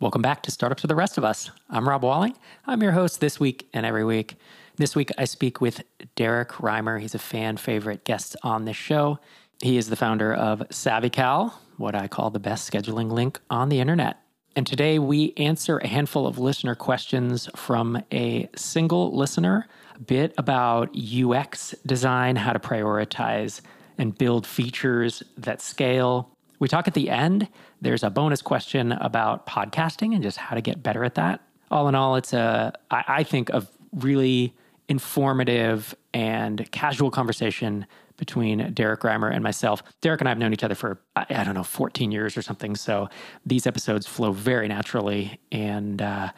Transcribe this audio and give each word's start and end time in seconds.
Welcome 0.00 0.22
back 0.22 0.42
to 0.44 0.50
Startups 0.50 0.80
for 0.80 0.86
the 0.86 0.94
Rest 0.94 1.18
of 1.18 1.24
Us. 1.24 1.50
I'm 1.68 1.86
Rob 1.86 2.02
Walling. 2.02 2.34
I'm 2.66 2.82
your 2.82 2.92
host 2.92 3.20
this 3.20 3.38
week 3.38 3.68
and 3.74 3.84
every 3.84 4.02
week. 4.02 4.36
This 4.76 4.96
week, 4.96 5.10
I 5.18 5.26
speak 5.26 5.60
with 5.60 5.82
Derrick 6.14 6.48
Reimer. 6.52 6.98
He's 6.98 7.14
a 7.14 7.18
fan 7.18 7.58
favorite 7.58 8.04
guest 8.04 8.34
on 8.42 8.64
this 8.64 8.78
show. 8.78 9.18
He 9.60 9.76
is 9.76 9.90
the 9.90 9.96
founder 9.96 10.32
of 10.32 10.60
SavvyCal, 10.70 11.52
what 11.76 11.94
I 11.94 12.08
call 12.08 12.30
the 12.30 12.38
best 12.38 12.72
scheduling 12.72 13.12
link 13.12 13.40
on 13.50 13.68
the 13.68 13.78
internet. 13.78 14.16
And 14.56 14.66
today, 14.66 14.98
we 14.98 15.34
answer 15.36 15.76
a 15.76 15.86
handful 15.86 16.26
of 16.26 16.38
listener 16.38 16.74
questions 16.74 17.50
from 17.54 18.02
a 18.10 18.48
single 18.56 19.14
listener, 19.14 19.68
a 19.96 20.00
bit 20.00 20.32
about 20.38 20.96
UX 20.96 21.74
design, 21.84 22.36
how 22.36 22.54
to 22.54 22.58
prioritize 22.58 23.60
and 23.98 24.16
build 24.16 24.46
features 24.46 25.22
that 25.36 25.60
scale. 25.60 26.30
We 26.60 26.68
talk 26.68 26.86
at 26.86 26.94
the 26.94 27.10
end. 27.10 27.48
There's 27.80 28.04
a 28.04 28.10
bonus 28.10 28.42
question 28.42 28.92
about 28.92 29.46
podcasting 29.46 30.14
and 30.14 30.22
just 30.22 30.36
how 30.36 30.54
to 30.54 30.60
get 30.60 30.82
better 30.82 31.04
at 31.04 31.16
that. 31.16 31.40
All 31.70 31.88
in 31.88 31.94
all, 31.94 32.14
it's 32.16 32.32
a, 32.32 32.72
I, 32.90 33.04
I 33.08 33.22
think, 33.24 33.50
a 33.50 33.66
really 33.92 34.54
informative 34.88 35.94
and 36.12 36.70
casual 36.72 37.10
conversation 37.10 37.86
between 38.16 38.74
Derrick 38.74 39.00
Reimer 39.00 39.32
and 39.32 39.42
myself. 39.42 39.82
Derrick 40.02 40.20
and 40.20 40.28
I 40.28 40.30
have 40.32 40.38
known 40.38 40.52
each 40.52 40.62
other 40.62 40.74
for, 40.74 41.00
I, 41.16 41.26
I 41.30 41.44
don't 41.44 41.54
know, 41.54 41.62
14 41.62 42.12
years 42.12 42.36
or 42.36 42.42
something. 42.42 42.76
So 42.76 43.08
these 43.46 43.66
episodes 43.66 44.06
flow 44.06 44.32
very 44.32 44.68
naturally. 44.68 45.40
And 45.50 46.02
uh, 46.02 46.30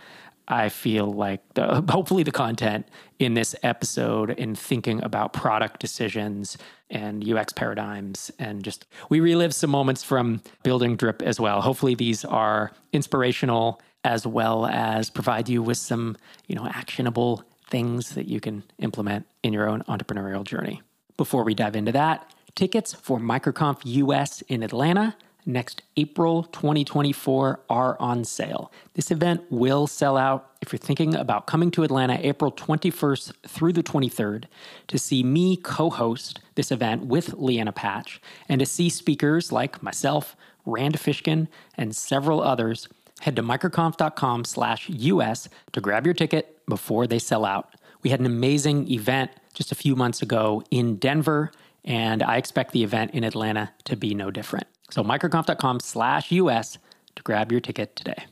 I 0.49 0.69
feel 0.69 1.13
like 1.13 1.41
the, 1.55 1.85
hopefully 1.89 2.23
the 2.23 2.33
content 2.33 2.87
in 3.19 3.35
this 3.35 3.55
episode 3.63 4.31
in 4.31 4.55
thinking 4.55 5.03
about 5.03 5.33
product 5.33 5.81
decisions 5.81 6.59
and 6.91 7.27
UX 7.27 7.53
paradigms 7.53 8.31
and 8.39 8.63
just 8.63 8.87
we 9.09 9.21
relive 9.21 9.55
some 9.55 9.71
moments 9.71 10.03
from 10.03 10.43
building 10.63 10.97
drip 10.97 11.23
as 11.23 11.41
well. 11.41 11.61
Hopefully 11.61 11.95
these 11.95 12.25
are 12.25 12.73
inspirational 12.93 13.81
as 14.05 14.27
well 14.27 14.67
as 14.67 15.11
provide 15.11 15.49
you 15.49 15.63
with 15.63 15.79
some, 15.79 16.17
you 16.49 16.57
know, 16.57 16.67
actionable 16.67 17.45
things 17.71 18.11
that 18.11 18.27
you 18.29 18.41
can 18.41 18.63
implement 18.79 19.27
in 19.43 19.53
your 19.53 19.69
own 19.69 19.83
entrepreneurial 19.85 20.45
journey. 20.45 20.83
Before 21.17 21.45
we 21.45 21.55
dive 21.55 21.77
into 21.77 21.93
that, 21.93 22.31
tickets 22.55 22.93
for 22.93 23.19
MicroConf 23.19 23.81
US 23.85 24.43
in 24.43 24.63
Atlanta 24.63 25.17
next 25.45 25.83
April 25.97 26.45
2024 26.45 27.61
are 27.69 27.97
on 28.01 28.25
sale. 28.25 28.73
This 28.95 29.11
event 29.11 29.43
will 29.51 29.87
sell 29.87 30.17
out 30.17 30.51
if 30.61 30.73
you're 30.73 30.79
thinking 30.79 31.15
about 31.15 31.47
coming 31.47 31.71
to 31.73 31.83
Atlanta 31.83 32.19
April 32.21 32.53
21st 32.53 33.33
through 33.47 33.73
the 33.73 33.83
23rd 33.83 34.45
to 34.89 34.99
see 34.99 35.23
me 35.23 35.57
co-host 35.57 36.41
this 36.55 36.71
event 36.71 37.07
with 37.07 37.35
Leanna 37.35 37.73
Patch 37.73 38.21
and 38.49 38.61
to 38.61 38.67
see 38.67 38.89
speakers 38.89 39.51
like 39.51 39.83
myself, 39.83 40.37
Rand 40.65 40.99
Fishkin, 40.99 41.49
and 41.77 41.95
several 41.95 42.41
others 42.41 42.89
head 43.21 43.37
to 43.37 43.43
microconf.com 43.43 44.45
slash 44.45 44.91
us 44.91 45.49
to 45.73 45.81
grab 45.81 46.07
your 46.07 46.15
ticket 46.15 46.59
before 46.67 47.07
they 47.07 47.19
sell 47.19 47.45
out. 47.45 47.75
We 48.03 48.11
had 48.11 48.21
an 48.21 48.27
amazing 48.27 48.91
event 48.91 49.31
just 49.55 49.71
a 49.71 49.77
few 49.77 49.95
months 49.95 50.23
ago 50.23 50.63
in 50.71 50.97
Denver, 50.97 51.53
and 51.85 52.23
I 52.23 52.37
expect 52.37 52.73
the 52.73 52.83
event 52.83 53.13
in 53.13 53.23
Atlanta 53.23 53.73
to 53.85 53.97
be 53.97 54.15
no 54.15 54.31
different. 54.31 54.67
So 54.93 55.03
microconf.com 55.03 55.81
slash 55.81 56.31
us 56.31 56.77
to 57.17 57.23
grab 57.23 57.51
your 57.51 57.63
ticket 57.63 57.97
today. 57.97 58.27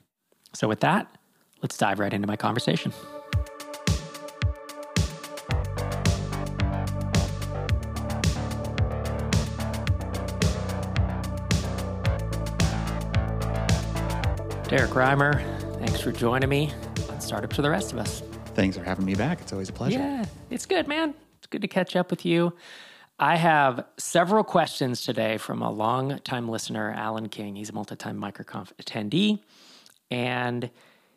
So 0.53 0.69
with 0.69 0.80
that, 0.80 1.11
let's 1.62 1.78
dive 1.78 1.98
right 1.98 2.12
into 2.12 2.28
my 2.28 2.36
conversation. 2.36 2.92
Derrick 14.69 14.91
Reimer, 14.91 15.42
thanks 15.78 16.03
for 16.03 16.12
joining 16.12 16.50
me 16.50 16.75
on 17.08 17.22
Startups 17.22 17.56
for 17.56 17.62
the 17.62 17.70
Rest 17.70 17.94
of 17.94 17.98
Us. 17.98 18.22
Thanks 18.55 18.77
for 18.77 18.84
having 18.84 19.06
me 19.06 19.14
back. 19.14 19.41
It's 19.41 19.55
always 19.55 19.70
a 19.70 19.72
pleasure. 19.72 19.98
Yeah, 19.98 20.27
it's 20.50 20.66
good, 20.66 20.86
man. 20.86 21.14
It's 21.38 21.47
good 21.47 21.62
to 21.62 21.69
catch 21.69 21.97
up 21.97 22.11
with 22.11 22.27
you. 22.27 22.53
I 23.22 23.36
have 23.36 23.84
several 23.98 24.42
questions 24.42 25.04
today 25.04 25.36
from 25.36 25.60
a 25.60 25.70
long-time 25.70 26.48
listener, 26.48 26.91
Alan 26.97 27.28
King. 27.28 27.54
He's 27.54 27.69
a 27.69 27.75
multi-time 27.75 28.19
MicroConf 28.19 28.69
attendee. 28.82 29.41
And 30.10 30.70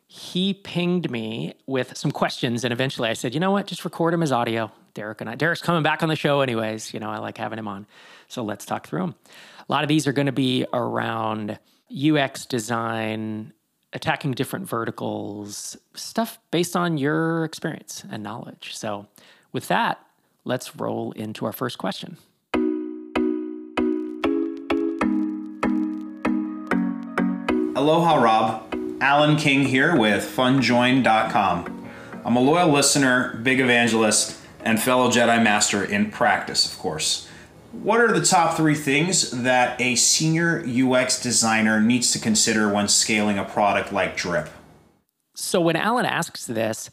he 0.05 0.53
pinged 0.53 1.09
me 1.09 1.53
with 1.65 1.95
some 1.95 2.11
questions. 2.11 2.65
And 2.65 2.73
eventually 2.73 3.07
I 3.07 3.13
said, 3.13 3.33
you 3.33 3.39
know 3.39 3.51
what? 3.51 3.67
Just 3.67 3.85
record 3.85 4.13
him 4.13 4.21
as 4.21 4.33
audio. 4.33 4.69
Derrick 4.93 5.21
and 5.21 5.29
I. 5.29 5.35
Derrick's 5.35 5.61
coming 5.61 5.81
back 5.81 6.03
on 6.03 6.09
the 6.09 6.17
show, 6.17 6.41
anyways. 6.41 6.93
You 6.93 6.99
know, 6.99 7.09
I 7.09 7.19
like 7.19 7.37
having 7.37 7.57
him 7.57 7.69
on. 7.69 7.87
So 8.27 8.43
let's 8.43 8.65
talk 8.65 8.85
through 8.85 8.99
them. 8.99 9.15
A 9.69 9.71
lot 9.71 9.83
of 9.83 9.87
these 9.87 10.05
are 10.05 10.13
going 10.13 10.25
to 10.25 10.33
be 10.33 10.65
around 10.73 11.57
UX 11.89 12.45
design, 12.45 13.53
attacking 13.93 14.33
different 14.33 14.67
verticals, 14.67 15.77
stuff 15.93 16.37
based 16.51 16.75
on 16.75 16.97
your 16.97 17.45
experience 17.45 18.03
and 18.11 18.23
knowledge. 18.23 18.75
So, 18.75 19.07
with 19.53 19.69
that, 19.69 20.05
let's 20.45 20.75
roll 20.75 21.11
into 21.13 21.45
our 21.45 21.53
first 21.53 21.77
question. 21.77 22.17
Aloha, 27.75 28.15
Rob. 28.15 28.75
Alan 29.01 29.35
King 29.35 29.65
here 29.65 29.97
with 29.97 30.23
funjoin.com. 30.23 31.89
I'm 32.23 32.35
a 32.37 32.39
loyal 32.39 32.69
listener, 32.69 33.37
big 33.43 33.59
evangelist, 33.59 34.39
and 34.63 34.81
fellow 34.81 35.09
Jedi 35.09 35.43
Master 35.43 35.83
in 35.83 36.09
practice, 36.09 36.71
of 36.71 36.79
course. 36.79 37.27
What 37.73 37.99
are 37.99 38.17
the 38.17 38.25
top 38.25 38.55
three 38.55 38.75
things 38.75 39.31
that 39.31 39.81
a 39.81 39.95
senior 39.95 40.63
UX 40.65 41.21
designer 41.21 41.81
needs 41.81 42.11
to 42.13 42.19
consider 42.19 42.71
when 42.71 42.87
scaling 42.87 43.37
a 43.37 43.43
product 43.43 43.91
like 43.91 44.15
Drip? 44.15 44.47
So, 45.35 45.59
when 45.59 45.75
Alan 45.75 46.05
asks 46.05 46.45
this, 46.45 46.91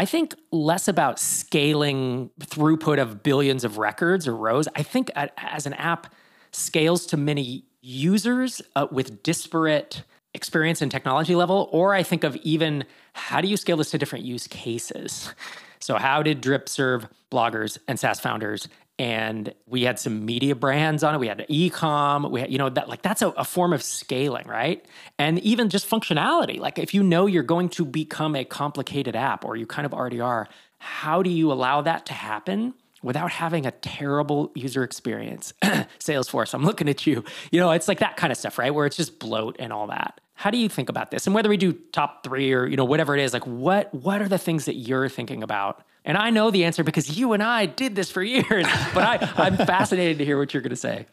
I 0.00 0.06
think 0.06 0.34
less 0.50 0.88
about 0.88 1.18
scaling 1.18 2.30
throughput 2.40 2.98
of 2.98 3.22
billions 3.22 3.64
of 3.64 3.76
records 3.76 4.26
or 4.26 4.34
rows. 4.34 4.66
I 4.74 4.82
think 4.82 5.10
as 5.14 5.66
an 5.66 5.74
app 5.74 6.14
scales 6.52 7.04
to 7.08 7.18
many 7.18 7.64
users 7.82 8.62
uh, 8.76 8.86
with 8.90 9.22
disparate 9.22 10.02
experience 10.32 10.80
and 10.80 10.90
technology 10.90 11.34
level, 11.34 11.68
or 11.70 11.94
I 11.94 12.02
think 12.02 12.24
of 12.24 12.34
even 12.36 12.84
how 13.12 13.42
do 13.42 13.48
you 13.48 13.58
scale 13.58 13.76
this 13.76 13.90
to 13.90 13.98
different 13.98 14.24
use 14.24 14.46
cases? 14.46 15.34
So, 15.80 15.96
how 15.96 16.22
did 16.22 16.40
Drip 16.40 16.70
serve 16.70 17.06
bloggers 17.30 17.76
and 17.86 18.00
SaaS 18.00 18.20
founders 18.20 18.68
and 19.00 19.54
we 19.64 19.84
had 19.84 19.98
some 19.98 20.26
media 20.26 20.54
brands 20.54 21.02
on 21.02 21.14
it. 21.14 21.18
We 21.18 21.26
had 21.26 21.46
e-com. 21.48 22.30
We 22.30 22.40
had, 22.40 22.52
you 22.52 22.58
know, 22.58 22.68
that 22.68 22.86
like 22.86 23.00
that's 23.00 23.22
a, 23.22 23.28
a, 23.30 23.44
form 23.44 23.72
of 23.72 23.82
scaling, 23.82 24.46
right? 24.46 24.84
And 25.18 25.38
even 25.38 25.70
just 25.70 25.88
functionality. 25.88 26.60
Like 26.60 26.78
if 26.78 26.92
you 26.92 27.02
know 27.02 27.24
you're 27.24 27.42
going 27.42 27.70
to 27.70 27.86
become 27.86 28.36
a 28.36 28.44
complicated 28.44 29.16
app, 29.16 29.46
or 29.46 29.56
you 29.56 29.64
kind 29.64 29.86
of 29.86 29.94
already 29.94 30.20
are, 30.20 30.48
how 30.76 31.22
do 31.22 31.30
you 31.30 31.50
allow 31.50 31.80
that 31.80 32.04
to 32.06 32.12
happen 32.12 32.74
without 33.02 33.30
having 33.30 33.64
a 33.64 33.70
terrible 33.70 34.52
user 34.54 34.84
experience? 34.84 35.54
Salesforce, 35.62 36.52
I'm 36.52 36.66
looking 36.66 36.86
at 36.86 37.06
you. 37.06 37.24
You 37.50 37.58
know, 37.58 37.70
it's 37.70 37.88
like 37.88 38.00
that 38.00 38.18
kind 38.18 38.30
of 38.30 38.36
stuff, 38.36 38.58
right? 38.58 38.74
Where 38.74 38.84
it's 38.84 38.98
just 38.98 39.18
bloat 39.18 39.56
and 39.58 39.72
all 39.72 39.86
that. 39.86 40.20
How 40.40 40.50
do 40.50 40.58
you 40.58 40.68
think 40.68 40.88
about 40.88 41.10
this? 41.10 41.26
And 41.26 41.34
whether 41.34 41.48
we 41.48 41.56
do 41.56 41.72
top 41.92 42.24
three 42.24 42.52
or 42.52 42.66
you 42.66 42.76
know 42.76 42.84
whatever 42.84 43.16
it 43.16 43.22
is, 43.22 43.32
like 43.32 43.46
what 43.46 43.94
what 43.94 44.22
are 44.22 44.28
the 44.28 44.38
things 44.38 44.64
that 44.64 44.74
you're 44.74 45.08
thinking 45.08 45.42
about 45.42 45.84
and 46.04 46.16
I 46.16 46.30
know 46.30 46.50
the 46.50 46.64
answer 46.64 46.82
because 46.82 47.18
you 47.18 47.32
and 47.32 47.42
I 47.42 47.66
did 47.66 47.94
this 47.94 48.10
for 48.10 48.22
years, 48.22 48.66
but 48.94 49.04
I, 49.04 49.32
I'm 49.36 49.56
fascinated 49.56 50.18
to 50.18 50.24
hear 50.24 50.38
what 50.38 50.54
you're 50.54 50.62
going 50.62 50.70
to 50.70 50.76
say. 50.76 51.06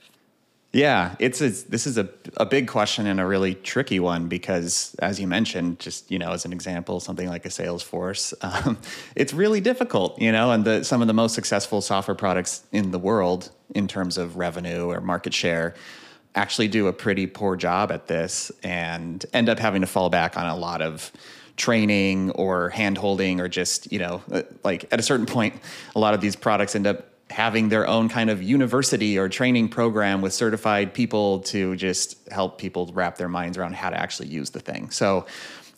Yeah, 0.74 1.16
it's 1.18 1.40
this 1.40 1.88
is 1.88 1.98
a, 1.98 2.10
a 2.36 2.46
big 2.46 2.68
question 2.68 3.08
and 3.08 3.20
a 3.22 3.26
really 3.26 3.56
tricky 3.56 4.00
one 4.00 4.28
because, 4.28 4.96
as 5.00 5.20
you 5.20 5.26
mentioned, 5.26 5.80
just 5.80 6.12
you 6.12 6.20
know, 6.20 6.32
as 6.32 6.46
an 6.46 6.52
example, 6.52 7.00
something 7.00 7.28
like 7.30 7.46
a 7.46 7.50
Salesforce, 7.50 8.34
um, 8.42 8.78
it's 9.16 9.34
really 9.34 9.62
difficult, 9.62 10.22
you 10.22 10.32
know, 10.32 10.52
and 10.52 10.66
the, 10.66 10.84
some 10.84 11.02
of 11.02 11.08
the 11.08 11.14
most 11.14 11.34
successful 11.34 11.82
software 11.82 12.16
products 12.16 12.64
in 12.74 12.92
the 12.92 13.00
world, 13.00 13.50
in 13.76 13.88
terms 13.88 14.18
of 14.18 14.36
revenue 14.36 14.88
or 14.88 15.00
market 15.00 15.34
share, 15.34 15.74
actually 16.38 16.68
do 16.68 16.88
a 16.88 16.94
pretty 16.94 17.28
poor 17.28 17.56
job 17.56 17.92
at 17.92 18.08
this 18.08 18.52
and 18.64 19.26
end 19.34 19.50
up 19.50 19.60
having 19.60 19.82
to 19.82 19.88
fall 19.88 20.10
back 20.10 20.38
on 20.38 20.48
a 20.48 20.56
lot 20.56 20.82
of 20.82 21.12
training 21.58 22.32
or 22.32 22.70
hand 22.70 22.98
holding 22.98 23.42
or 23.42 23.48
just 23.48 23.92
you 23.92 23.98
know 23.98 24.22
uh, 24.32 24.44
like 24.64 24.86
at 24.94 25.00
a 25.00 25.04
certain 25.04 25.26
point 25.26 25.56
a 25.96 26.00
lot 26.00 26.14
of 26.14 26.22
these 26.22 26.36
products 26.36 26.76
end 26.76 26.86
up 26.86 27.08
having 27.30 27.70
their 27.70 27.88
own 27.88 28.08
kind 28.08 28.30
of 28.30 28.42
university 28.42 29.18
or 29.18 29.28
training 29.28 29.68
program 29.68 30.22
with 30.22 30.32
certified 30.32 30.94
people 30.94 31.40
to 31.40 31.76
just 31.76 32.16
help 32.30 32.58
people 32.58 32.90
wrap 32.94 33.18
their 33.18 33.28
minds 33.28 33.58
around 33.58 33.76
how 33.76 33.90
to 33.90 34.00
actually 34.00 34.30
use 34.30 34.52
the 34.52 34.60
thing. 34.60 34.90
So 34.92 35.26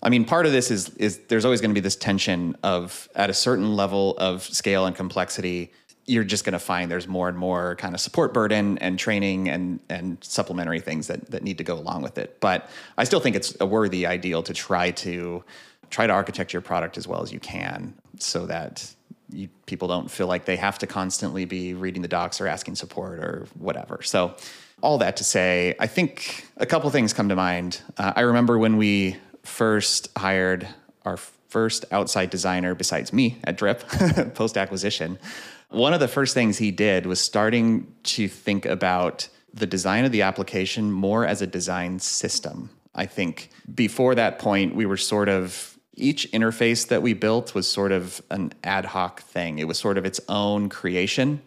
I 0.01 0.09
mean, 0.09 0.25
part 0.25 0.45
of 0.45 0.51
this 0.51 0.71
is 0.71 0.89
is 0.89 1.19
there's 1.27 1.45
always 1.45 1.59
going 1.59 1.71
to 1.71 1.73
be 1.75 1.81
this 1.81 1.95
tension 1.95 2.55
of 2.63 3.09
at 3.15 3.29
a 3.29 3.33
certain 3.33 3.75
level 3.75 4.15
of 4.17 4.43
scale 4.43 4.85
and 4.85 4.95
complexity, 4.95 5.71
you're 6.09 6.23
just 6.23 6.43
going 6.43 6.53
to 6.53 6.59
find 6.59 6.89
there's 6.89 7.07
more 7.07 7.29
and 7.29 7.37
more 7.37 7.75
kind 7.75 7.93
of 7.93 8.01
support 8.01 8.33
burden 8.33 8.79
and 8.79 8.97
training 8.97 9.47
and 9.47 9.79
and 9.89 10.17
supplementary 10.23 10.79
things 10.79 11.07
that 11.07 11.29
that 11.29 11.43
need 11.43 11.57
to 11.59 11.63
go 11.63 11.75
along 11.75 12.01
with 12.01 12.17
it. 12.17 12.39
But 12.39 12.69
I 12.97 13.03
still 13.03 13.19
think 13.19 13.35
it's 13.35 13.55
a 13.59 13.65
worthy 13.65 14.05
ideal 14.05 14.41
to 14.43 14.53
try 14.53 14.91
to 14.91 15.43
try 15.89 16.07
to 16.07 16.13
architect 16.13 16.51
your 16.51 16.61
product 16.61 16.97
as 16.97 17.07
well 17.07 17.21
as 17.21 17.31
you 17.31 17.39
can 17.39 17.93
so 18.17 18.45
that 18.47 18.93
you, 19.31 19.47
people 19.67 19.87
don't 19.87 20.09
feel 20.09 20.27
like 20.27 20.45
they 20.45 20.55
have 20.55 20.79
to 20.79 20.87
constantly 20.87 21.45
be 21.45 21.73
reading 21.73 22.01
the 22.01 22.07
docs 22.07 22.41
or 22.41 22.47
asking 22.47 22.75
support 22.75 23.19
or 23.19 23.47
whatever. 23.57 24.01
So, 24.01 24.35
all 24.81 24.97
that 24.99 25.17
to 25.17 25.23
say, 25.23 25.75
I 25.79 25.87
think 25.87 26.47
a 26.57 26.65
couple 26.65 26.89
things 26.89 27.13
come 27.13 27.29
to 27.29 27.35
mind. 27.35 27.81
Uh, 27.97 28.13
I 28.15 28.21
remember 28.21 28.57
when 28.57 28.77
we 28.77 29.17
first 29.43 30.09
hired 30.17 30.67
our 31.05 31.17
first 31.17 31.85
outside 31.91 32.29
designer 32.29 32.75
besides 32.75 33.11
me 33.11 33.37
at 33.43 33.57
Drip 33.57 33.83
post 34.35 34.57
acquisition, 34.57 35.19
one 35.69 35.93
of 35.93 35.99
the 35.99 36.07
first 36.07 36.33
things 36.33 36.57
he 36.57 36.71
did 36.71 37.05
was 37.05 37.19
starting 37.19 37.93
to 38.03 38.27
think 38.27 38.65
about 38.65 39.27
the 39.53 39.67
design 39.67 40.05
of 40.05 40.11
the 40.11 40.21
application 40.21 40.91
more 40.91 41.25
as 41.25 41.41
a 41.41 41.47
design 41.47 41.99
system. 41.99 42.69
I 42.95 43.05
think 43.05 43.49
before 43.73 44.15
that 44.15 44.39
point, 44.39 44.75
we 44.75 44.85
were 44.85 44.97
sort 44.97 45.29
of 45.29 45.77
each 45.95 46.31
interface 46.31 46.87
that 46.87 47.01
we 47.01 47.13
built 47.13 47.53
was 47.53 47.69
sort 47.69 47.91
of 47.91 48.21
an 48.29 48.53
ad 48.63 48.85
hoc 48.85 49.21
thing. 49.21 49.59
It 49.59 49.67
was 49.67 49.77
sort 49.77 49.97
of 49.97 50.05
its 50.05 50.19
own 50.27 50.69
creation. 50.69 51.41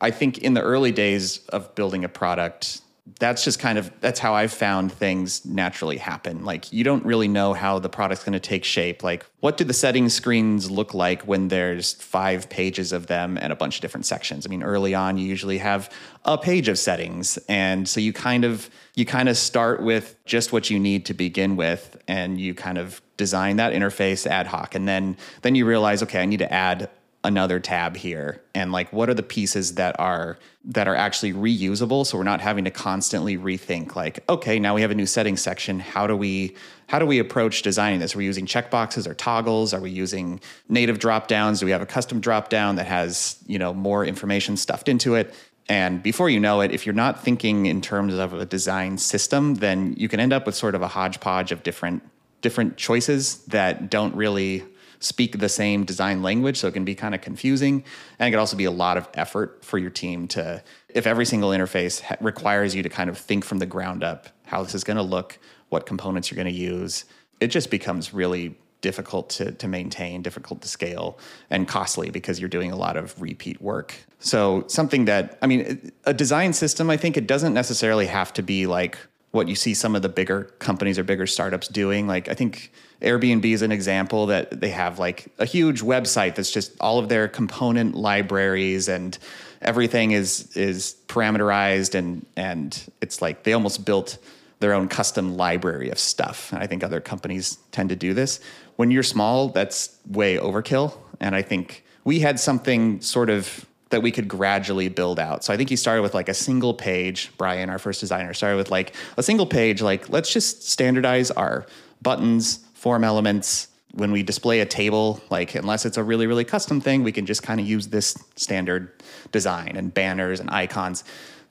I 0.00 0.10
think 0.10 0.38
in 0.38 0.54
the 0.54 0.62
early 0.62 0.92
days 0.92 1.44
of 1.48 1.74
building 1.74 2.04
a 2.04 2.08
product, 2.08 2.80
that's 3.18 3.44
just 3.44 3.58
kind 3.58 3.78
of 3.78 3.90
that's 4.00 4.20
how 4.20 4.34
I've 4.34 4.52
found 4.52 4.92
things 4.92 5.44
naturally 5.44 5.96
happen. 5.96 6.44
Like 6.44 6.72
you 6.72 6.84
don't 6.84 7.04
really 7.04 7.28
know 7.28 7.52
how 7.52 7.78
the 7.78 7.88
product's 7.88 8.24
going 8.24 8.34
to 8.34 8.40
take 8.40 8.64
shape. 8.64 9.02
Like 9.02 9.26
what 9.40 9.56
do 9.56 9.64
the 9.64 9.72
settings 9.72 10.14
screens 10.14 10.70
look 10.70 10.94
like 10.94 11.22
when 11.22 11.48
there's 11.48 11.94
five 11.94 12.48
pages 12.48 12.92
of 12.92 13.06
them 13.06 13.38
and 13.38 13.52
a 13.52 13.56
bunch 13.56 13.76
of 13.76 13.82
different 13.82 14.06
sections? 14.06 14.46
I 14.46 14.48
mean, 14.48 14.62
early 14.62 14.94
on 14.94 15.18
you 15.18 15.26
usually 15.26 15.58
have 15.58 15.90
a 16.24 16.36
page 16.36 16.68
of 16.68 16.78
settings 16.78 17.38
and 17.48 17.88
so 17.88 18.00
you 18.00 18.12
kind 18.12 18.44
of 18.44 18.70
you 18.94 19.04
kind 19.04 19.28
of 19.28 19.36
start 19.36 19.82
with 19.82 20.16
just 20.24 20.52
what 20.52 20.70
you 20.70 20.78
need 20.78 21.06
to 21.06 21.14
begin 21.14 21.56
with 21.56 21.96
and 22.06 22.40
you 22.40 22.54
kind 22.54 22.78
of 22.78 23.00
design 23.16 23.56
that 23.56 23.72
interface 23.72 24.26
ad 24.26 24.46
hoc 24.46 24.74
and 24.74 24.86
then 24.86 25.16
then 25.42 25.54
you 25.54 25.66
realize 25.66 26.02
okay, 26.02 26.20
I 26.20 26.26
need 26.26 26.38
to 26.38 26.52
add 26.52 26.90
another 27.22 27.60
tab 27.60 27.96
here. 27.96 28.40
And 28.54 28.72
like 28.72 28.92
what 28.92 29.10
are 29.10 29.14
the 29.14 29.22
pieces 29.22 29.74
that 29.74 29.98
are 30.00 30.38
that 30.64 30.88
are 30.88 30.94
actually 30.94 31.32
reusable? 31.32 32.06
So 32.06 32.16
we're 32.16 32.24
not 32.24 32.40
having 32.40 32.64
to 32.64 32.70
constantly 32.70 33.36
rethink 33.36 33.94
like 33.94 34.24
okay 34.28 34.58
now 34.58 34.74
we 34.74 34.80
have 34.80 34.90
a 34.90 34.94
new 34.94 35.06
settings 35.06 35.42
section. 35.42 35.80
How 35.80 36.06
do 36.06 36.16
we 36.16 36.54
how 36.86 36.98
do 36.98 37.06
we 37.06 37.18
approach 37.18 37.62
designing 37.62 38.00
this? 38.00 38.14
Are 38.14 38.18
we 38.18 38.24
using 38.24 38.46
checkboxes 38.46 39.06
or 39.06 39.14
toggles? 39.14 39.74
Are 39.74 39.80
we 39.80 39.90
using 39.90 40.40
native 40.68 40.98
drop 40.98 41.28
downs 41.28 41.60
do 41.60 41.66
we 41.66 41.72
have 41.72 41.82
a 41.82 41.86
custom 41.86 42.20
drop 42.20 42.48
down 42.48 42.76
that 42.76 42.86
has 42.86 43.38
you 43.46 43.58
know 43.58 43.74
more 43.74 44.04
information 44.04 44.56
stuffed 44.56 44.88
into 44.88 45.14
it? 45.14 45.34
And 45.68 46.02
before 46.02 46.30
you 46.30 46.40
know 46.40 46.62
it 46.62 46.72
if 46.72 46.86
you're 46.86 46.94
not 46.94 47.22
thinking 47.22 47.66
in 47.66 47.82
terms 47.82 48.14
of 48.14 48.32
a 48.32 48.46
design 48.46 48.96
system 48.96 49.56
then 49.56 49.94
you 49.98 50.08
can 50.08 50.20
end 50.20 50.32
up 50.32 50.46
with 50.46 50.54
sort 50.54 50.74
of 50.74 50.80
a 50.80 50.88
hodgepodge 50.88 51.52
of 51.52 51.62
different 51.62 52.02
different 52.40 52.78
choices 52.78 53.44
that 53.44 53.90
don't 53.90 54.14
really 54.14 54.64
speak 55.00 55.38
the 55.38 55.48
same 55.48 55.84
design 55.84 56.22
language, 56.22 56.58
so 56.58 56.68
it 56.68 56.72
can 56.72 56.84
be 56.84 56.94
kind 56.94 57.14
of 57.14 57.20
confusing. 57.20 57.82
And 58.18 58.28
it 58.28 58.30
can 58.30 58.38
also 58.38 58.56
be 58.56 58.66
a 58.66 58.70
lot 58.70 58.96
of 58.96 59.08
effort 59.14 59.64
for 59.64 59.78
your 59.78 59.90
team 59.90 60.28
to, 60.28 60.62
if 60.88 61.06
every 61.06 61.24
single 61.24 61.50
interface 61.50 62.00
ha- 62.00 62.16
requires 62.20 62.74
you 62.74 62.82
to 62.82 62.88
kind 62.88 63.10
of 63.10 63.18
think 63.18 63.44
from 63.44 63.58
the 63.58 63.66
ground 63.66 64.04
up 64.04 64.28
how 64.44 64.62
this 64.62 64.74
is 64.74 64.84
going 64.84 64.98
to 64.98 65.02
look, 65.02 65.38
what 65.70 65.86
components 65.86 66.30
you're 66.30 66.36
going 66.36 66.54
to 66.54 66.60
use, 66.60 67.06
it 67.40 67.48
just 67.48 67.70
becomes 67.70 68.12
really 68.12 68.56
difficult 68.80 69.30
to, 69.30 69.52
to 69.52 69.68
maintain, 69.68 70.22
difficult 70.22 70.62
to 70.62 70.68
scale, 70.68 71.18
and 71.50 71.68
costly 71.68 72.10
because 72.10 72.40
you're 72.40 72.48
doing 72.48 72.70
a 72.70 72.76
lot 72.76 72.96
of 72.96 73.20
repeat 73.20 73.60
work. 73.60 73.94
So, 74.18 74.64
something 74.68 75.06
that, 75.06 75.38
I 75.42 75.46
mean, 75.46 75.92
a 76.04 76.14
design 76.14 76.52
system, 76.52 76.90
I 76.90 76.96
think 76.96 77.16
it 77.16 77.26
doesn't 77.26 77.54
necessarily 77.54 78.06
have 78.06 78.32
to 78.34 78.42
be 78.42 78.66
like 78.66 78.98
what 79.30 79.48
you 79.48 79.54
see 79.54 79.74
some 79.74 79.94
of 79.94 80.02
the 80.02 80.08
bigger 80.08 80.44
companies 80.58 80.98
or 80.98 81.04
bigger 81.04 81.26
startups 81.26 81.68
doing. 81.68 82.06
Like, 82.06 82.28
I 82.28 82.34
think 82.34 82.72
Airbnb 83.00 83.44
is 83.44 83.62
an 83.62 83.72
example 83.72 84.26
that 84.26 84.60
they 84.60 84.70
have 84.70 84.98
like 84.98 85.28
a 85.38 85.44
huge 85.44 85.82
website 85.82 86.34
that's 86.34 86.50
just 86.50 86.72
all 86.80 86.98
of 86.98 87.08
their 87.08 87.28
component 87.28 87.94
libraries 87.94 88.88
and 88.88 89.16
everything 89.62 90.10
is 90.12 90.54
is 90.56 90.96
parameterized 91.06 91.94
and 91.94 92.26
and 92.36 92.90
it's 93.00 93.22
like 93.22 93.44
they 93.44 93.52
almost 93.52 93.84
built 93.84 94.18
their 94.60 94.74
own 94.74 94.88
custom 94.88 95.36
library 95.36 95.90
of 95.90 95.98
stuff. 95.98 96.52
And 96.52 96.62
I 96.62 96.66
think 96.66 96.84
other 96.84 97.00
companies 97.00 97.58
tend 97.72 97.88
to 97.88 97.96
do 97.96 98.12
this. 98.12 98.40
When 98.76 98.90
you're 98.90 99.02
small, 99.02 99.48
that's 99.48 99.96
way 100.06 100.36
overkill. 100.36 100.96
And 101.18 101.34
I 101.34 101.42
think 101.42 101.84
we 102.04 102.20
had 102.20 102.38
something 102.38 103.00
sort 103.00 103.30
of 103.30 103.66
that 103.90 104.02
we 104.02 104.10
could 104.10 104.28
gradually 104.28 104.88
build 104.88 105.18
out. 105.18 105.44
So 105.44 105.52
I 105.52 105.56
think 105.56 105.68
he 105.68 105.76
started 105.76 106.02
with 106.02 106.14
like 106.14 106.28
a 106.28 106.34
single 106.34 106.72
page. 106.72 107.30
Brian, 107.36 107.68
our 107.68 107.78
first 107.78 108.00
designer, 108.00 108.32
started 108.32 108.56
with 108.56 108.70
like 108.70 108.94
a 109.16 109.22
single 109.22 109.46
page. 109.46 109.82
Like 109.82 110.08
let's 110.08 110.32
just 110.32 110.68
standardize 110.68 111.30
our 111.32 111.66
buttons, 112.00 112.60
form 112.74 113.04
elements. 113.04 113.68
When 113.92 114.12
we 114.12 114.22
display 114.22 114.60
a 114.60 114.66
table, 114.66 115.20
like 115.30 115.56
unless 115.56 115.84
it's 115.84 115.96
a 115.96 116.04
really 116.04 116.28
really 116.28 116.44
custom 116.44 116.80
thing, 116.80 117.02
we 117.02 117.10
can 117.10 117.26
just 117.26 117.42
kind 117.42 117.58
of 117.60 117.66
use 117.66 117.88
this 117.88 118.16
standard 118.36 118.92
design 119.32 119.76
and 119.76 119.92
banners 119.92 120.38
and 120.38 120.48
icons. 120.50 121.02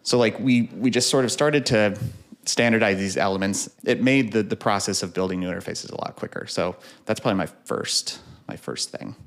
So 0.03 0.17
like 0.17 0.39
we 0.39 0.69
we 0.73 0.89
just 0.89 1.09
sort 1.09 1.25
of 1.25 1.31
started 1.33 1.65
to 1.67 1.99
standardize 2.45 2.97
these 2.97 3.17
elements. 3.17 3.69
It 3.83 4.01
made 4.01 4.31
the 4.31 4.43
the 4.43 4.55
process 4.55 5.03
of 5.03 5.13
building 5.13 5.41
new 5.41 5.49
interfaces 5.49 5.91
a 5.91 5.95
lot 5.95 6.15
quicker. 6.15 6.47
So 6.47 6.77
that's 7.05 7.19
probably 7.19 7.37
my 7.37 7.47
first 7.65 8.19
my 8.47 8.55
first 8.55 8.89
thing. 8.89 9.17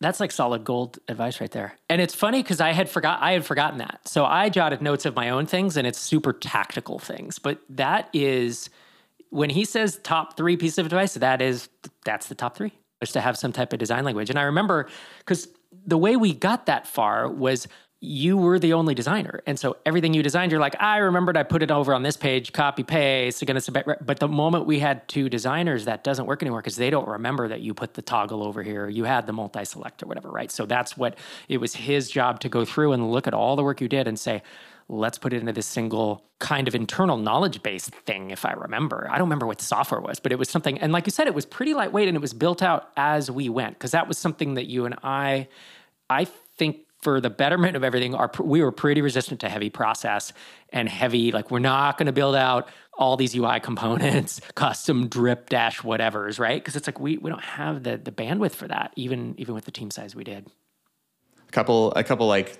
That's 0.00 0.18
like 0.18 0.32
solid 0.32 0.64
gold 0.64 0.98
advice 1.08 1.40
right 1.40 1.50
there. 1.50 1.74
And 1.90 2.00
it's 2.00 2.14
funny 2.14 2.42
because 2.42 2.60
I 2.60 2.72
had 2.72 2.88
forgot 2.88 3.20
I 3.20 3.32
had 3.32 3.44
forgotten 3.44 3.78
that. 3.78 4.00
So 4.06 4.24
I 4.24 4.48
jotted 4.48 4.80
notes 4.80 5.04
of 5.04 5.14
my 5.14 5.28
own 5.30 5.46
things 5.46 5.76
and 5.76 5.86
it's 5.86 5.98
super 5.98 6.32
tactical 6.32 6.98
things. 6.98 7.38
But 7.38 7.60
that 7.68 8.08
is 8.14 8.70
when 9.28 9.50
he 9.50 9.64
says 9.64 10.00
top 10.02 10.36
three 10.36 10.56
piece 10.56 10.78
of 10.78 10.86
advice, 10.86 11.14
that 11.14 11.42
is 11.42 11.68
that's 12.04 12.28
the 12.28 12.34
top 12.34 12.56
three. 12.56 12.72
Is 13.02 13.12
to 13.12 13.20
have 13.20 13.38
some 13.38 13.52
type 13.52 13.72
of 13.72 13.78
design 13.78 14.04
language. 14.04 14.28
And 14.28 14.38
I 14.38 14.42
remember 14.42 14.88
because 15.18 15.48
the 15.86 15.98
way 15.98 16.16
we 16.16 16.34
got 16.34 16.66
that 16.66 16.86
far 16.86 17.30
was 17.30 17.66
you 18.02 18.38
were 18.38 18.58
the 18.58 18.72
only 18.72 18.94
designer. 18.94 19.42
And 19.46 19.58
so 19.58 19.76
everything 19.84 20.14
you 20.14 20.22
designed, 20.22 20.52
you're 20.52 20.60
like, 20.60 20.80
I 20.80 20.98
remembered 20.98 21.36
I 21.36 21.42
put 21.42 21.62
it 21.62 21.70
over 21.70 21.92
on 21.92 22.02
this 22.02 22.16
page, 22.16 22.50
copy 22.52 22.82
paste, 22.82 23.44
gonna 23.44 23.60
submit. 23.60 23.86
But 24.00 24.20
the 24.20 24.28
moment 24.28 24.64
we 24.64 24.78
had 24.78 25.06
two 25.06 25.28
designers, 25.28 25.84
that 25.84 26.02
doesn't 26.02 26.24
work 26.24 26.42
anymore 26.42 26.60
because 26.60 26.76
they 26.76 26.88
don't 26.88 27.06
remember 27.06 27.48
that 27.48 27.60
you 27.60 27.74
put 27.74 27.92
the 27.92 28.02
toggle 28.02 28.42
over 28.42 28.62
here, 28.62 28.88
you 28.88 29.04
had 29.04 29.26
the 29.26 29.34
multi-select 29.34 30.02
or 30.02 30.06
whatever, 30.06 30.30
right? 30.30 30.50
So 30.50 30.64
that's 30.64 30.96
what 30.96 31.18
it 31.48 31.58
was 31.58 31.74
his 31.74 32.10
job 32.10 32.40
to 32.40 32.48
go 32.48 32.64
through 32.64 32.92
and 32.92 33.12
look 33.12 33.26
at 33.26 33.34
all 33.34 33.54
the 33.54 33.62
work 33.62 33.82
you 33.82 33.88
did 33.88 34.08
and 34.08 34.18
say, 34.18 34.42
let's 34.88 35.18
put 35.18 35.34
it 35.34 35.40
into 35.40 35.52
this 35.52 35.66
single 35.66 36.24
kind 36.38 36.68
of 36.68 36.74
internal 36.74 37.18
knowledge 37.18 37.62
base 37.62 37.90
thing, 38.06 38.30
if 38.30 38.46
I 38.46 38.52
remember. 38.52 39.08
I 39.10 39.18
don't 39.18 39.26
remember 39.26 39.46
what 39.46 39.58
the 39.58 39.64
software 39.64 40.00
was, 40.00 40.18
but 40.20 40.32
it 40.32 40.38
was 40.38 40.48
something. 40.48 40.78
And 40.78 40.90
like 40.90 41.06
you 41.06 41.12
said, 41.12 41.26
it 41.26 41.34
was 41.34 41.44
pretty 41.44 41.74
lightweight 41.74 42.08
and 42.08 42.16
it 42.16 42.20
was 42.20 42.32
built 42.32 42.62
out 42.62 42.90
as 42.96 43.30
we 43.30 43.50
went 43.50 43.74
because 43.74 43.90
that 43.90 44.08
was 44.08 44.16
something 44.16 44.54
that 44.54 44.66
you 44.66 44.86
and 44.86 44.96
I, 45.02 45.48
I 46.08 46.24
think 46.24 46.78
for 47.02 47.20
the 47.20 47.30
betterment 47.30 47.76
of 47.76 47.84
everything, 47.84 48.14
our, 48.14 48.30
we 48.40 48.62
were 48.62 48.72
pretty 48.72 49.00
resistant 49.00 49.40
to 49.40 49.48
heavy 49.48 49.70
process 49.70 50.32
and 50.72 50.88
heavy, 50.88 51.32
like, 51.32 51.50
we're 51.50 51.58
not 51.58 51.96
going 51.96 52.06
to 52.06 52.12
build 52.12 52.36
out 52.36 52.68
all 52.94 53.16
these 53.16 53.34
UI 53.34 53.60
components, 53.60 54.40
custom 54.54 55.08
drip 55.08 55.48
dash 55.48 55.80
whatevers, 55.80 56.38
right? 56.38 56.62
Because 56.62 56.76
it's 56.76 56.86
like 56.86 57.00
we, 57.00 57.16
we 57.16 57.30
don't 57.30 57.42
have 57.42 57.82
the, 57.82 57.96
the 57.96 58.12
bandwidth 58.12 58.52
for 58.52 58.68
that, 58.68 58.92
even, 58.96 59.34
even 59.38 59.54
with 59.54 59.64
the 59.64 59.70
team 59.70 59.90
size 59.90 60.14
we 60.14 60.24
did. 60.24 60.46
A 61.48 61.52
couple, 61.52 61.92
a 61.92 62.04
couple 62.04 62.26
like 62.26 62.58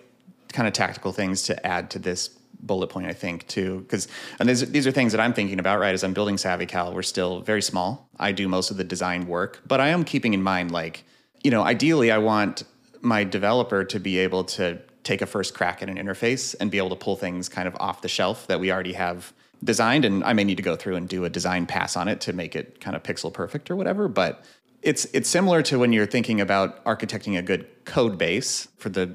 kind 0.52 0.66
of 0.66 0.72
tactical 0.72 1.12
things 1.12 1.42
to 1.42 1.66
add 1.66 1.90
to 1.90 1.98
this 1.98 2.28
bullet 2.62 2.88
point, 2.88 3.06
I 3.06 3.12
think, 3.12 3.46
too. 3.46 3.80
Because 3.80 4.08
and 4.38 4.48
these, 4.48 4.70
these 4.70 4.86
are 4.86 4.92
things 4.92 5.12
that 5.12 5.20
I'm 5.20 5.34
thinking 5.34 5.58
about, 5.58 5.78
right? 5.78 5.94
As 5.94 6.02
I'm 6.02 6.14
building 6.14 6.36
SavvyCal, 6.36 6.94
we're 6.94 7.02
still 7.02 7.40
very 7.40 7.62
small. 7.62 8.08
I 8.18 8.32
do 8.32 8.48
most 8.48 8.70
of 8.70 8.78
the 8.78 8.84
design 8.84 9.26
work, 9.26 9.60
but 9.66 9.80
I 9.80 9.88
am 9.88 10.04
keeping 10.04 10.34
in 10.34 10.42
mind, 10.42 10.70
like, 10.70 11.04
you 11.42 11.50
know, 11.50 11.62
ideally, 11.62 12.10
I 12.10 12.18
want 12.18 12.64
my 13.00 13.24
developer 13.24 13.84
to 13.84 14.00
be 14.00 14.18
able 14.18 14.44
to 14.44 14.78
take 15.02 15.22
a 15.22 15.26
first 15.26 15.54
crack 15.54 15.82
at 15.82 15.88
an 15.88 15.96
interface 15.96 16.54
and 16.60 16.70
be 16.70 16.78
able 16.78 16.90
to 16.90 16.96
pull 16.96 17.16
things 17.16 17.48
kind 17.48 17.66
of 17.66 17.76
off 17.80 18.02
the 18.02 18.08
shelf 18.08 18.46
that 18.46 18.60
we 18.60 18.70
already 18.70 18.92
have 18.92 19.32
designed. 19.64 20.04
And 20.04 20.22
I 20.24 20.32
may 20.32 20.44
need 20.44 20.56
to 20.56 20.62
go 20.62 20.76
through 20.76 20.96
and 20.96 21.08
do 21.08 21.24
a 21.24 21.30
design 21.30 21.66
pass 21.66 21.96
on 21.96 22.08
it 22.08 22.20
to 22.22 22.32
make 22.32 22.54
it 22.54 22.80
kind 22.80 22.94
of 22.94 23.02
pixel 23.02 23.32
perfect 23.32 23.70
or 23.70 23.76
whatever 23.76 24.08
but 24.08 24.44
it's 24.82 25.04
it's 25.12 25.28
similar 25.28 25.62
to 25.62 25.78
when 25.78 25.92
you're 25.92 26.06
thinking 26.06 26.40
about 26.40 26.82
architecting 26.84 27.38
a 27.38 27.42
good 27.42 27.66
code 27.84 28.16
base 28.18 28.68
for 28.78 28.88
the 28.88 29.14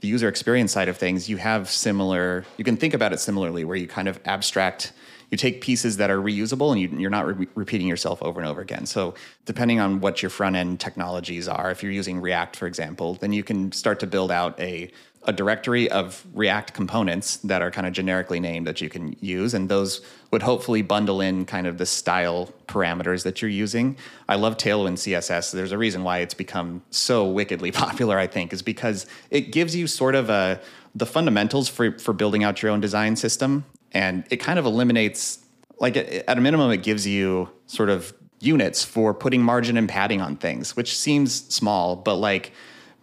the 0.00 0.08
user 0.08 0.28
experience 0.28 0.72
side 0.72 0.88
of 0.88 0.96
things. 0.96 1.28
You 1.28 1.36
have 1.36 1.70
similar 1.70 2.44
you 2.56 2.64
can 2.64 2.76
think 2.76 2.94
about 2.94 3.12
it 3.12 3.20
similarly 3.20 3.64
where 3.64 3.76
you 3.76 3.86
kind 3.86 4.08
of 4.08 4.20
abstract 4.24 4.92
you 5.32 5.38
take 5.38 5.62
pieces 5.62 5.96
that 5.96 6.10
are 6.10 6.18
reusable 6.18 6.70
and 6.72 7.00
you, 7.00 7.06
are 7.06 7.10
not 7.10 7.38
re- 7.38 7.48
repeating 7.54 7.86
yourself 7.88 8.22
over 8.22 8.38
and 8.38 8.48
over 8.48 8.60
again. 8.60 8.84
So, 8.84 9.14
depending 9.46 9.80
on 9.80 10.00
what 10.00 10.22
your 10.22 10.28
front 10.28 10.56
end 10.56 10.78
technologies 10.78 11.48
are, 11.48 11.70
if 11.70 11.82
you're 11.82 11.90
using 11.90 12.20
React, 12.20 12.54
for 12.54 12.66
example, 12.66 13.14
then 13.14 13.32
you 13.32 13.42
can 13.42 13.72
start 13.72 13.98
to 14.00 14.06
build 14.06 14.30
out 14.30 14.60
a 14.60 14.92
a 15.24 15.32
directory 15.32 15.88
of 15.88 16.26
React 16.34 16.74
components 16.74 17.36
that 17.38 17.62
are 17.62 17.70
kind 17.70 17.86
of 17.86 17.92
generically 17.92 18.40
named 18.40 18.66
that 18.66 18.80
you 18.80 18.88
can 18.88 19.14
use, 19.20 19.54
and 19.54 19.68
those 19.68 20.00
would 20.32 20.42
hopefully 20.42 20.82
bundle 20.82 21.20
in 21.20 21.46
kind 21.46 21.66
of 21.68 21.78
the 21.78 21.86
style 21.86 22.52
parameters 22.66 23.22
that 23.22 23.40
you're 23.40 23.50
using. 23.50 23.96
I 24.28 24.34
love 24.34 24.56
Tailwind 24.56 24.94
CSS. 24.94 25.52
There's 25.52 25.70
a 25.70 25.78
reason 25.78 26.02
why 26.02 26.18
it's 26.18 26.34
become 26.34 26.82
so 26.90 27.26
wickedly 27.26 27.70
popular. 27.84 28.18
I 28.18 28.26
think 28.26 28.52
is 28.52 28.60
because 28.60 29.06
it 29.30 29.52
gives 29.52 29.74
you 29.74 29.86
sort 29.86 30.14
of 30.14 30.28
a 30.28 30.60
the 30.94 31.06
fundamentals 31.06 31.68
for 31.70 31.98
for 31.98 32.12
building 32.12 32.44
out 32.44 32.60
your 32.60 32.70
own 32.70 32.80
design 32.80 33.16
system 33.16 33.64
and 33.92 34.24
it 34.30 34.36
kind 34.36 34.58
of 34.58 34.66
eliminates 34.66 35.38
like 35.78 35.96
at 35.96 36.38
a 36.38 36.40
minimum 36.40 36.70
it 36.70 36.82
gives 36.82 37.06
you 37.06 37.48
sort 37.66 37.88
of 37.88 38.12
units 38.40 38.84
for 38.84 39.14
putting 39.14 39.42
margin 39.42 39.76
and 39.76 39.88
padding 39.88 40.20
on 40.20 40.36
things 40.36 40.76
which 40.76 40.96
seems 40.96 41.32
small 41.54 41.96
but 41.96 42.16
like 42.16 42.52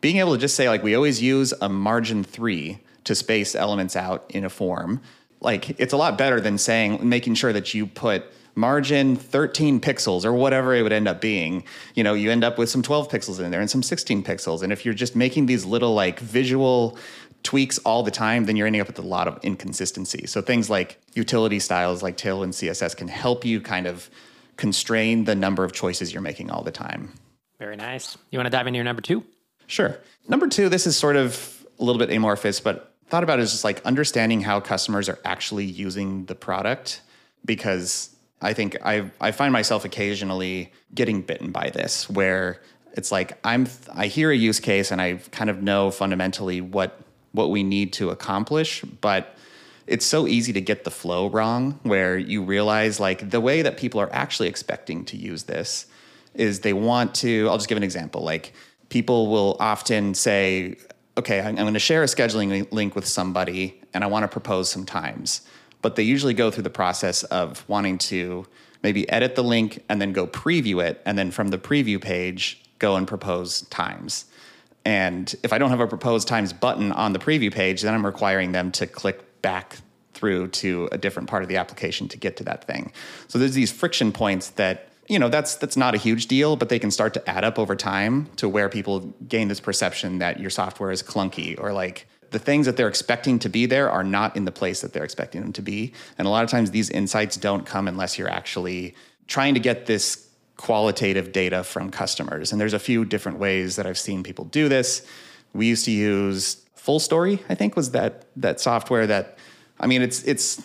being 0.01 0.17
able 0.17 0.34
to 0.34 0.38
just 0.38 0.55
say 0.55 0.67
like 0.69 0.84
we 0.84 0.96
always 0.96 1.22
use 1.22 1.53
a 1.62 1.69
margin 1.69 2.24
3 2.24 2.79
to 3.05 3.15
space 3.15 3.55
elements 3.55 3.96
out 3.96 4.25
in 4.29 4.43
a 4.43 4.50
form 4.50 5.01
like 5.39 5.79
it's 5.79 5.93
a 5.93 5.98
lot 5.98 6.17
better 6.17 6.41
than 6.41 6.58
saying 6.58 7.08
making 7.08 7.34
sure 7.34 7.53
that 7.53 7.74
you 7.74 7.88
put 7.88 8.25
margin 8.60 9.15
13 9.15 9.79
pixels 9.79 10.25
or 10.25 10.34
whatever 10.34 10.75
it 10.75 10.81
would 10.81 10.91
end 10.91 11.08
up 11.08 11.22
being. 11.22 11.63
You 11.96 12.03
know 12.03 12.13
you 12.13 12.29
end 12.29 12.43
up 12.43 12.58
with 12.58 12.69
some 12.69 12.81
12 12.81 13.10
pixels 13.10 13.39
in 13.39 13.51
there 13.51 13.62
and 13.62 13.69
some 13.69 13.81
16 13.81 14.24
pixels. 14.24 14.62
And 14.62 14.74
if 14.74 14.86
you're 14.86 14.93
just 14.93 15.15
making 15.15 15.46
these 15.46 15.65
little 15.65 15.93
like 15.93 16.19
visual 16.19 16.98
tweaks 17.43 17.77
all 17.79 18.03
the 18.03 18.12
time 18.12 18.46
then 18.46 18.55
you're 18.55 18.67
ending 18.67 18.81
up 18.81 18.88
with 18.88 19.00
a 19.00 19.03
lot 19.03 19.27
of 19.27 19.39
inconsistency. 19.43 20.27
So 20.27 20.41
things 20.41 20.69
like 20.69 21.00
utility 21.13 21.60
styles 21.60 22.03
like 22.03 22.17
tailwind 22.17 22.50
css 22.50 22.96
can 22.96 23.08
help 23.08 23.46
you 23.46 23.62
kind 23.62 23.88
of 23.88 24.10
constrain 24.58 25.24
the 25.24 25.36
number 25.36 25.63
of 25.63 25.72
choices 25.72 26.13
you're 26.13 26.22
making 26.22 26.51
all 26.51 26.63
the 26.63 26.72
time. 26.72 27.13
Very 27.58 27.75
nice. 27.75 28.17
You 28.31 28.39
want 28.39 28.48
to 28.48 28.51
dive 28.51 28.67
into 28.67 28.77
your 28.77 28.84
number 28.84 29.01
two? 29.01 29.24
Sure. 29.67 29.98
Number 30.27 30.48
two 30.48 30.69
this 30.69 30.86
is 30.86 30.98
sort 30.98 31.15
of 31.15 31.65
a 31.79 31.84
little 31.84 32.00
bit 32.00 32.12
amorphous 32.15 32.60
but 32.60 32.93
thought 33.08 33.24
about 33.24 33.39
it 33.39 33.43
as 33.43 33.51
just 33.51 33.63
like 33.63 33.84
understanding 33.86 34.41
how 34.41 34.60
customers 34.60 35.10
are 35.10 35.19
actually 35.25 35.65
using 35.65 36.25
the 36.25 36.36
product 36.36 37.01
because 37.46 38.15
I 38.41 38.53
think 38.53 38.77
I 38.84 39.10
I 39.19 39.31
find 39.31 39.51
myself 39.51 39.86
occasionally 39.86 40.72
getting 40.93 41.22
bitten 41.22 41.51
by 41.51 41.69
this 41.69 42.10
where 42.10 42.62
it's 42.93 43.12
like 43.12 43.38
I'm 43.43 43.67
I 43.93 44.08
hear 44.08 44.31
a 44.31 44.36
use 44.36 44.60
case 44.60 44.91
and 44.91 45.01
I 45.01 45.15
kind 45.31 45.50
of 45.50 45.62
know 45.62 45.91
fundamentally 45.91 46.62
what 46.62 47.00
what 47.31 47.50
we 47.50 47.63
need 47.63 47.93
to 47.93 48.09
accomplish, 48.09 48.81
but 49.01 49.36
it's 49.89 50.05
so 50.05 50.27
easy 50.27 50.53
to 50.53 50.62
get 50.62 50.83
the 50.83 50.91
flow 50.91 51.29
wrong 51.29 51.79
where 51.83 52.17
you 52.17 52.43
realize 52.43 53.00
like 53.00 53.31
the 53.31 53.41
way 53.41 53.63
that 53.63 53.75
people 53.75 54.00
are 54.00 54.13
actually 54.13 54.48
expecting 54.48 55.03
to 55.05 55.17
use 55.17 55.43
this 55.43 55.88
is 56.36 56.59
they 56.59 56.74
want 56.74 57.15
to 57.15 57.48
I'll 57.50 57.57
just 57.57 57.67
give 57.67 57.77
an 57.77 57.83
example 57.83 58.21
like 58.21 58.53
people 58.89 59.27
will 59.27 59.57
often 59.59 60.13
say 60.13 60.77
okay 61.17 61.41
I'm, 61.41 61.55
going 61.55 61.74
to 61.74 61.79
share 61.79 62.03
a 62.03 62.05
scheduling 62.05 62.71
link 62.71 62.95
with 62.95 63.07
somebody 63.07 63.81
and 63.93 64.03
I 64.03 64.07
want 64.07 64.24
to 64.24 64.27
propose 64.27 64.69
some 64.69 64.86
times 64.86 65.41
but 65.81 65.95
they 65.95 66.03
usually 66.03 66.36
go 66.36 66.51
through 66.51 66.63
the 66.63 66.69
process 66.69 67.24
of 67.24 67.67
wanting 67.67 67.98
to 67.98 68.45
maybe 68.83 69.09
edit 69.09 69.36
the 69.36 69.43
link 69.43 69.83
and 69.89 70.00
then 70.00 70.13
go 70.13 70.27
preview 70.27 70.83
it 70.83 71.01
and 71.03 71.17
then 71.17 71.31
from 71.31 71.48
the 71.48 71.57
preview 71.57 72.00
page 72.00 72.62
go 72.77 72.95
and 72.95 73.07
propose 73.07 73.63
times 73.63 74.25
and 74.89 75.36
if 75.43 75.53
i 75.53 75.58
don't 75.58 75.69
have 75.69 75.79
a 75.79 75.88
proposed 75.88 76.27
times 76.27 76.51
button 76.51 76.91
on 76.91 77.13
the 77.13 77.19
preview 77.19 77.53
page 77.53 77.81
then 77.84 77.93
i'm 77.93 78.05
requiring 78.05 78.51
them 78.51 78.72
to 78.72 78.88
click 78.88 79.41
back 79.41 79.77
through 80.13 80.48
to 80.48 80.89
a 80.91 80.98
different 80.98 81.29
part 81.29 81.43
of 81.43 81.50
the 81.50 81.58
application 81.58 82.08
to 82.08 82.17
get 82.17 82.36
to 82.38 82.43
that 82.43 82.65
thing 82.65 82.91
so 83.27 83.38
there's 83.38 83.53
these 83.53 83.72
friction 83.72 84.12
points 84.12 84.50
that 84.51 84.89
you 85.08 85.19
know 85.19 85.29
that's 85.29 85.55
that's 85.55 85.77
not 85.77 85.93
a 85.93 85.98
huge 85.98 86.27
deal 86.27 86.55
but 86.55 86.69
they 86.69 86.79
can 86.79 86.91
start 86.91 87.13
to 87.13 87.29
add 87.29 87.43
up 87.43 87.60
over 87.60 87.75
time 87.75 88.27
to 88.36 88.50
where 88.50 88.67
people 88.67 89.13
gain 89.27 89.48
this 89.48 89.60
perception 89.60 90.19
that 90.19 90.39
your 90.39 90.50
software 90.50 90.91
is 90.91 91.03
clunky 91.03 91.60
or 91.60 91.72
like 91.72 92.08
the 92.31 92.39
things 92.39 92.65
that 92.65 92.77
they're 92.77 92.88
expecting 92.88 93.39
to 93.39 93.50
be 93.50 93.65
there 93.65 93.89
are 93.89 94.03
not 94.03 94.36
in 94.36 94.46
the 94.46 94.51
place 94.51 94.81
that 94.81 94.93
they're 94.93 95.03
expecting 95.03 95.41
them 95.41 95.53
to 95.53 95.62
be. 95.62 95.93
And 96.17 96.27
a 96.27 96.29
lot 96.29 96.43
of 96.43 96.50
times 96.50 96.72
these 96.72 96.89
insights 96.89 97.38
don't 97.38 97.65
come 97.65 97.88
unless 97.88 98.19
you're 98.19 98.29
actually 98.29 98.96
trying 99.27 99.53
to 99.55 99.60
get 99.60 99.86
this 99.86 100.28
qualitative 100.60 101.32
data 101.32 101.63
from 101.63 101.89
customers. 101.89 102.51
And 102.51 102.60
there's 102.60 102.74
a 102.74 102.80
few 102.80 103.06
different 103.06 103.39
ways 103.39 103.78
that 103.78 103.88
I've 103.88 103.98
seen 103.98 104.24
people 104.24 104.44
do 104.44 104.68
this. 104.68 105.08
We 105.54 105.68
used 105.68 105.86
to 105.86 105.92
use 105.92 106.58
Fullstory, 106.78 107.39
I 107.48 107.56
think 107.56 107.78
was 107.78 107.92
that 107.92 108.25
that 108.36 108.60
software 108.60 109.08
that 109.08 109.38
I 109.80 109.88
mean 109.88 110.01
it's 110.01 110.22
it's 110.24 110.62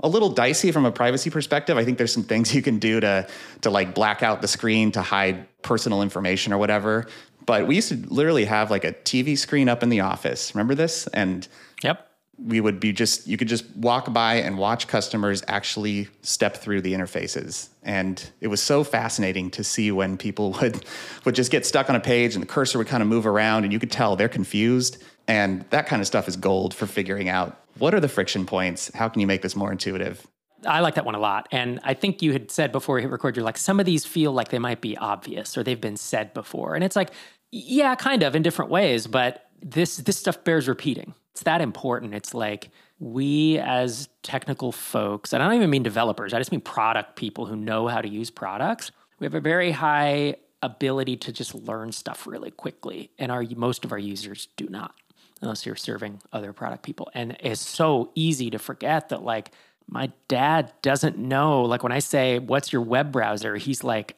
a 0.00 0.08
little 0.08 0.30
dicey 0.30 0.72
from 0.72 0.84
a 0.84 0.90
privacy 0.90 1.30
perspective. 1.30 1.76
I 1.76 1.84
think 1.84 1.96
there's 1.96 2.12
some 2.12 2.24
things 2.24 2.52
you 2.56 2.60
can 2.60 2.80
do 2.80 2.98
to 2.98 3.28
to 3.60 3.70
like 3.70 3.94
black 3.94 4.24
out 4.24 4.42
the 4.42 4.48
screen 4.48 4.90
to 4.92 5.02
hide 5.02 5.46
personal 5.62 6.02
information 6.02 6.52
or 6.52 6.58
whatever. 6.58 7.06
But 7.46 7.68
we 7.68 7.76
used 7.76 7.90
to 7.90 7.96
literally 8.08 8.46
have 8.46 8.72
like 8.72 8.84
a 8.84 8.92
TV 8.92 9.38
screen 9.38 9.68
up 9.68 9.84
in 9.84 9.90
the 9.90 10.00
office. 10.00 10.54
Remember 10.56 10.74
this? 10.74 11.06
And 11.08 11.46
yep. 11.84 12.05
We 12.38 12.60
would 12.60 12.80
be 12.80 12.92
just 12.92 13.26
you 13.26 13.36
could 13.36 13.48
just 13.48 13.64
walk 13.76 14.12
by 14.12 14.34
and 14.36 14.58
watch 14.58 14.88
customers 14.88 15.42
actually 15.48 16.08
step 16.22 16.56
through 16.56 16.82
the 16.82 16.92
interfaces. 16.92 17.68
And 17.82 18.22
it 18.40 18.48
was 18.48 18.62
so 18.62 18.84
fascinating 18.84 19.50
to 19.52 19.64
see 19.64 19.90
when 19.90 20.18
people 20.18 20.52
would 20.60 20.84
would 21.24 21.34
just 21.34 21.50
get 21.50 21.64
stuck 21.64 21.88
on 21.88 21.96
a 21.96 22.00
page 22.00 22.34
and 22.34 22.42
the 22.42 22.46
cursor 22.46 22.78
would 22.78 22.88
kind 22.88 23.02
of 23.02 23.08
move 23.08 23.26
around 23.26 23.64
and 23.64 23.72
you 23.72 23.78
could 23.78 23.92
tell 23.92 24.16
they're 24.16 24.28
confused. 24.28 25.02
And 25.28 25.64
that 25.70 25.86
kind 25.86 26.00
of 26.00 26.06
stuff 26.06 26.28
is 26.28 26.36
gold 26.36 26.72
for 26.74 26.86
figuring 26.86 27.28
out 27.28 27.60
what 27.78 27.94
are 27.94 28.00
the 28.00 28.08
friction 28.08 28.46
points? 28.46 28.90
How 28.94 29.08
can 29.08 29.20
you 29.20 29.26
make 29.26 29.42
this 29.42 29.56
more 29.56 29.72
intuitive? 29.72 30.26
I 30.64 30.80
like 30.80 30.94
that 30.94 31.04
one 31.04 31.14
a 31.14 31.18
lot. 31.18 31.48
And 31.50 31.80
I 31.84 31.94
think 31.94 32.22
you 32.22 32.32
had 32.32 32.50
said 32.50 32.72
before 32.72 32.96
we 32.96 33.02
hit 33.02 33.10
record, 33.10 33.36
you're 33.36 33.44
like, 33.44 33.58
some 33.58 33.78
of 33.78 33.86
these 33.86 34.04
feel 34.04 34.32
like 34.32 34.48
they 34.48 34.58
might 34.58 34.80
be 34.80 34.96
obvious 34.96 35.56
or 35.56 35.62
they've 35.62 35.80
been 35.80 35.96
said 35.96 36.32
before. 36.32 36.74
And 36.74 36.82
it's 36.82 36.96
like, 36.96 37.10
yeah, 37.52 37.94
kind 37.94 38.22
of 38.22 38.34
in 38.34 38.42
different 38.42 38.70
ways, 38.70 39.06
but 39.06 39.48
this 39.62 39.96
this 39.98 40.18
stuff 40.18 40.44
bears 40.44 40.68
repeating. 40.68 41.14
It's 41.36 41.42
that 41.42 41.60
important. 41.60 42.14
It's 42.14 42.32
like 42.32 42.70
we 42.98 43.58
as 43.58 44.08
technical 44.22 44.72
folks, 44.72 45.34
and 45.34 45.42
I 45.42 45.46
don't 45.46 45.56
even 45.56 45.68
mean 45.68 45.82
developers, 45.82 46.32
I 46.32 46.38
just 46.38 46.50
mean 46.50 46.62
product 46.62 47.14
people 47.14 47.44
who 47.44 47.56
know 47.56 47.88
how 47.88 48.00
to 48.00 48.08
use 48.08 48.30
products. 48.30 48.90
We 49.20 49.26
have 49.26 49.34
a 49.34 49.40
very 49.40 49.70
high 49.70 50.36
ability 50.62 51.18
to 51.18 51.32
just 51.32 51.54
learn 51.54 51.92
stuff 51.92 52.26
really 52.26 52.50
quickly, 52.50 53.10
and 53.18 53.30
our 53.30 53.44
most 53.54 53.84
of 53.84 53.92
our 53.92 53.98
users 53.98 54.48
do 54.56 54.66
not 54.70 54.94
unless 55.42 55.66
you're 55.66 55.76
serving 55.76 56.22
other 56.32 56.54
product 56.54 56.82
people. 56.82 57.10
And 57.12 57.36
it's 57.40 57.60
so 57.60 58.12
easy 58.14 58.48
to 58.48 58.58
forget 58.58 59.10
that 59.10 59.22
like 59.22 59.52
my 59.86 60.10
dad 60.28 60.72
doesn't 60.82 61.16
know 61.16 61.62
like 61.62 61.84
when 61.84 61.92
i 61.92 62.00
say 62.00 62.40
what's 62.40 62.72
your 62.72 62.82
web 62.82 63.12
browser 63.12 63.54
he's 63.54 63.84
like 63.84 64.16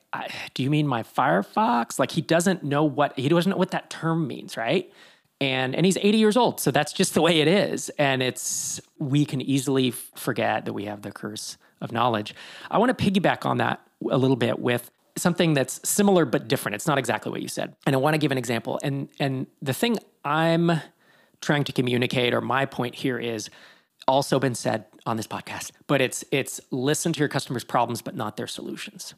do 0.54 0.62
you 0.62 0.70
mean 0.70 0.86
my 0.86 1.02
firefox 1.02 1.98
like 1.98 2.10
he 2.10 2.22
doesn't 2.22 2.62
know 2.62 2.84
what 2.84 3.12
he 3.18 3.28
doesn't 3.28 3.50
know 3.50 3.56
what 3.56 3.70
that 3.72 3.90
term 3.90 4.26
means 4.26 4.56
right 4.56 4.90
and 5.40 5.74
and 5.74 5.86
he's 5.86 5.96
80 5.96 6.18
years 6.18 6.36
old. 6.36 6.60
So 6.60 6.70
that's 6.70 6.92
just 6.92 7.14
the 7.14 7.22
way 7.22 7.40
it 7.40 7.48
is. 7.48 7.90
And 7.90 8.22
it's 8.22 8.80
we 8.98 9.24
can 9.24 9.40
easily 9.40 9.90
forget 9.90 10.64
that 10.64 10.72
we 10.72 10.84
have 10.86 11.02
the 11.02 11.12
curse 11.12 11.56
of 11.80 11.92
knowledge. 11.92 12.34
I 12.70 12.78
want 12.78 12.96
to 12.96 13.10
piggyback 13.10 13.46
on 13.46 13.58
that 13.58 13.80
a 14.10 14.18
little 14.18 14.36
bit 14.36 14.58
with 14.58 14.90
something 15.16 15.54
that's 15.54 15.80
similar 15.88 16.24
but 16.24 16.48
different. 16.48 16.74
It's 16.74 16.86
not 16.86 16.98
exactly 16.98 17.30
what 17.30 17.42
you 17.42 17.48
said. 17.48 17.76
And 17.86 17.94
i 17.94 17.98
want 17.98 18.14
to 18.14 18.18
give 18.18 18.32
an 18.32 18.38
example. 18.38 18.78
And 18.82 19.08
and 19.18 19.46
the 19.62 19.74
thing 19.74 19.98
i'm 20.24 20.72
trying 21.40 21.64
to 21.64 21.72
communicate 21.72 22.34
or 22.34 22.40
my 22.40 22.66
point 22.66 22.96
here 22.96 23.18
is 23.18 23.48
also 24.08 24.40
been 24.40 24.54
said 24.54 24.86
on 25.06 25.16
this 25.16 25.26
podcast, 25.26 25.70
but 25.86 26.00
it's 26.00 26.24
it's 26.32 26.60
listen 26.70 27.12
to 27.12 27.20
your 27.20 27.28
customers' 27.28 27.64
problems 27.64 28.02
but 28.02 28.16
not 28.16 28.36
their 28.36 28.46
solutions. 28.46 29.14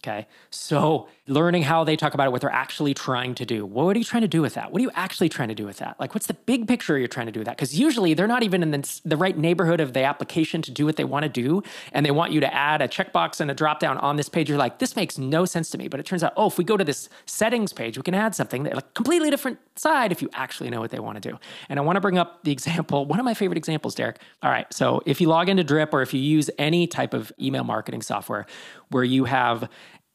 Okay. 0.00 0.26
So 0.50 1.08
learning 1.26 1.62
how 1.62 1.82
they 1.84 1.96
talk 1.96 2.14
about 2.14 2.26
it, 2.26 2.30
what 2.30 2.40
they're 2.40 2.50
actually 2.50 2.94
trying 2.94 3.34
to 3.34 3.44
do. 3.44 3.66
What 3.66 3.96
are 3.96 3.98
you 3.98 4.04
trying 4.04 4.22
to 4.22 4.28
do 4.28 4.40
with 4.40 4.54
that? 4.54 4.70
What 4.70 4.80
are 4.80 4.82
you 4.82 4.90
actually 4.94 5.28
trying 5.28 5.48
to 5.48 5.54
do 5.54 5.66
with 5.66 5.78
that? 5.78 5.98
Like, 5.98 6.14
what's 6.14 6.26
the 6.26 6.34
big 6.34 6.68
picture 6.68 6.96
you're 6.96 7.08
trying 7.08 7.26
to 7.26 7.32
do 7.32 7.40
with 7.40 7.46
that? 7.46 7.56
Because 7.56 7.78
usually 7.78 8.14
they're 8.14 8.28
not 8.28 8.42
even 8.42 8.62
in 8.62 8.70
the, 8.70 9.00
the, 9.04 9.16
right 9.16 9.36
neighborhood 9.36 9.80
of 9.80 9.92
the 9.92 10.04
application 10.04 10.62
to 10.62 10.70
do 10.70 10.86
what 10.86 10.94
they 10.96 11.04
want 11.04 11.24
to 11.24 11.28
do. 11.28 11.62
And 11.92 12.06
they 12.06 12.12
want 12.12 12.32
you 12.32 12.38
to 12.40 12.54
add 12.54 12.80
a 12.80 12.86
checkbox 12.86 13.40
and 13.40 13.50
a 13.50 13.54
dropdown 13.54 14.00
on 14.00 14.16
this 14.16 14.28
page. 14.28 14.48
You're 14.48 14.58
like, 14.58 14.78
this 14.78 14.94
makes 14.94 15.18
no 15.18 15.44
sense 15.44 15.70
to 15.70 15.78
me. 15.78 15.88
But 15.88 15.98
it 15.98 16.06
turns 16.06 16.22
out, 16.22 16.32
oh, 16.36 16.46
if 16.46 16.56
we 16.56 16.64
go 16.64 16.76
to 16.76 16.84
this 16.84 17.08
settings 17.26 17.72
page, 17.72 17.96
we 17.96 18.04
can 18.04 18.14
add 18.14 18.36
something 18.36 18.62
that 18.62 18.74
like 18.76 18.94
completely 18.94 19.28
different 19.28 19.58
side 19.74 20.12
if 20.12 20.22
you 20.22 20.30
actually 20.34 20.70
know 20.70 20.80
what 20.80 20.92
they 20.92 21.00
want 21.00 21.20
to 21.20 21.30
do. 21.30 21.38
And 21.68 21.80
I 21.80 21.82
want 21.82 21.96
to 21.96 22.00
bring 22.00 22.16
up 22.16 22.44
the 22.44 22.52
example, 22.52 23.04
one 23.04 23.18
of 23.18 23.24
my 23.24 23.34
favorite 23.34 23.58
examples, 23.58 23.96
Derrick. 23.96 24.20
All 24.42 24.50
right. 24.50 24.72
So 24.72 25.02
if 25.04 25.20
you 25.20 25.28
log 25.28 25.48
into 25.48 25.64
Drip 25.64 25.92
or 25.92 26.00
if 26.00 26.14
you 26.14 26.20
use 26.20 26.48
any 26.58 26.86
type 26.86 27.12
of 27.12 27.32
email 27.40 27.64
marketing 27.64 28.02
software 28.02 28.46
where 28.90 29.04
you 29.04 29.24
have 29.24 29.68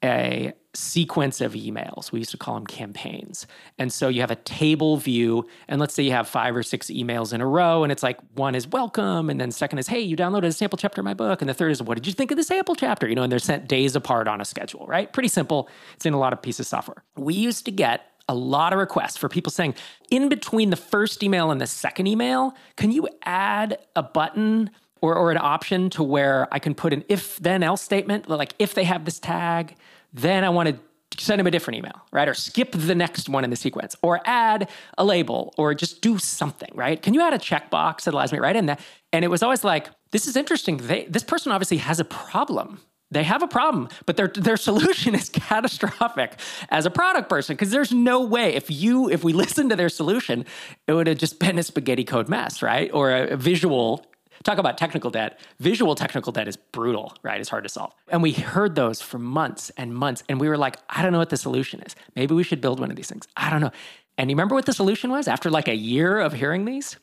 a 0.03 0.53
sequence 0.75 1.39
of 1.39 1.53
emails. 1.53 2.11
We 2.11 2.19
used 2.19 2.31
to 2.31 2.37
call 2.37 2.55
them 2.55 2.65
campaigns. 2.65 3.45
And 3.77 3.93
so 3.93 4.07
you 4.07 4.21
have 4.21 4.31
a 4.31 4.35
table 4.35 4.97
view, 4.97 5.47
and 5.67 5.79
let's 5.79 5.93
say 5.93 6.03
you 6.03 6.11
have 6.11 6.27
five 6.27 6.55
or 6.55 6.63
six 6.63 6.87
emails 6.87 7.31
in 7.31 7.41
a 7.41 7.47
row, 7.47 7.83
and 7.83 7.91
it's 7.91 8.01
like 8.01 8.17
one 8.33 8.55
is 8.55 8.67
welcome, 8.67 9.29
and 9.29 9.39
then 9.39 9.51
second 9.51 9.77
is, 9.77 9.87
hey, 9.87 9.99
you 9.99 10.17
downloaded 10.17 10.45
a 10.45 10.51
sample 10.51 10.77
chapter 10.77 11.01
of 11.01 11.05
my 11.05 11.13
book, 11.13 11.41
and 11.41 11.49
the 11.49 11.53
third 11.53 11.71
is, 11.71 11.81
what 11.81 11.95
did 11.95 12.07
you 12.07 12.13
think 12.13 12.31
of 12.31 12.37
the 12.37 12.43
sample 12.43 12.75
chapter? 12.75 13.07
You 13.07 13.15
know, 13.15 13.23
and 13.23 13.31
they're 13.31 13.39
sent 13.39 13.67
days 13.67 13.95
apart 13.95 14.27
on 14.27 14.41
a 14.41 14.45
schedule, 14.45 14.85
right? 14.87 15.11
Pretty 15.13 15.29
simple. 15.29 15.69
It's 15.95 16.05
in 16.05 16.13
a 16.13 16.19
lot 16.19 16.33
of 16.33 16.41
pieces 16.41 16.61
of 16.61 16.67
software. 16.67 17.03
We 17.15 17.35
used 17.35 17.65
to 17.65 17.71
get 17.71 18.09
a 18.27 18.33
lot 18.33 18.73
of 18.73 18.79
requests 18.79 19.17
for 19.17 19.29
people 19.29 19.51
saying, 19.51 19.75
in 20.09 20.27
between 20.27 20.69
the 20.71 20.75
first 20.75 21.21
email 21.21 21.51
and 21.51 21.61
the 21.61 21.67
second 21.67 22.07
email, 22.07 22.55
can 22.77 22.91
you 22.91 23.07
add 23.23 23.77
a 23.95 24.01
button 24.01 24.71
or, 25.01 25.15
or 25.15 25.31
an 25.31 25.37
option 25.37 25.89
to 25.91 26.01
where 26.01 26.47
I 26.51 26.59
can 26.59 26.73
put 26.73 26.93
an 26.93 27.03
if 27.09 27.37
then 27.37 27.61
else 27.61 27.81
statement, 27.81 28.29
like 28.29 28.55
if 28.57 28.73
they 28.73 28.85
have 28.85 29.03
this 29.03 29.19
tag, 29.19 29.75
then 30.13 30.43
I 30.43 30.49
want 30.49 30.69
to 30.69 30.79
send 31.19 31.39
them 31.39 31.47
a 31.47 31.51
different 31.51 31.77
email, 31.77 32.01
right? 32.11 32.27
Or 32.27 32.33
skip 32.33 32.71
the 32.71 32.95
next 32.95 33.29
one 33.29 33.43
in 33.43 33.49
the 33.49 33.55
sequence, 33.55 33.95
or 34.01 34.21
add 34.25 34.69
a 34.97 35.05
label, 35.05 35.53
or 35.57 35.73
just 35.73 36.01
do 36.01 36.17
something, 36.17 36.69
right? 36.73 37.01
Can 37.01 37.13
you 37.13 37.21
add 37.21 37.33
a 37.33 37.37
checkbox 37.37 38.03
that 38.03 38.13
allows 38.13 38.31
me 38.31 38.39
right 38.39 38.55
in 38.55 38.67
that? 38.67 38.79
And 39.11 39.23
it 39.23 39.27
was 39.27 39.43
always 39.43 39.63
like, 39.63 39.89
this 40.11 40.27
is 40.27 40.35
interesting. 40.35 40.77
They, 40.77 41.05
this 41.05 41.23
person 41.23 41.51
obviously 41.51 41.77
has 41.77 41.99
a 41.99 42.05
problem. 42.05 42.79
They 43.11 43.23
have 43.23 43.43
a 43.43 43.47
problem, 43.47 43.89
but 44.07 44.17
their 44.17 44.27
their 44.27 44.57
solution 44.69 45.13
is 45.13 45.29
catastrophic 45.29 46.39
as 46.69 46.87
a 46.87 46.89
product 46.89 47.29
person 47.29 47.55
because 47.55 47.69
there's 47.69 47.91
no 47.91 48.21
way 48.21 48.55
if 48.55 48.71
you 48.71 49.09
if 49.09 49.23
we 49.23 49.33
listened 49.43 49.69
to 49.69 49.75
their 49.75 49.89
solution, 49.89 50.45
it 50.87 50.93
would 50.93 51.07
have 51.07 51.19
just 51.19 51.39
been 51.39 51.59
a 51.59 51.63
spaghetti 51.63 52.03
code 52.03 52.27
mess, 52.27 52.61
right? 52.63 52.89
Or 52.91 53.11
a, 53.11 53.33
a 53.33 53.37
visual 53.37 54.05
talk 54.43 54.57
about 54.57 54.77
technical 54.77 55.09
debt. 55.09 55.39
Visual 55.59 55.95
technical 55.95 56.31
debt 56.31 56.47
is 56.47 56.57
brutal, 56.57 57.15
right? 57.23 57.39
It's 57.39 57.49
hard 57.49 57.63
to 57.63 57.69
solve. 57.69 57.93
And 58.09 58.21
we 58.21 58.31
heard 58.31 58.75
those 58.75 59.01
for 59.01 59.19
months 59.19 59.71
and 59.77 59.93
months. 59.93 60.23
And 60.29 60.39
we 60.39 60.49
were 60.49 60.57
like, 60.57 60.77
I 60.89 61.01
don't 61.01 61.11
know 61.11 61.17
what 61.17 61.29
the 61.29 61.37
solution 61.37 61.81
is. 61.81 61.95
Maybe 62.15 62.33
we 62.35 62.43
should 62.43 62.61
build 62.61 62.79
one 62.79 62.89
of 62.89 62.95
these 62.95 63.07
things. 63.07 63.27
I 63.35 63.49
don't 63.49 63.61
know. 63.61 63.71
And 64.17 64.29
you 64.29 64.35
remember 64.35 64.55
what 64.55 64.65
the 64.65 64.73
solution 64.73 65.09
was 65.09 65.27
after 65.27 65.49
like 65.49 65.67
a 65.67 65.75
year 65.75 66.19
of 66.19 66.33
hearing 66.33 66.65
these? 66.65 66.97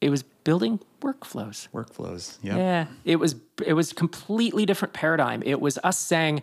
It 0.00 0.10
was 0.10 0.22
building 0.22 0.80
workflows. 1.00 1.68
Workflows. 1.70 2.38
Yeah. 2.42 2.56
Yeah. 2.56 2.86
It 3.04 3.16
was 3.16 3.36
it 3.64 3.72
was 3.72 3.92
completely 3.92 4.66
different 4.66 4.92
paradigm. 4.92 5.42
It 5.44 5.60
was 5.60 5.78
us 5.84 5.98
saying, 5.98 6.42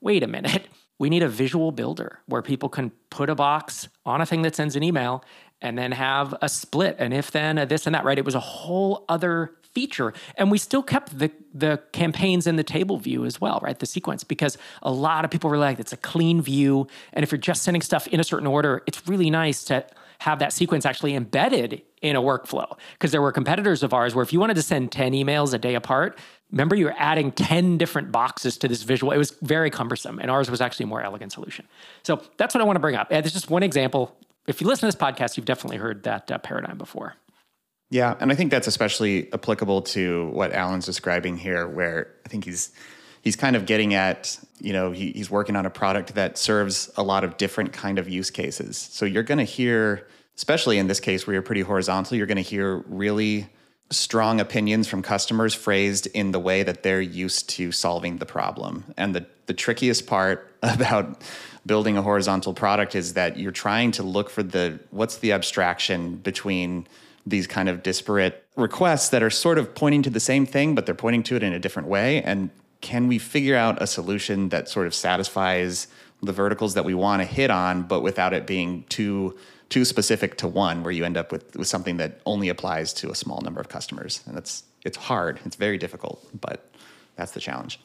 wait 0.00 0.22
a 0.22 0.26
minute, 0.26 0.68
we 0.98 1.10
need 1.10 1.22
a 1.22 1.28
visual 1.28 1.72
builder 1.72 2.20
where 2.26 2.40
people 2.40 2.68
can 2.68 2.92
put 3.10 3.28
a 3.28 3.34
box 3.34 3.88
on 4.06 4.20
a 4.20 4.26
thing 4.26 4.42
that 4.42 4.54
sends 4.54 4.76
an 4.76 4.82
email 4.82 5.24
and 5.60 5.76
then 5.76 5.92
have 5.92 6.34
a 6.40 6.48
split, 6.48 6.96
an 6.98 7.12
if 7.12 7.30
then, 7.30 7.58
a 7.58 7.66
this 7.66 7.86
and 7.86 7.94
that, 7.94 8.04
right? 8.04 8.18
It 8.18 8.24
was 8.24 8.34
a 8.34 8.40
whole 8.40 9.04
other 9.08 9.52
feature. 9.74 10.12
And 10.36 10.50
we 10.50 10.58
still 10.58 10.82
kept 10.82 11.18
the 11.18 11.30
the 11.52 11.80
campaigns 11.92 12.46
in 12.46 12.56
the 12.56 12.64
table 12.64 12.98
view 12.98 13.24
as 13.24 13.40
well, 13.40 13.60
right? 13.62 13.78
The 13.78 13.86
sequence, 13.86 14.24
because 14.24 14.58
a 14.82 14.90
lot 14.90 15.24
of 15.24 15.30
people 15.30 15.48
were 15.48 15.58
like, 15.58 15.78
it's 15.78 15.92
a 15.92 15.96
clean 15.96 16.42
view. 16.42 16.88
And 17.12 17.22
if 17.22 17.30
you're 17.30 17.38
just 17.38 17.62
sending 17.62 17.80
stuff 17.80 18.08
in 18.08 18.18
a 18.18 18.24
certain 18.24 18.46
order, 18.46 18.82
it's 18.86 19.06
really 19.06 19.30
nice 19.30 19.62
to 19.64 19.86
have 20.18 20.38
that 20.40 20.52
sequence 20.52 20.84
actually 20.84 21.14
embedded 21.14 21.82
in 22.02 22.16
a 22.16 22.22
workflow. 22.22 22.76
Because 22.92 23.12
there 23.12 23.22
were 23.22 23.30
competitors 23.30 23.82
of 23.82 23.92
ours 23.94 24.14
where 24.14 24.22
if 24.22 24.32
you 24.32 24.40
wanted 24.40 24.54
to 24.54 24.62
send 24.62 24.90
10 24.90 25.12
emails 25.12 25.54
a 25.54 25.58
day 25.58 25.74
apart, 25.74 26.18
remember 26.50 26.74
you 26.74 26.86
were 26.86 26.94
adding 26.98 27.30
10 27.30 27.78
different 27.78 28.10
boxes 28.10 28.56
to 28.58 28.68
this 28.68 28.82
visual. 28.82 29.12
It 29.12 29.18
was 29.18 29.32
very 29.42 29.70
cumbersome, 29.70 30.18
and 30.18 30.30
ours 30.30 30.50
was 30.50 30.60
actually 30.60 30.84
a 30.84 30.86
more 30.88 31.02
elegant 31.02 31.32
solution. 31.32 31.66
So 32.02 32.22
that's 32.36 32.54
what 32.54 32.62
I 32.62 32.64
want 32.64 32.76
to 32.76 32.80
bring 32.80 32.96
up. 32.96 33.08
And 33.10 33.24
There's 33.24 33.32
just 33.32 33.50
one 33.50 33.62
example. 33.62 34.16
If 34.46 34.60
you 34.60 34.66
listen 34.66 34.80
to 34.80 34.96
this 34.96 35.00
podcast, 35.00 35.36
you've 35.36 35.46
definitely 35.46 35.78
heard 35.78 36.02
that 36.02 36.30
uh, 36.30 36.38
paradigm 36.38 36.78
before. 36.78 37.14
Yeah, 37.94 38.16
and 38.18 38.32
I 38.32 38.34
think 38.34 38.50
that's 38.50 38.66
especially 38.66 39.32
applicable 39.32 39.82
to 39.82 40.28
what 40.32 40.52
Alan's 40.52 40.84
describing 40.84 41.36
here, 41.36 41.68
where 41.68 42.08
I 42.26 42.28
think 42.28 42.44
he's 42.44 42.72
he's 43.22 43.36
kind 43.36 43.54
of 43.54 43.66
getting 43.66 43.94
at 43.94 44.36
you 44.58 44.72
know 44.72 44.90
he, 44.90 45.12
he's 45.12 45.30
working 45.30 45.54
on 45.54 45.64
a 45.64 45.70
product 45.70 46.16
that 46.16 46.36
serves 46.36 46.90
a 46.96 47.04
lot 47.04 47.22
of 47.22 47.36
different 47.36 47.72
kind 47.72 48.00
of 48.00 48.08
use 48.08 48.32
cases. 48.32 48.76
So 48.76 49.06
you're 49.06 49.22
going 49.22 49.38
to 49.38 49.44
hear, 49.44 50.08
especially 50.34 50.78
in 50.78 50.88
this 50.88 50.98
case 50.98 51.24
where 51.24 51.34
you're 51.34 51.42
pretty 51.42 51.60
horizontal, 51.60 52.16
you're 52.16 52.26
going 52.26 52.34
to 52.34 52.42
hear 52.42 52.78
really 52.88 53.48
strong 53.90 54.40
opinions 54.40 54.88
from 54.88 55.00
customers 55.00 55.54
phrased 55.54 56.08
in 56.08 56.32
the 56.32 56.40
way 56.40 56.64
that 56.64 56.82
they're 56.82 57.00
used 57.00 57.48
to 57.50 57.70
solving 57.70 58.18
the 58.18 58.26
problem. 58.26 58.92
And 58.96 59.14
the 59.14 59.24
the 59.46 59.54
trickiest 59.54 60.08
part 60.08 60.52
about 60.64 61.22
building 61.64 61.96
a 61.96 62.02
horizontal 62.02 62.54
product 62.54 62.96
is 62.96 63.12
that 63.12 63.38
you're 63.38 63.52
trying 63.52 63.92
to 63.92 64.02
look 64.02 64.30
for 64.30 64.42
the 64.42 64.80
what's 64.90 65.18
the 65.18 65.30
abstraction 65.30 66.16
between 66.16 66.88
these 67.26 67.46
kind 67.46 67.68
of 67.68 67.82
disparate 67.82 68.44
requests 68.56 69.08
that 69.08 69.22
are 69.22 69.30
sort 69.30 69.58
of 69.58 69.74
pointing 69.74 70.02
to 70.02 70.10
the 70.10 70.20
same 70.20 70.46
thing, 70.46 70.74
but 70.74 70.86
they're 70.86 70.94
pointing 70.94 71.22
to 71.24 71.36
it 71.36 71.42
in 71.42 71.52
a 71.52 71.58
different 71.58 71.88
way. 71.88 72.22
And 72.22 72.50
can 72.80 73.08
we 73.08 73.18
figure 73.18 73.56
out 73.56 73.80
a 73.80 73.86
solution 73.86 74.50
that 74.50 74.68
sort 74.68 74.86
of 74.86 74.94
satisfies 74.94 75.88
the 76.22 76.32
verticals 76.32 76.74
that 76.74 76.84
we 76.84 76.94
want 76.94 77.22
to 77.22 77.26
hit 77.26 77.50
on, 77.50 77.82
but 77.82 78.02
without 78.02 78.32
it 78.32 78.46
being 78.46 78.84
too 78.88 79.36
too 79.70 79.84
specific 79.84 80.36
to 80.36 80.46
one, 80.46 80.82
where 80.82 80.92
you 80.92 81.04
end 81.04 81.16
up 81.16 81.32
with, 81.32 81.56
with 81.56 81.66
something 81.66 81.96
that 81.96 82.20
only 82.26 82.48
applies 82.50 82.92
to 82.92 83.10
a 83.10 83.14
small 83.14 83.40
number 83.40 83.60
of 83.60 83.68
customers? 83.68 84.22
And 84.26 84.36
that's 84.36 84.64
it's 84.84 84.96
hard. 84.96 85.40
It's 85.46 85.56
very 85.56 85.78
difficult, 85.78 86.26
but 86.38 86.70
that's 87.16 87.32
the 87.32 87.40
challenge. 87.40 87.80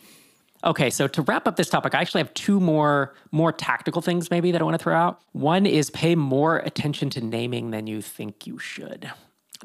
Okay, 0.65 0.89
so 0.89 1.07
to 1.07 1.21
wrap 1.21 1.47
up 1.47 1.55
this 1.55 1.69
topic, 1.69 1.95
I 1.95 2.01
actually 2.01 2.19
have 2.19 2.33
two 2.33 2.59
more 2.59 3.15
more 3.31 3.53
tactical 3.53 4.01
things 4.01 4.29
maybe 4.29 4.51
that 4.51 4.59
I 4.61 4.65
want 4.65 4.77
to 4.77 4.83
throw 4.83 4.95
out. 4.95 5.21
One 5.31 5.65
is 5.65 5.89
pay 5.89 6.15
more 6.15 6.57
attention 6.57 7.09
to 7.11 7.21
naming 7.21 7.71
than 7.71 7.87
you 7.87 8.01
think 8.01 8.45
you 8.45 8.59
should 8.59 9.09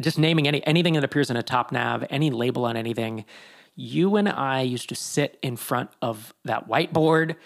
just 0.00 0.18
naming 0.18 0.48
any 0.48 0.66
anything 0.66 0.94
that 0.94 1.04
appears 1.04 1.30
in 1.30 1.36
a 1.36 1.42
top 1.42 1.72
nav, 1.72 2.04
any 2.10 2.30
label 2.30 2.64
on 2.64 2.76
anything. 2.76 3.24
You 3.76 4.16
and 4.16 4.28
I 4.28 4.62
used 4.62 4.88
to 4.90 4.94
sit 4.94 5.38
in 5.42 5.56
front 5.56 5.90
of 6.00 6.32
that 6.44 6.68
whiteboard 6.68 7.36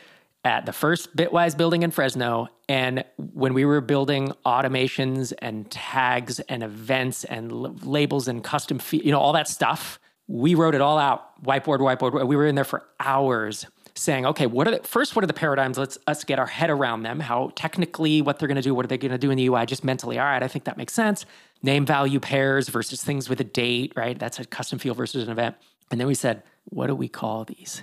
at 0.45 0.67
the 0.67 0.73
first 0.73 1.17
Bitwise 1.17 1.57
building 1.57 1.83
in 1.83 1.91
Fresno. 1.91 2.49
And 2.69 3.05
when 3.17 3.55
we 3.55 3.65
were 3.65 3.81
building 3.81 4.33
automations 4.47 5.33
and 5.39 5.71
tags 5.71 6.39
and 6.41 6.63
events 6.63 7.25
and 7.25 7.51
l- 7.51 7.77
labels 7.83 8.29
and 8.29 8.45
custom, 8.45 8.79
fee- 8.79 9.03
you 9.05 9.11
know, 9.11 9.19
all 9.19 9.33
that 9.33 9.49
stuff, 9.49 9.99
we 10.27 10.55
wrote 10.55 10.75
it 10.75 10.81
all 10.81 10.99
out. 10.99 11.43
Whiteboard, 11.43 11.79
whiteboard. 11.79 12.27
We 12.27 12.37
were 12.37 12.47
in 12.47 12.55
there 12.55 12.65
for 12.65 12.85
hours 13.01 13.67
saying, 13.99 14.27
okay, 14.27 14.47
what 14.47 14.69
are 14.69 14.73
the 14.73 14.83
first? 14.83 15.17
What 15.17 15.25
are 15.25 15.27
the 15.27 15.33
paradigms? 15.33 15.79
Let's 15.79 15.99
us 16.07 16.25
get 16.25 16.39
our 16.39 16.47
head 16.47 16.71
around 16.71 17.03
them. 17.03 17.21
How 17.21 17.53
technically, 17.55 18.23
what 18.23 18.39
they're 18.39 18.49
going 18.49 18.57
to 18.57 18.63
do? 18.63 18.75
What 18.75 18.85
are 18.85 18.89
they 18.89 18.99
going 18.99 19.13
to 19.13 19.19
do 19.19 19.31
in 19.31 19.37
the 19.37 19.47
UI? 19.47 19.67
Just 19.67 19.85
mentally, 19.85 20.19
all 20.19 20.25
right, 20.25 20.43
I 20.43 20.49
think 20.49 20.65
that 20.65 20.77
makes 20.77 20.93
sense 20.93 21.27
name 21.63 21.85
value 21.85 22.21
pairs 22.21 22.69
versus 22.69 23.03
things 23.03 23.29
with 23.29 23.41
a 23.41 23.45
date, 23.45 23.93
right? 23.97 24.19
That's 24.19 24.39
a 24.39 24.45
custom 24.45 24.79
field 24.79 24.97
versus 24.97 25.25
an 25.25 25.31
event. 25.31 25.57
And 25.91 26.01
then 26.01 26.07
we 26.07 26.15
said, 26.15 26.43
what 26.65 26.87
do 26.87 26.95
we 26.95 27.09
call 27.09 27.45
these? 27.45 27.83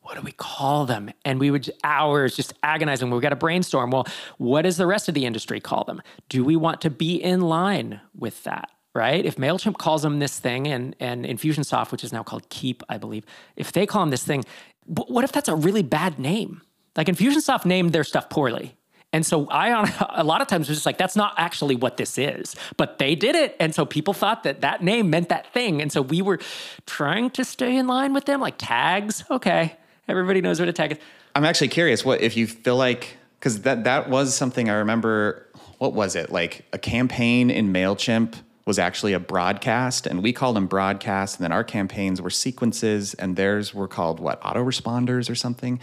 What 0.00 0.16
do 0.16 0.20
we 0.20 0.32
call 0.32 0.84
them? 0.84 1.10
And 1.24 1.40
we 1.40 1.50
would 1.50 1.70
hours 1.82 2.36
just 2.36 2.52
agonizing. 2.62 3.08
We 3.10 3.20
got 3.20 3.30
to 3.30 3.36
brainstorm. 3.36 3.90
Well, 3.90 4.06
what 4.36 4.62
does 4.62 4.76
the 4.76 4.86
rest 4.86 5.08
of 5.08 5.14
the 5.14 5.24
industry 5.24 5.60
call 5.60 5.84
them? 5.84 6.02
Do 6.28 6.44
we 6.44 6.56
want 6.56 6.82
to 6.82 6.90
be 6.90 7.14
in 7.14 7.40
line 7.40 8.00
with 8.14 8.44
that? 8.44 8.68
Right? 8.94 9.24
If 9.24 9.36
MailChimp 9.36 9.76
calls 9.76 10.02
them 10.02 10.20
this 10.20 10.38
thing 10.38 10.68
and, 10.68 10.94
and 11.00 11.24
Infusionsoft, 11.24 11.90
which 11.90 12.04
is 12.04 12.12
now 12.12 12.22
called 12.22 12.48
Keap, 12.48 12.82
I 12.88 12.96
believe, 12.96 13.26
if 13.56 13.72
they 13.72 13.86
call 13.86 14.02
them 14.02 14.10
this 14.10 14.22
thing, 14.22 14.44
what 14.86 15.24
if 15.24 15.32
that's 15.32 15.48
a 15.48 15.56
really 15.56 15.82
bad 15.82 16.20
name? 16.20 16.62
Like 16.96 17.08
Infusionsoft 17.08 17.64
named 17.64 17.92
their 17.92 18.04
stuff 18.04 18.30
poorly 18.30 18.76
and 19.14 19.24
so 19.24 19.46
I, 19.46 19.72
on 19.72 19.88
a 20.10 20.24
lot 20.24 20.42
of 20.42 20.48
times, 20.48 20.68
was 20.68 20.78
just 20.78 20.86
like, 20.86 20.98
that's 20.98 21.14
not 21.14 21.34
actually 21.38 21.76
what 21.76 21.96
this 21.96 22.18
is. 22.18 22.56
But 22.76 22.98
they 22.98 23.14
did 23.14 23.36
it. 23.36 23.56
And 23.60 23.72
so 23.72 23.86
people 23.86 24.12
thought 24.12 24.42
that 24.42 24.60
that 24.62 24.82
name 24.82 25.08
meant 25.08 25.28
that 25.28 25.52
thing. 25.54 25.80
And 25.80 25.92
so 25.92 26.02
we 26.02 26.20
were 26.20 26.40
trying 26.84 27.30
to 27.30 27.44
stay 27.44 27.76
in 27.76 27.86
line 27.86 28.12
with 28.12 28.24
them, 28.24 28.40
like 28.40 28.56
tags. 28.58 29.24
Okay. 29.30 29.76
Everybody 30.08 30.40
knows 30.40 30.58
what 30.58 30.68
a 30.68 30.72
tag 30.72 30.92
is. 30.92 30.98
I'm 31.36 31.44
actually 31.44 31.68
curious 31.68 32.04
what 32.04 32.22
if 32.22 32.36
you 32.36 32.48
feel 32.48 32.76
like, 32.76 33.16
because 33.38 33.62
that, 33.62 33.84
that 33.84 34.10
was 34.10 34.34
something 34.34 34.68
I 34.68 34.74
remember. 34.74 35.46
What 35.78 35.92
was 35.92 36.16
it? 36.16 36.32
Like 36.32 36.64
a 36.72 36.78
campaign 36.78 37.50
in 37.50 37.72
MailChimp 37.72 38.34
was 38.66 38.78
actually 38.78 39.12
a 39.12 39.20
broadcast, 39.20 40.06
and 40.06 40.22
we 40.22 40.32
called 40.32 40.56
them 40.56 40.66
broadcasts. 40.66 41.36
And 41.36 41.44
then 41.44 41.52
our 41.52 41.64
campaigns 41.64 42.22
were 42.22 42.30
sequences, 42.30 43.14
and 43.14 43.36
theirs 43.36 43.74
were 43.74 43.88
called 43.88 44.20
what? 44.20 44.40
Autoresponders 44.42 45.28
or 45.28 45.34
something. 45.34 45.80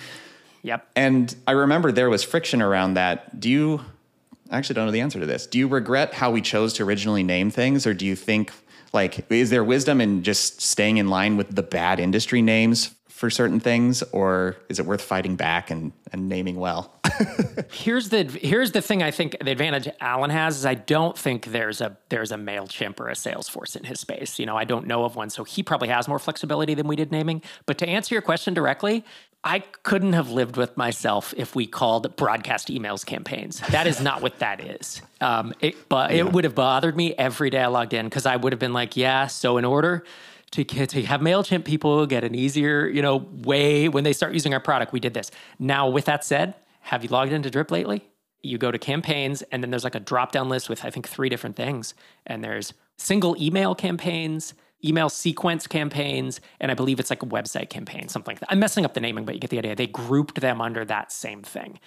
Yep. 0.64 0.88
And 0.96 1.36
I 1.48 1.52
remember 1.54 1.92
there 1.92 2.10
was 2.10 2.24
friction 2.24 2.62
around 2.62 2.96
that. 2.96 3.40
Do 3.40 3.50
you 3.50 3.82
I 4.52 4.58
actually 4.58 4.76
don't 4.76 4.86
know 4.86 4.92
the 4.92 5.00
answer 5.00 5.20
to 5.20 5.26
this. 5.26 5.48
Do 5.48 5.58
you 5.58 5.68
regret 5.70 6.14
how 6.14 6.30
we 6.30 6.42
chose 6.42 6.74
to 6.74 6.84
originally 6.84 7.24
name 7.24 7.50
things 7.50 7.88
or 7.88 7.94
do 7.94 8.06
you 8.06 8.18
think 8.18 8.52
like 8.94 9.26
is 9.32 9.50
there 9.50 9.64
wisdom 9.64 10.02
in 10.02 10.24
just 10.24 10.62
staying 10.62 10.98
in 10.98 11.08
line 11.08 11.38
with 11.38 11.56
the 11.56 11.64
bad 11.64 12.00
industry 12.00 12.42
names 12.42 12.94
for 13.22 13.30
certain 13.30 13.60
things 13.60 14.02
or 14.14 14.58
is 14.68 14.80
it 14.80 14.86
worth 14.88 15.04
fighting 15.04 15.36
back 15.36 15.70
and, 15.70 15.92
and 16.12 16.28
naming 16.28 16.56
well 16.56 16.92
here's 17.72 18.10
the 18.10 18.24
here's 18.24 18.72
the 18.72 18.82
thing 18.82 19.04
i 19.04 19.12
think 19.12 19.38
the 19.44 19.52
advantage 19.52 19.88
alan 20.00 20.32
has 20.32 20.58
is 20.58 20.66
i 20.66 20.74
don't 20.74 21.16
think 21.16 21.46
there's 21.46 21.82
a 21.82 21.96
there's 22.10 22.32
a 22.32 22.36
mailchimp 22.36 23.00
or 23.00 23.10
a 23.10 23.14
salesforce 23.14 23.76
in 23.76 23.84
his 23.84 24.00
space 24.00 24.40
you 24.40 24.46
know 24.48 24.58
i 24.58 24.64
don't 24.64 24.88
know 24.88 25.04
of 25.04 25.16
one 25.16 25.30
so 25.30 25.44
he 25.44 25.62
probably 25.62 25.88
has 25.88 26.08
more 26.08 26.18
flexibility 26.18 26.74
than 26.74 26.88
we 26.88 26.96
did 26.96 27.12
naming 27.12 27.44
but 27.68 27.78
to 27.78 27.88
answer 27.88 28.16
your 28.16 28.24
question 28.24 28.56
directly 28.56 29.06
I 29.44 29.64
couldn't 29.82 30.14
have 30.14 30.30
lived 30.30 30.56
with 30.56 30.78
myself 30.78 31.34
if 31.36 31.56
we 31.56 31.66
called 31.66 32.16
broadcast 32.16 32.68
emails 32.68 33.04
campaigns. 33.04 33.60
That 33.72 33.88
is 33.88 34.00
not 34.00 34.22
what 34.22 34.38
that 34.38 34.64
is. 34.64 35.02
Um, 35.20 35.56
it, 35.60 35.90
but 35.90 36.12
yeah. 36.12 36.18
it 36.18 36.32
would 36.32 36.44
have 36.44 36.54
bothered 36.54 36.96
me 36.96 37.16
every 37.16 37.50
day 37.50 37.58
I 37.58 37.66
logged 37.66 37.96
in 37.96 38.06
because 38.06 38.28
I 38.28 38.36
would 38.36 38.54
have 38.54 38.60
been 38.60 38.74
like, 38.74 38.96
yeah, 38.96 39.26
so 39.26 39.58
in 39.58 39.66
order 39.66 40.04
to, 40.52 40.64
to 40.64 41.04
have 41.04 41.22
MailChimp 41.22 41.64
people 41.66 42.06
get 42.06 42.24
an 42.24 42.36
easier, 42.36 42.88
you 42.88 43.02
know, 43.02 43.18
way 43.44 43.88
when 43.88 44.04
they 44.04 44.14
start 44.14 44.34
using 44.34 44.54
our 44.54 44.60
product, 44.60 44.92
we 44.92 45.00
did 45.00 45.14
this. 45.14 45.32
Now, 45.60 45.88
with 45.88 46.06
that 46.06 46.26
said, 46.26 46.56
have 46.82 47.04
you 47.04 47.10
logged 47.10 47.32
into 47.32 47.50
Drip 47.50 47.72
lately? 47.72 48.08
You 48.42 48.58
go 48.58 48.72
to 48.72 48.80
campaigns, 48.80 49.44
and 49.44 49.64
then 49.64 49.70
there's 49.70 49.84
like 49.84 49.96
a 49.96 50.00
drop 50.00 50.32
down 50.32 50.50
list 50.50 50.68
with, 50.68 50.84
I 50.84 50.90
think, 50.90 51.08
three 51.08 51.30
different 51.30 51.56
things. 51.56 51.94
And 52.26 52.44
there's 52.44 52.74
single 52.98 53.42
email 53.42 53.76
campaigns, 53.76 54.54
email 54.84 55.10
sequence 55.10 55.68
campaigns, 55.68 56.42
and 56.60 56.72
I 56.72 56.74
believe 56.74 57.00
it's 57.00 57.12
like 57.12 57.24
a 57.24 57.28
website 57.28 57.70
campaign, 57.70 58.10
something 58.10 58.34
like 58.34 58.40
that. 58.40 58.52
I'm 58.52 58.60
messing 58.60 58.84
up 58.84 58.94
the 58.94 59.00
naming, 59.00 59.26
but 59.26 59.36
you 59.36 59.40
get 59.40 59.52
the 59.52 59.60
idea. 59.60 59.76
They 59.76 59.88
grouped 59.88 60.42
them 60.42 60.60
under 60.60 60.84
that 60.86 61.12
same 61.12 61.44
thing, 61.44 61.80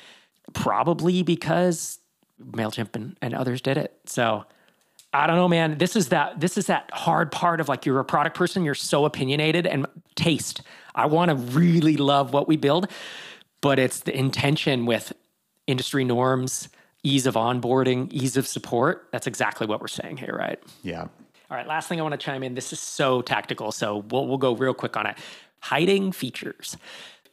probably 0.52 1.22
because 1.22 1.98
Mailchimp 2.40 2.94
and, 2.94 3.16
and 3.20 3.34
others 3.34 3.60
did 3.60 3.76
it. 3.76 3.98
So 4.06 4.44
I 5.14 5.28
don't 5.28 5.36
know, 5.36 5.48
man. 5.48 5.78
This 5.78 5.94
is 5.94 6.08
that 6.08 6.40
this 6.40 6.58
is 6.58 6.66
that 6.66 6.90
hard 6.92 7.30
part 7.30 7.60
of 7.60 7.68
like 7.68 7.86
you're 7.86 8.00
a 8.00 8.04
product 8.04 8.36
person, 8.36 8.64
you're 8.64 8.74
so 8.74 9.04
opinionated 9.04 9.64
and 9.64 9.86
taste. 10.16 10.60
I 10.94 11.06
want 11.06 11.28
to 11.28 11.36
really 11.36 11.96
love 11.96 12.32
what 12.32 12.48
we 12.48 12.56
build, 12.56 12.90
but 13.60 13.78
it's 13.78 14.00
the 14.00 14.16
intention 14.16 14.86
with 14.86 15.12
industry 15.68 16.04
norms, 16.04 16.68
ease 17.04 17.26
of 17.26 17.34
onboarding, 17.34 18.12
ease 18.12 18.36
of 18.36 18.46
support. 18.46 19.08
That's 19.12 19.28
exactly 19.28 19.68
what 19.68 19.80
we're 19.80 19.86
saying 19.86 20.16
here, 20.16 20.34
right? 20.36 20.60
Yeah. 20.82 21.02
All 21.02 21.56
right, 21.56 21.66
last 21.66 21.88
thing 21.88 22.00
I 22.00 22.02
want 22.02 22.12
to 22.12 22.18
chime 22.18 22.42
in. 22.42 22.54
This 22.54 22.72
is 22.72 22.80
so 22.80 23.22
tactical, 23.22 23.70
so 23.70 23.98
we'll, 24.10 24.26
we'll 24.26 24.38
go 24.38 24.56
real 24.56 24.74
quick 24.74 24.96
on 24.96 25.06
it. 25.06 25.16
Hiding 25.60 26.10
features. 26.10 26.76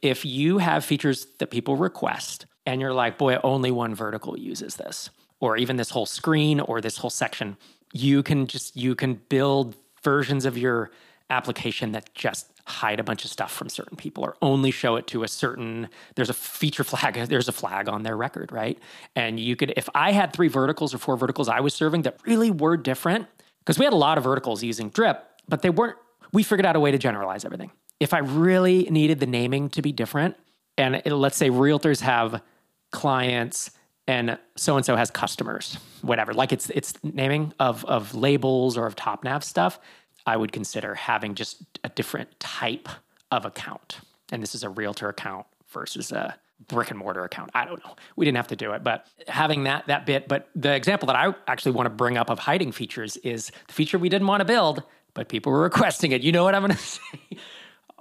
If 0.02 0.24
you 0.24 0.58
have 0.58 0.84
features 0.84 1.26
that 1.38 1.48
people 1.48 1.76
request 1.76 2.46
and 2.64 2.80
you're 2.80 2.94
like, 2.94 3.18
boy, 3.18 3.38
only 3.42 3.70
one 3.70 3.94
vertical 3.94 4.38
uses 4.38 4.76
this, 4.76 5.10
or 5.42 5.58
even 5.58 5.76
this 5.76 5.90
whole 5.90 6.06
screen 6.06 6.60
or 6.60 6.80
this 6.80 6.96
whole 6.96 7.10
section, 7.10 7.58
you 7.92 8.22
can 8.22 8.46
just 8.46 8.74
you 8.74 8.94
can 8.94 9.20
build 9.28 9.76
versions 10.02 10.46
of 10.46 10.56
your 10.56 10.90
application 11.28 11.92
that 11.92 12.14
just 12.14 12.46
hide 12.64 13.00
a 13.00 13.04
bunch 13.04 13.24
of 13.24 13.30
stuff 13.30 13.52
from 13.52 13.68
certain 13.68 13.96
people 13.96 14.24
or 14.24 14.36
only 14.40 14.70
show 14.70 14.96
it 14.96 15.06
to 15.08 15.24
a 15.24 15.28
certain 15.28 15.88
there's 16.14 16.30
a 16.30 16.34
feature 16.34 16.84
flag 16.84 17.14
there's 17.28 17.48
a 17.48 17.52
flag 17.52 17.88
on 17.88 18.04
their 18.04 18.16
record 18.16 18.52
right 18.52 18.78
and 19.16 19.40
you 19.40 19.56
could 19.56 19.72
if 19.76 19.88
i 19.96 20.12
had 20.12 20.32
three 20.32 20.46
verticals 20.46 20.94
or 20.94 20.98
four 20.98 21.16
verticals 21.16 21.48
i 21.48 21.58
was 21.58 21.74
serving 21.74 22.02
that 22.02 22.16
really 22.24 22.52
were 22.52 22.76
different 22.76 23.26
because 23.64 23.78
we 23.78 23.84
had 23.84 23.92
a 23.92 23.96
lot 23.96 24.18
of 24.18 24.24
verticals 24.24 24.62
using 24.62 24.88
Drip, 24.88 25.24
but 25.48 25.62
they 25.62 25.70
weren't, 25.70 25.96
we 26.32 26.42
figured 26.42 26.66
out 26.66 26.74
a 26.74 26.80
way 26.80 26.90
to 26.90 26.98
generalize 26.98 27.44
everything. 27.44 27.70
If 28.00 28.12
I 28.12 28.18
really 28.18 28.88
needed 28.90 29.20
the 29.20 29.26
naming 29.26 29.68
to 29.70 29.82
be 29.82 29.92
different, 29.92 30.36
and 30.76 30.96
it, 30.96 31.12
let's 31.12 31.36
say 31.36 31.50
realtors 31.50 32.00
have 32.00 32.42
clients 32.90 33.70
and 34.06 34.38
so 34.56 34.76
and 34.76 34.84
so 34.84 34.96
has 34.96 35.10
customers, 35.10 35.78
whatever, 36.02 36.34
like 36.34 36.52
it's 36.52 36.70
it's 36.70 36.94
naming 37.02 37.52
of 37.58 37.84
of 37.84 38.14
labels 38.14 38.76
or 38.76 38.86
of 38.86 38.96
top 38.96 39.24
nav 39.24 39.44
stuff, 39.44 39.78
I 40.26 40.36
would 40.36 40.52
consider 40.52 40.94
having 40.94 41.34
just 41.34 41.62
a 41.84 41.88
different 41.88 42.38
type 42.40 42.88
of 43.30 43.44
account. 43.44 44.00
And 44.30 44.42
this 44.42 44.54
is 44.54 44.62
a 44.62 44.68
realtor 44.68 45.08
account 45.08 45.46
versus 45.68 46.12
a 46.12 46.36
brick 46.68 46.90
and 46.90 46.98
mortar 46.98 47.24
account. 47.24 47.50
I 47.54 47.64
don't 47.64 47.84
know. 47.84 47.96
We 48.16 48.24
didn't 48.24 48.36
have 48.36 48.48
to 48.48 48.56
do 48.56 48.72
it, 48.72 48.84
but 48.84 49.06
having 49.28 49.64
that 49.64 49.86
that 49.86 50.06
bit. 50.06 50.28
But 50.28 50.48
the 50.54 50.74
example 50.74 51.06
that 51.06 51.16
I 51.16 51.34
actually 51.46 51.72
want 51.72 51.86
to 51.86 51.90
bring 51.90 52.16
up 52.16 52.30
of 52.30 52.38
hiding 52.38 52.72
features 52.72 53.16
is 53.18 53.50
the 53.68 53.72
feature 53.72 53.98
we 53.98 54.08
didn't 54.08 54.26
want 54.26 54.40
to 54.40 54.44
build, 54.44 54.82
but 55.14 55.28
people 55.28 55.52
were 55.52 55.62
requesting 55.70 56.12
it. 56.12 56.22
You 56.22 56.32
know 56.32 56.44
what 56.44 56.54
I'm 56.54 56.62
going 56.62 56.72
to 56.76 56.78
say? 56.78 57.00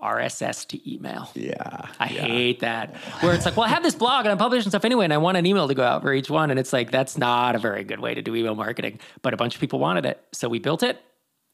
RSS 0.02 0.66
to 0.66 0.92
email. 0.94 1.30
Yeah. 1.34 1.88
I 2.00 2.10
yeah. 2.10 2.22
hate 2.22 2.60
that. 2.62 2.96
Where 3.22 3.34
it's 3.34 3.46
like, 3.46 3.56
well, 3.56 3.66
I 3.66 3.70
have 3.70 3.84
this 3.84 3.96
blog 3.96 4.26
and 4.26 4.32
I'm 4.32 4.38
publishing 4.38 4.70
stuff 4.70 4.86
anyway, 4.86 5.06
and 5.06 5.14
I 5.14 5.18
want 5.18 5.38
an 5.38 5.46
email 5.46 5.68
to 5.68 5.74
go 5.74 5.84
out 5.84 6.02
for 6.02 6.14
each 6.14 6.30
one. 6.30 6.52
And 6.52 6.60
it's 6.60 6.74
like, 6.74 6.92
that's 6.92 7.18
not 7.18 7.56
a 7.56 7.60
very 7.60 7.84
good 7.84 8.00
way 8.00 8.14
to 8.14 8.22
do 8.22 8.36
email 8.36 8.56
marketing. 8.56 9.00
But 9.22 9.34
a 9.34 9.38
bunch 9.38 9.56
of 9.56 9.62
people 9.62 9.80
wanted 9.80 10.06
it. 10.06 10.24
So 10.32 10.50
we 10.50 10.60
built 10.60 10.84
it, 10.84 11.02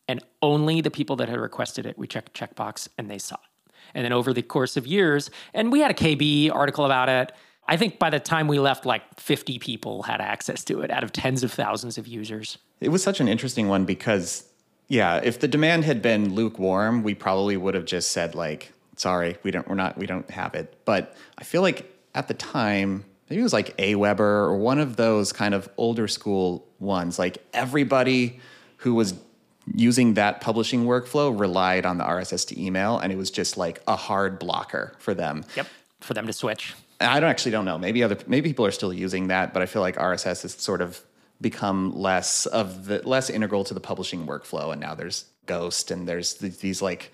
and 0.08 0.24
only 0.42 0.82
the 0.82 0.92
people 0.92 1.16
that 1.18 1.30
had 1.30 1.40
requested 1.40 1.86
it, 1.86 1.98
we 1.98 2.08
checked 2.08 2.34
checkbox 2.34 2.88
and 2.98 3.10
they 3.10 3.18
saw 3.18 3.36
it. 3.36 3.74
And 3.94 4.06
then 4.06 4.14
over 4.14 4.34
the 4.34 4.42
course 4.42 4.78
of 4.78 4.88
years, 4.88 5.30
and 5.54 5.72
we 5.72 5.80
had 5.80 5.92
a 5.92 5.94
KB 5.94 6.54
article 6.54 6.86
about 6.86 7.10
it. 7.10 7.32
I 7.68 7.76
think 7.76 8.00
by 8.00 8.10
the 8.10 8.20
time 8.20 8.48
we 8.48 8.60
left, 8.60 8.86
like 8.86 9.20
50 9.20 9.60
people 9.60 10.04
had 10.04 10.22
access 10.22 10.64
to 10.66 10.82
it 10.82 10.92
out 10.92 11.04
of 11.04 11.12
tens 11.12 11.44
of 11.44 11.52
thousands 11.52 11.98
of 11.98 12.08
users. 12.08 12.58
It 12.80 12.90
was 12.90 13.04
such 13.04 13.20
an 13.20 13.28
interesting 13.28 13.68
one 13.68 13.84
because, 13.84 14.46
yeah, 14.88 15.20
if 15.24 15.40
the 15.40 15.48
demand 15.48 15.86
had 15.86 16.02
been 16.02 16.34
lukewarm, 16.34 17.04
we 17.04 17.14
probably 17.14 17.58
would 17.58 17.74
have 17.74 17.86
just 17.86 18.12
said 18.12 18.36
like, 18.36 18.72
"Sorry, 18.96 19.38
we 19.44 19.52
don't, 19.52 19.68
we're 19.68 19.76
not, 19.76 19.98
we 19.98 20.06
don't 20.06 20.30
have 20.32 20.56
it." 20.56 20.74
But 20.86 21.16
I 21.38 21.44
feel 21.44 21.62
like 21.62 21.94
at 22.16 22.28
the 22.28 22.34
time, 22.34 23.06
maybe 23.30 23.42
it 23.42 23.44
was 23.44 23.54
like 23.54 23.76
Aweber 23.78 24.20
or 24.20 24.58
one 24.58 24.80
of 24.80 24.96
those 24.96 25.34
kind 25.34 25.54
of 25.54 25.70
older 25.78 26.08
school 26.08 26.66
ones. 26.80 27.20
Like 27.20 27.38
everybody 27.54 28.40
who 28.78 28.94
was 28.94 29.16
using 29.76 30.14
that 30.14 30.40
publishing 30.40 30.86
workflow 30.86 31.38
relied 31.38 31.86
on 31.86 31.98
the 31.98 32.06
RSS 32.06 32.48
to 32.48 32.62
email, 32.62 33.00
and 33.00 33.12
it 33.12 33.18
was 33.18 33.30
just 33.30 33.58
like 33.58 33.82
a 33.88 33.96
hard 33.96 34.40
blocker 34.40 34.96
for 35.00 35.14
them. 35.14 35.44
Yep, 35.56 35.68
for 36.00 36.14
them 36.14 36.28
to 36.28 36.34
switch. 36.34 36.74
I 37.00 37.20
don't 37.20 37.30
actually 37.30 37.52
don't 37.52 37.66
know. 37.66 37.78
Maybe 37.78 38.04
other 38.04 38.18
maybe 38.26 38.50
people 38.50 38.66
are 38.66 38.72
still 38.72 38.94
using 38.94 39.28
that, 39.28 39.54
but 39.54 39.62
I 39.62 39.66
feel 39.66 39.82
like 39.82 39.98
RSS 39.98 40.46
is 40.46 40.54
sort 40.54 40.82
of 40.82 41.02
become 41.42 41.96
less 41.96 42.46
of 42.46 42.86
the 42.86 43.08
less 43.08 43.30
integral 43.30 43.64
to 43.66 43.74
the 43.74 43.80
publishing 43.80 44.26
workflow, 44.26 44.72
and 44.72 44.82
now 44.82 44.96
there's 44.96 45.26
Ghost 45.46 45.92
and 45.92 46.08
there's 46.08 46.36
these 46.36 46.82
like 46.82 47.14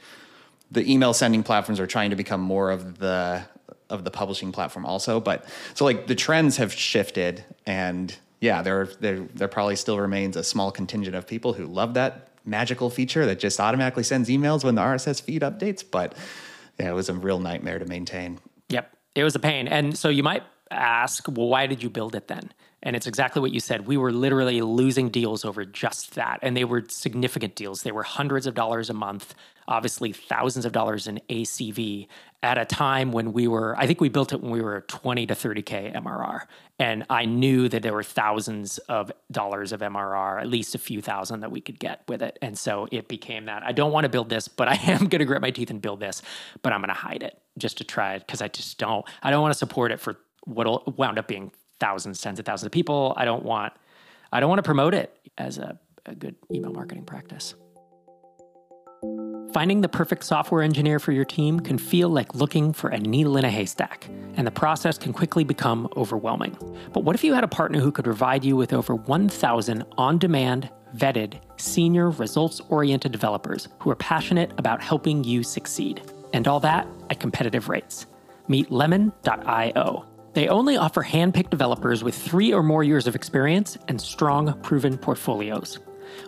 the 0.72 0.92
email 0.92 1.14
sending 1.14 1.44
platforms 1.44 1.80
are 1.80 1.88
trying 1.88 2.10
to 2.10 2.16
become 2.16 2.42
more 2.42 2.72
of 2.72 2.98
the 3.00 3.44
of 3.90 4.04
the 4.04 4.12
publishing 4.12 4.52
platform 4.52 4.86
also. 4.86 5.20
But 5.20 5.46
so 5.76 5.86
like 5.86 6.08
the 6.08 6.16
trends 6.16 6.58
have 6.58 6.74
shifted, 6.74 7.44
and 7.66 8.16
yeah, 8.42 8.62
there 8.62 8.86
there 9.00 9.20
there 9.34 9.48
probably 9.48 9.76
still 9.76 10.00
remains 10.00 10.36
a 10.36 10.44
small 10.44 10.72
contingent 10.72 11.16
of 11.16 11.28
people 11.28 11.54
who 11.54 11.66
love 11.66 11.94
that 11.94 12.30
magical 12.46 12.90
feature 12.90 13.26
that 13.26 13.40
just 13.40 13.60
automatically 13.60 14.04
sends 14.04 14.30
emails 14.30 14.64
when 14.64 14.76
the 14.76 14.82
RSS 14.82 15.22
feed 15.22 15.42
updates. 15.42 15.84
But 15.90 16.16
yeah, 16.80 16.90
it 16.90 16.94
was 16.94 17.10
a 17.10 17.14
real 17.14 17.40
nightmare 17.40 17.80
to 17.80 17.86
maintain. 17.86 18.40
Yep. 18.70 18.92
It 19.16 19.24
was 19.24 19.36
a 19.36 19.40
pain. 19.40 19.68
And 19.68 19.98
so 19.98 20.10
you 20.10 20.24
might 20.24 20.44
ask, 20.72 21.28
well, 21.28 21.48
why 21.48 21.68
did 21.68 21.84
you 21.84 21.90
build 21.90 22.16
it 22.16 22.28
then? 22.28 22.52
And 22.84 22.98
it's 22.98 23.08
exactly 23.08 23.42
what 23.42 23.54
you 23.54 23.62
said. 23.62 23.88
We 23.88 23.98
were 23.98 24.12
literally 24.12 24.62
losing 24.62 25.10
deals 25.10 25.46
over 25.46 25.64
just 25.66 26.16
that. 26.16 26.40
And 26.42 26.56
they 26.56 26.66
were 26.66 26.84
significant 26.90 27.56
deals. 27.56 27.82
They 27.82 27.94
were 27.94 28.04
hundreds 28.04 28.46
of 28.46 28.56
dollars 28.56 28.90
a 28.90 28.94
month, 28.94 29.34
obviously 29.68 30.12
thousands 30.12 30.66
of 30.66 30.74
dollars 30.74 31.08
in 31.08 31.22
ACV 31.30 32.08
at 32.44 32.58
a 32.58 32.66
time 32.66 33.14
when 33.14 33.32
we 33.32 33.48
were, 33.48 33.74
I 33.78 33.88
think 33.88 34.02
we 34.02 34.10
built 34.10 34.34
it 34.34 34.42
when 34.42 34.52
we 34.52 34.62
were 34.62 34.82
20 34.82 35.26
to 35.28 35.34
30K 35.34 35.96
MRR. 35.96 36.42
And 36.78 37.06
I 37.10 37.24
knew 37.24 37.70
that 37.70 37.82
there 37.84 37.94
were 37.94 38.04
thousands 38.04 38.80
of 38.80 39.14
dollars 39.32 39.72
of 39.72 39.80
MRR, 39.80 40.42
at 40.42 40.48
least 40.48 40.76
a 40.76 40.78
few 40.78 41.02
thousand 41.02 41.40
that 41.40 41.52
we 41.52 41.62
could 41.62 41.80
get 41.80 42.04
with 42.10 42.22
it. 42.22 42.38
And 42.42 42.60
so 42.60 42.90
it 42.92 43.08
became 43.08 43.46
that 43.46 43.64
I 43.64 43.72
don't 43.72 43.94
want 43.94 44.04
to 44.04 44.10
build 44.10 44.28
this, 44.28 44.50
but 44.50 44.68
I 44.68 44.76
am 44.92 45.08
going 45.08 45.20
to 45.20 45.26
grit 45.26 45.42
my 45.42 45.52
teeth 45.52 45.70
and 45.70 45.82
build 45.82 46.02
this, 46.02 46.22
but 46.62 46.74
I'm 46.74 46.82
going 46.82 46.90
to 46.90 46.94
hide 46.94 47.24
it 47.24 47.40
just 47.58 47.78
to 47.78 47.86
try 47.86 48.16
it 48.16 48.28
because 48.28 48.42
I 48.42 48.50
just 48.50 48.78
don't, 48.78 49.06
I 49.22 49.32
don't 49.32 49.42
want 49.42 49.54
to 49.54 49.58
support 49.58 49.94
it 49.94 50.02
for 50.02 50.18
what 50.46 50.98
wound 50.98 51.18
up 51.18 51.30
being 51.30 51.54
thousands, 51.80 52.22
tens 52.22 52.40
of 52.40 52.46
thousands 52.46 52.68
of 52.68 52.72
people. 52.72 53.14
I 53.18 53.26
don't 53.26 53.44
want, 53.44 53.74
I 54.32 54.40
don't 54.40 54.50
want 54.50 54.60
to 54.60 54.64
promote 54.64 54.94
it 54.94 55.16
as 55.38 55.58
a, 55.58 55.80
a 56.06 56.16
good 56.16 56.36
email 56.52 56.72
marketing 56.72 57.06
practice. 57.06 57.56
Finding 59.54 59.82
the 59.82 59.90
perfect 59.90 60.24
software 60.24 60.64
engineer 60.64 60.98
for 60.98 61.12
your 61.12 61.26
team 61.26 61.60
can 61.60 61.78
feel 61.78 62.10
like 62.10 62.34
looking 62.34 62.74
for 62.74 62.90
a 62.90 62.98
needle 62.98 63.38
in 63.38 63.46
a 63.46 63.52
haystack, 63.52 64.10
and 64.36 64.48
the 64.48 64.52
process 64.52 64.98
can 64.98 65.14
quickly 65.14 65.44
become 65.44 65.88
overwhelming. 65.96 66.58
But 66.92 67.04
what 67.04 67.16
if 67.16 67.24
you 67.24 67.36
had 67.36 67.44
a 67.44 67.48
partner 67.48 67.80
who 67.80 67.92
could 67.92 68.06
provide 68.06 68.44
you 68.44 68.56
with 68.56 68.74
over 68.74 68.96
1,000 68.96 69.84
on 69.96 70.18
demand, 70.18 70.72
vetted, 70.96 71.40
senior, 71.58 72.10
results 72.10 72.62
oriented 72.70 73.12
developers 73.12 73.68
who 73.78 73.92
are 73.92 73.96
passionate 73.96 74.52
about 74.58 74.82
helping 74.82 75.24
you 75.24 75.44
succeed? 75.44 76.02
And 76.34 76.48
all 76.48 76.60
that 76.62 76.88
at 77.12 77.20
competitive 77.20 77.70
rates. 77.70 78.08
Meet 78.48 78.72
lemon.io. 78.72 80.13
They 80.34 80.48
only 80.48 80.78
offer 80.78 81.04
hand 81.04 81.36
picked 81.36 81.52
developers 81.52 82.04
with 82.04 82.16
three 82.16 82.54
or 82.54 82.64
more 82.64 82.84
years 82.84 83.06
of 83.06 83.16
experience 83.16 83.78
and 83.88 84.02
strong, 84.02 84.60
proven 84.62 84.98
portfolios. 84.98 85.80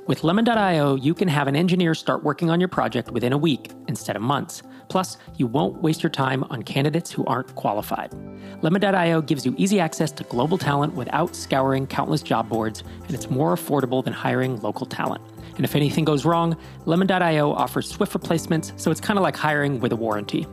With 0.07 0.23
Lemon.io, 0.23 0.95
you 0.95 1.13
can 1.13 1.27
have 1.27 1.47
an 1.47 1.55
engineer 1.55 1.95
start 1.95 2.23
working 2.23 2.49
on 2.49 2.59
your 2.59 2.69
project 2.69 3.11
within 3.11 3.33
a 3.33 3.37
week 3.37 3.71
instead 3.87 4.15
of 4.15 4.21
months. 4.21 4.61
Plus, 4.89 5.17
you 5.37 5.47
won't 5.47 5.81
waste 5.81 6.03
your 6.03 6.11
time 6.11 6.43
on 6.45 6.61
candidates 6.61 7.11
who 7.11 7.25
aren't 7.25 7.53
qualified. 7.55 8.13
Lemon.io 8.61 9.21
gives 9.21 9.43
you 9.43 9.55
easy 9.57 9.79
access 9.79 10.11
to 10.11 10.23
global 10.25 10.59
talent 10.59 10.93
without 10.93 11.35
scouring 11.35 11.87
countless 11.87 12.21
job 12.21 12.47
boards, 12.47 12.83
and 13.07 13.15
it's 13.15 13.29
more 13.29 13.55
affordable 13.55 14.03
than 14.03 14.13
hiring 14.13 14.61
local 14.61 14.85
talent. 14.85 15.23
And 15.55 15.65
if 15.65 15.75
anything 15.75 16.05
goes 16.05 16.25
wrong, 16.25 16.55
Lemon.io 16.85 17.51
offers 17.51 17.89
swift 17.89 18.13
replacements, 18.13 18.73
so 18.77 18.91
it's 18.91 19.01
kind 19.01 19.17
of 19.17 19.23
like 19.23 19.35
hiring 19.35 19.79
with 19.79 19.91
a 19.91 19.95
warranty. 19.95 20.45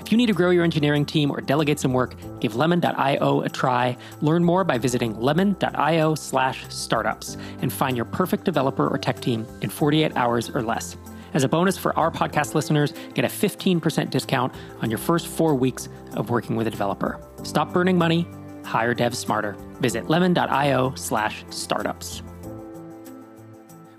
If 0.00 0.10
you 0.10 0.18
need 0.18 0.26
to 0.26 0.32
grow 0.32 0.50
your 0.50 0.64
engineering 0.64 1.04
team 1.04 1.30
or 1.30 1.40
delegate 1.40 1.78
some 1.78 1.92
work, 1.92 2.14
give 2.40 2.56
lemon.io 2.56 3.42
a 3.42 3.48
try. 3.48 3.96
Learn 4.20 4.42
more 4.44 4.64
by 4.64 4.78
visiting 4.78 5.18
lemon.io 5.20 6.14
slash 6.14 6.64
startups 6.68 7.36
and 7.60 7.72
find 7.72 7.96
your 7.96 8.06
perfect 8.06 8.44
developer 8.44 8.88
or 8.88 8.98
tech 8.98 9.20
team 9.20 9.46
in 9.60 9.70
48 9.70 10.16
hours 10.16 10.50
or 10.50 10.62
less. 10.62 10.96
As 11.32 11.44
a 11.44 11.48
bonus 11.48 11.78
for 11.78 11.96
our 11.96 12.10
podcast 12.10 12.54
listeners, 12.54 12.92
get 13.14 13.24
a 13.24 13.28
15% 13.28 14.10
discount 14.10 14.52
on 14.82 14.90
your 14.90 14.98
first 14.98 15.28
four 15.28 15.54
weeks 15.54 15.88
of 16.14 16.30
working 16.30 16.56
with 16.56 16.66
a 16.66 16.70
developer. 16.70 17.20
Stop 17.44 17.72
burning 17.72 17.96
money, 17.96 18.26
hire 18.64 18.94
devs 18.94 19.16
smarter. 19.16 19.52
Visit 19.80 20.08
lemon.io 20.08 20.94
slash 20.96 21.44
startups. 21.50 22.22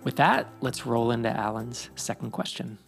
With 0.04 0.16
that, 0.16 0.52
let's 0.62 0.86
roll 0.86 1.12
into 1.12 1.30
Alan's 1.30 1.90
second 1.96 2.32
question. 2.32 2.80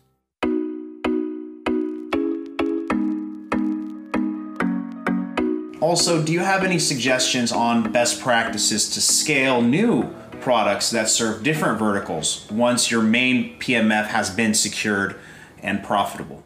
Also, 5.84 6.24
do 6.24 6.32
you 6.32 6.40
have 6.40 6.64
any 6.64 6.80
suggestions 6.80 7.52
on 7.52 7.92
best 7.92 8.22
practices 8.22 8.88
to 8.92 9.02
scale 9.02 9.62
new 9.62 10.04
products 10.40 10.92
that 10.92 11.10
serve 11.10 11.44
different 11.44 11.78
verticals 11.78 12.50
once 12.50 12.90
your 12.90 13.02
main 13.02 13.60
PMF 13.60 14.06
has 14.06 14.30
been 14.30 14.54
secured 14.54 15.20
and 15.62 15.84
profitable? 15.84 16.42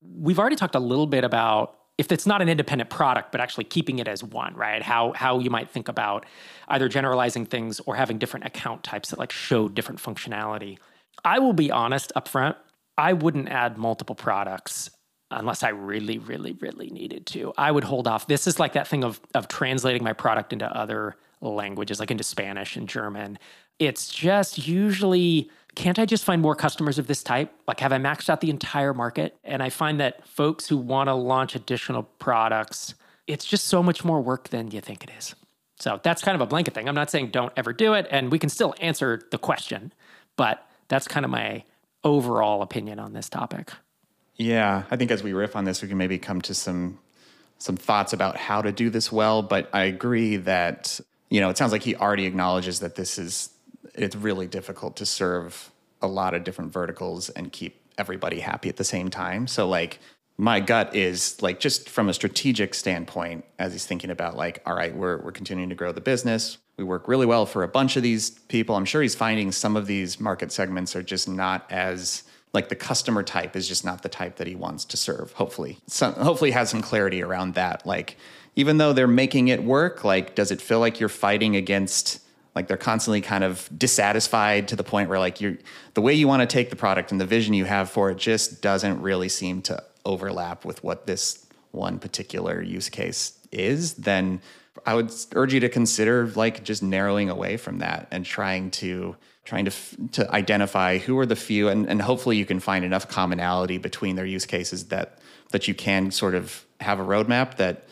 We've 0.00 0.38
already 0.38 0.54
talked 0.54 0.76
a 0.76 0.78
little 0.78 1.08
bit 1.08 1.24
about 1.24 1.76
if 1.98 2.12
it's 2.12 2.26
not 2.26 2.40
an 2.40 2.48
independent 2.48 2.88
product, 2.88 3.32
but 3.32 3.40
actually 3.40 3.64
keeping 3.64 3.98
it 3.98 4.06
as 4.06 4.22
one, 4.22 4.54
right? 4.54 4.84
How 4.84 5.12
how 5.14 5.40
you 5.40 5.50
might 5.50 5.68
think 5.68 5.88
about 5.88 6.24
either 6.68 6.88
generalizing 6.88 7.44
things 7.44 7.80
or 7.86 7.96
having 7.96 8.18
different 8.18 8.46
account 8.46 8.84
types 8.84 9.10
that 9.10 9.18
like 9.18 9.32
show 9.32 9.68
different 9.68 10.00
functionality. 10.00 10.78
I 11.24 11.40
will 11.40 11.54
be 11.54 11.72
honest 11.72 12.12
up 12.14 12.28
front, 12.28 12.56
I 12.96 13.14
wouldn't 13.14 13.48
add 13.48 13.78
multiple 13.78 14.14
products 14.14 14.90
unless 15.30 15.62
I 15.62 15.70
really, 15.70 16.18
really, 16.18 16.52
really 16.52 16.90
needed 16.90 17.26
to. 17.26 17.52
I 17.58 17.70
would 17.72 17.84
hold 17.84 18.06
off. 18.06 18.26
This 18.26 18.46
is 18.46 18.58
like 18.60 18.72
that 18.74 18.88
thing 18.88 19.04
of 19.04 19.20
of 19.34 19.48
translating 19.48 20.02
my 20.04 20.12
product 20.12 20.52
into 20.52 20.66
other 20.66 21.16
languages, 21.40 22.00
like 22.00 22.10
into 22.10 22.24
Spanish 22.24 22.76
and 22.76 22.88
German. 22.88 23.38
It's 23.78 24.08
just 24.08 24.66
usually 24.66 25.50
can't 25.76 25.98
I 25.98 26.06
just 26.06 26.24
find 26.24 26.40
more 26.40 26.56
customers 26.56 26.98
of 26.98 27.06
this 27.06 27.22
type? 27.22 27.52
Like, 27.68 27.80
have 27.80 27.92
I 27.92 27.98
maxed 27.98 28.30
out 28.30 28.40
the 28.40 28.48
entire 28.50 28.94
market? 28.94 29.36
And 29.44 29.62
I 29.62 29.68
find 29.68 30.00
that 30.00 30.26
folks 30.26 30.66
who 30.66 30.78
want 30.78 31.08
to 31.08 31.14
launch 31.14 31.54
additional 31.54 32.04
products, 32.18 32.94
it's 33.26 33.44
just 33.44 33.66
so 33.66 33.82
much 33.82 34.02
more 34.02 34.20
work 34.22 34.48
than 34.48 34.70
you 34.70 34.80
think 34.80 35.04
it 35.04 35.10
is. 35.16 35.34
So 35.78 36.00
that's 36.02 36.22
kind 36.22 36.34
of 36.34 36.40
a 36.40 36.46
blanket 36.46 36.72
thing. 36.72 36.88
I'm 36.88 36.94
not 36.94 37.10
saying 37.10 37.30
don't 37.30 37.52
ever 37.58 37.74
do 37.74 37.92
it, 37.92 38.06
and 38.10 38.32
we 38.32 38.38
can 38.38 38.48
still 38.48 38.74
answer 38.80 39.20
the 39.30 39.36
question, 39.36 39.92
but 40.36 40.66
that's 40.88 41.06
kind 41.06 41.26
of 41.26 41.30
my 41.30 41.64
overall 42.02 42.62
opinion 42.62 42.98
on 42.98 43.12
this 43.12 43.28
topic. 43.28 43.70
Yeah, 44.36 44.84
I 44.90 44.96
think 44.96 45.10
as 45.10 45.22
we 45.22 45.32
riff 45.32 45.56
on 45.56 45.64
this, 45.64 45.82
we 45.82 45.88
can 45.88 45.98
maybe 45.98 46.18
come 46.18 46.40
to 46.42 46.54
some 46.54 46.98
some 47.58 47.76
thoughts 47.76 48.12
about 48.12 48.36
how 48.36 48.60
to 48.60 48.70
do 48.70 48.90
this 48.90 49.10
well. 49.10 49.42
But 49.42 49.70
I 49.72 49.84
agree 49.84 50.36
that 50.36 51.00
you 51.30 51.40
know 51.40 51.50
it 51.50 51.56
sounds 51.56 51.72
like 51.72 51.82
he 51.82 51.96
already 51.96 52.26
acknowledges 52.26 52.80
that 52.80 52.96
this 52.96 53.18
is 53.18 53.50
it's 53.94 54.14
really 54.14 54.46
difficult 54.46 54.96
to 54.96 55.06
serve 55.06 55.70
a 56.02 56.06
lot 56.06 56.34
of 56.34 56.44
different 56.44 56.72
verticals 56.72 57.30
and 57.30 57.50
keep 57.50 57.80
everybody 57.96 58.40
happy 58.40 58.68
at 58.68 58.76
the 58.76 58.84
same 58.84 59.08
time. 59.08 59.46
So 59.46 59.66
like 59.66 59.98
my 60.38 60.60
gut 60.60 60.94
is 60.94 61.40
like 61.40 61.60
just 61.60 61.88
from 61.88 62.08
a 62.08 62.14
strategic 62.14 62.74
standpoint 62.74 63.44
as 63.58 63.72
he's 63.72 63.86
thinking 63.86 64.10
about 64.10 64.36
like 64.36 64.62
all 64.66 64.74
right 64.74 64.94
we're, 64.94 65.18
we're 65.18 65.32
continuing 65.32 65.68
to 65.68 65.74
grow 65.74 65.92
the 65.92 66.00
business 66.00 66.58
we 66.76 66.84
work 66.84 67.08
really 67.08 67.26
well 67.26 67.46
for 67.46 67.62
a 67.62 67.68
bunch 67.68 67.96
of 67.96 68.02
these 68.02 68.30
people 68.30 68.76
i'm 68.76 68.84
sure 68.84 69.00
he's 69.02 69.14
finding 69.14 69.50
some 69.50 69.76
of 69.76 69.86
these 69.86 70.20
market 70.20 70.52
segments 70.52 70.94
are 70.94 71.02
just 71.02 71.28
not 71.28 71.64
as 71.70 72.22
like 72.52 72.68
the 72.68 72.76
customer 72.76 73.22
type 73.22 73.56
is 73.56 73.68
just 73.68 73.84
not 73.84 74.02
the 74.02 74.08
type 74.08 74.36
that 74.36 74.46
he 74.46 74.54
wants 74.54 74.84
to 74.86 74.96
serve. 74.96 75.32
Hopefully 75.32 75.78
some, 75.86 76.14
hopefully 76.14 76.52
has 76.52 76.70
some 76.70 76.82
clarity 76.82 77.22
around 77.22 77.54
that. 77.54 77.86
Like 77.86 78.16
even 78.54 78.78
though 78.78 78.92
they're 78.92 79.06
making 79.06 79.48
it 79.48 79.62
work 79.62 80.04
like 80.04 80.34
does 80.34 80.50
it 80.50 80.60
feel 80.60 80.80
like 80.80 80.98
you're 80.98 81.08
fighting 81.08 81.56
against 81.56 82.20
like 82.54 82.68
they're 82.68 82.78
constantly 82.78 83.20
kind 83.20 83.44
of 83.44 83.68
dissatisfied 83.76 84.68
to 84.68 84.76
the 84.76 84.84
point 84.84 85.10
where 85.10 85.18
like 85.18 85.40
you're 85.42 85.58
the 85.94 86.00
way 86.00 86.14
you 86.14 86.26
want 86.26 86.40
to 86.40 86.46
take 86.46 86.70
the 86.70 86.76
product 86.76 87.12
and 87.12 87.20
the 87.20 87.26
vision 87.26 87.52
you 87.52 87.66
have 87.66 87.90
for 87.90 88.10
it 88.10 88.16
just 88.16 88.62
doesn't 88.62 89.02
really 89.02 89.28
seem 89.28 89.60
to 89.60 89.82
overlap 90.06 90.64
with 90.64 90.82
what 90.82 91.06
this 91.06 91.46
one 91.72 91.98
particular 91.98 92.62
use 92.62 92.88
case 92.88 93.38
is, 93.52 93.94
then 93.94 94.40
I 94.84 94.94
would 94.94 95.12
urge 95.34 95.52
you 95.52 95.60
to 95.60 95.68
consider 95.68 96.26
like 96.34 96.64
just 96.64 96.82
narrowing 96.82 97.30
away 97.30 97.56
from 97.56 97.78
that 97.78 98.08
and 98.10 98.24
trying 98.24 98.70
to 98.72 99.16
trying 99.46 99.64
to 99.64 99.72
to 100.12 100.30
identify 100.30 100.98
who 100.98 101.18
are 101.18 101.26
the 101.26 101.36
few 101.36 101.68
and, 101.68 101.88
and 101.88 102.02
hopefully 102.02 102.36
you 102.36 102.44
can 102.44 102.60
find 102.60 102.84
enough 102.84 103.08
commonality 103.08 103.78
between 103.78 104.16
their 104.16 104.26
use 104.26 104.44
cases 104.44 104.88
that 104.88 105.18
that 105.52 105.66
you 105.66 105.74
can 105.74 106.10
sort 106.10 106.34
of 106.34 106.66
have 106.80 107.00
a 107.00 107.04
roadmap 107.04 107.56
that 107.56 107.84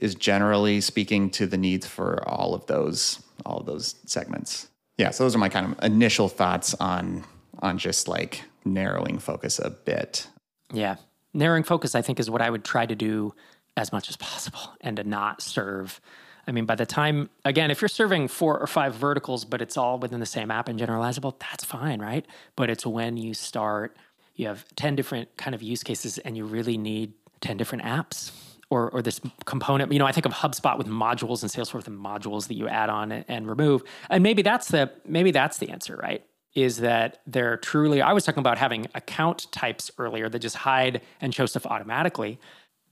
is 0.00 0.14
generally 0.14 0.80
speaking 0.80 1.28
to 1.28 1.46
the 1.46 1.58
needs 1.58 1.86
for 1.86 2.26
all 2.28 2.54
of 2.54 2.64
those 2.66 3.22
all 3.44 3.58
of 3.58 3.66
those 3.66 3.96
segments. 4.06 4.68
Yeah, 4.96 5.10
so 5.10 5.24
those 5.24 5.34
are 5.34 5.38
my 5.38 5.48
kind 5.48 5.72
of 5.72 5.84
initial 5.84 6.28
thoughts 6.28 6.74
on 6.74 7.24
on 7.58 7.76
just 7.76 8.08
like 8.08 8.44
narrowing 8.64 9.18
focus 9.18 9.58
a 9.58 9.70
bit. 9.70 10.26
Yeah 10.72 10.96
narrowing 11.34 11.62
focus, 11.62 11.94
I 11.94 12.02
think, 12.02 12.20
is 12.20 12.30
what 12.30 12.42
I 12.42 12.50
would 12.50 12.64
try 12.64 12.86
to 12.86 12.94
do 12.94 13.34
as 13.76 13.92
much 13.92 14.08
as 14.08 14.16
possible 14.16 14.74
and 14.80 14.96
to 14.96 15.04
not 15.04 15.42
serve. 15.42 16.00
I 16.50 16.52
mean, 16.52 16.64
by 16.64 16.74
the 16.74 16.84
time, 16.84 17.30
again, 17.44 17.70
if 17.70 17.80
you're 17.80 17.88
serving 17.88 18.26
four 18.26 18.58
or 18.58 18.66
five 18.66 18.96
verticals, 18.96 19.44
but 19.44 19.62
it's 19.62 19.76
all 19.76 20.00
within 20.00 20.18
the 20.18 20.26
same 20.26 20.50
app 20.50 20.68
and 20.68 20.80
generalizable, 20.80 21.38
that's 21.38 21.62
fine, 21.62 22.00
right? 22.00 22.26
But 22.56 22.68
it's 22.68 22.84
when 22.84 23.16
you 23.16 23.34
start, 23.34 23.96
you 24.34 24.48
have 24.48 24.64
10 24.74 24.96
different 24.96 25.36
kind 25.36 25.54
of 25.54 25.62
use 25.62 25.84
cases 25.84 26.18
and 26.18 26.36
you 26.36 26.44
really 26.44 26.76
need 26.76 27.12
10 27.40 27.56
different 27.56 27.84
apps 27.84 28.32
or, 28.68 28.90
or 28.90 29.00
this 29.00 29.20
component. 29.44 29.92
You 29.92 30.00
know, 30.00 30.06
I 30.06 30.10
think 30.10 30.26
of 30.26 30.32
HubSpot 30.32 30.76
with 30.76 30.88
modules 30.88 31.42
and 31.42 31.52
Salesforce 31.52 31.74
with 31.74 31.88
modules 31.88 32.48
that 32.48 32.54
you 32.54 32.66
add 32.66 32.90
on 32.90 33.12
and, 33.12 33.24
and 33.28 33.48
remove. 33.48 33.84
And 34.08 34.24
maybe 34.24 34.42
that's 34.42 34.66
the, 34.66 34.90
maybe 35.06 35.30
that's 35.30 35.58
the 35.58 35.70
answer, 35.70 35.96
right? 35.96 36.24
is 36.56 36.78
that 36.78 37.20
they're 37.28 37.56
truly, 37.58 38.02
I 38.02 38.12
was 38.12 38.24
talking 38.24 38.40
about 38.40 38.58
having 38.58 38.88
account 38.96 39.46
types 39.52 39.88
earlier 39.98 40.28
that 40.28 40.40
just 40.40 40.56
hide 40.56 41.00
and 41.20 41.32
show 41.32 41.46
stuff 41.46 41.64
automatically, 41.64 42.40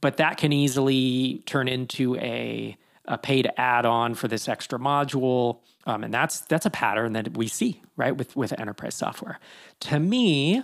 but 0.00 0.18
that 0.18 0.36
can 0.36 0.52
easily 0.52 1.42
turn 1.44 1.66
into 1.66 2.14
a, 2.18 2.78
a 3.08 3.18
paid 3.18 3.50
add-on 3.56 4.14
for 4.14 4.28
this 4.28 4.48
extra 4.48 4.78
module. 4.78 5.60
Um, 5.86 6.04
and 6.04 6.14
that's 6.14 6.40
that's 6.42 6.66
a 6.66 6.70
pattern 6.70 7.14
that 7.14 7.36
we 7.36 7.48
see, 7.48 7.82
right, 7.96 8.16
with, 8.16 8.36
with 8.36 8.58
enterprise 8.60 8.94
software. 8.94 9.40
To 9.80 9.98
me, 9.98 10.62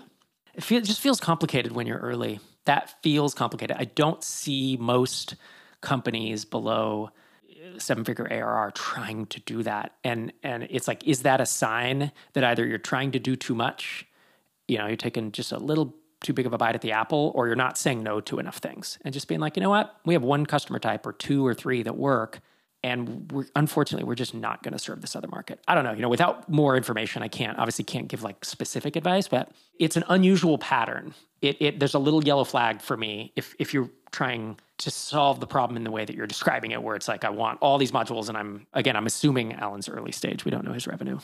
it, 0.55 0.63
feel, 0.63 0.79
it 0.79 0.85
just 0.85 1.01
feels 1.01 1.19
complicated 1.19 1.73
when 1.73 1.87
you're 1.87 1.99
early. 1.99 2.39
That 2.67 3.03
feels 3.03 3.35
complicated. 3.35 3.77
I 3.79 3.85
don't 3.85 4.23
see 4.23 4.77
most 4.79 5.35
companies 5.81 6.45
below 6.45 7.11
seven 7.79 8.05
figure 8.05 8.31
ARR 8.31 8.71
trying 8.73 9.27
to 9.27 9.41
do 9.41 9.63
that. 9.63 9.95
And 10.05 10.33
and 10.43 10.67
it's 10.71 10.87
like, 10.87 11.07
is 11.07 11.23
that 11.23 11.41
a 11.41 11.47
sign 11.47 12.13
that 12.35 12.45
either 12.45 12.67
you're 12.67 12.79
trying 12.79 13.13
to 13.13 13.19
do 13.19 13.37
too 13.37 13.55
much, 13.55 14.07
you 14.69 14.79
know, 14.79 14.87
you're 14.87 14.97
taking 14.97 15.33
just 15.33 15.53
a 15.53 15.59
little 15.59 15.95
too 16.25 16.33
big 16.33 16.47
of 16.47 16.53
a 16.53 16.59
bite 16.59 16.75
at 16.75 16.81
the 16.81 16.93
apple, 16.93 17.31
or 17.37 17.47
you're 17.47 17.55
not 17.55 17.79
saying 17.79 18.03
no 18.03 18.21
to 18.23 18.39
enough 18.41 18.57
things 18.57 18.99
and 19.05 19.15
just 19.15 19.29
being 19.29 19.41
like, 19.41 19.57
you 19.57 19.63
know 19.63 19.71
what, 19.71 19.95
we 20.05 20.15
have 20.15 20.25
one 20.25 20.45
customer 20.47 20.81
type 20.81 21.07
or 21.07 21.13
two 21.13 21.47
or 21.47 21.55
three 21.55 21.83
that 21.85 21.97
work. 21.97 22.41
And 22.83 23.33
we're, 23.33 23.47
unfortunately, 23.57 24.05
we're 24.07 24.15
just 24.15 24.35
not 24.35 24.63
going 24.63 24.73
to 24.73 24.79
serve 24.79 25.01
this 25.01 25.17
other 25.17 25.29
market. 25.29 25.59
I 25.67 25.75
don't 25.75 25.85
know. 25.85 25.93
You 25.93 26.03
know, 26.03 26.11
without 26.11 26.51
more 26.51 26.77
information, 26.77 27.23
I 27.23 27.29
can't 27.29 27.59
obviously 27.59 27.85
can't 27.85 28.09
give 28.09 28.23
like 28.23 28.45
specific 28.45 28.95
advice, 28.97 29.27
but 29.27 29.53
it's 29.79 29.97
an 29.97 30.05
unusual 30.09 30.59
pattern. 30.59 31.15
It, 31.41 31.57
it 31.61 31.79
there's 31.79 31.95
a 31.95 31.99
little 31.99 32.23
yellow 32.23 32.45
flag 32.45 32.83
for 32.83 32.97
me 32.97 33.33
if 33.37 33.55
if 33.59 33.73
you're 33.73 33.89
trying 34.13 34.59
to 34.79 34.91
solve 34.91 35.41
the 35.41 35.47
problem 35.47 35.77
in 35.77 35.85
the 35.85 35.91
way 35.91 36.05
that 36.05 36.15
you're 36.15 36.27
describing 36.27 36.73
it, 36.73 36.83
where 36.83 36.95
it's 36.95 37.09
like, 37.09 37.25
I 37.25 37.31
want 37.31 37.59
all 37.61 37.79
these 37.79 37.93
modules. 37.93 38.29
And 38.29 38.37
I'm, 38.37 38.67
again, 38.73 38.97
I'm 38.97 39.07
assuming 39.07 39.55
Alan's 39.55 39.89
early 39.89 40.13
stage. 40.13 40.45
We 40.45 40.51
don't 40.51 40.65
know 40.65 40.73
his 40.73 40.87
revenue. 40.87 41.19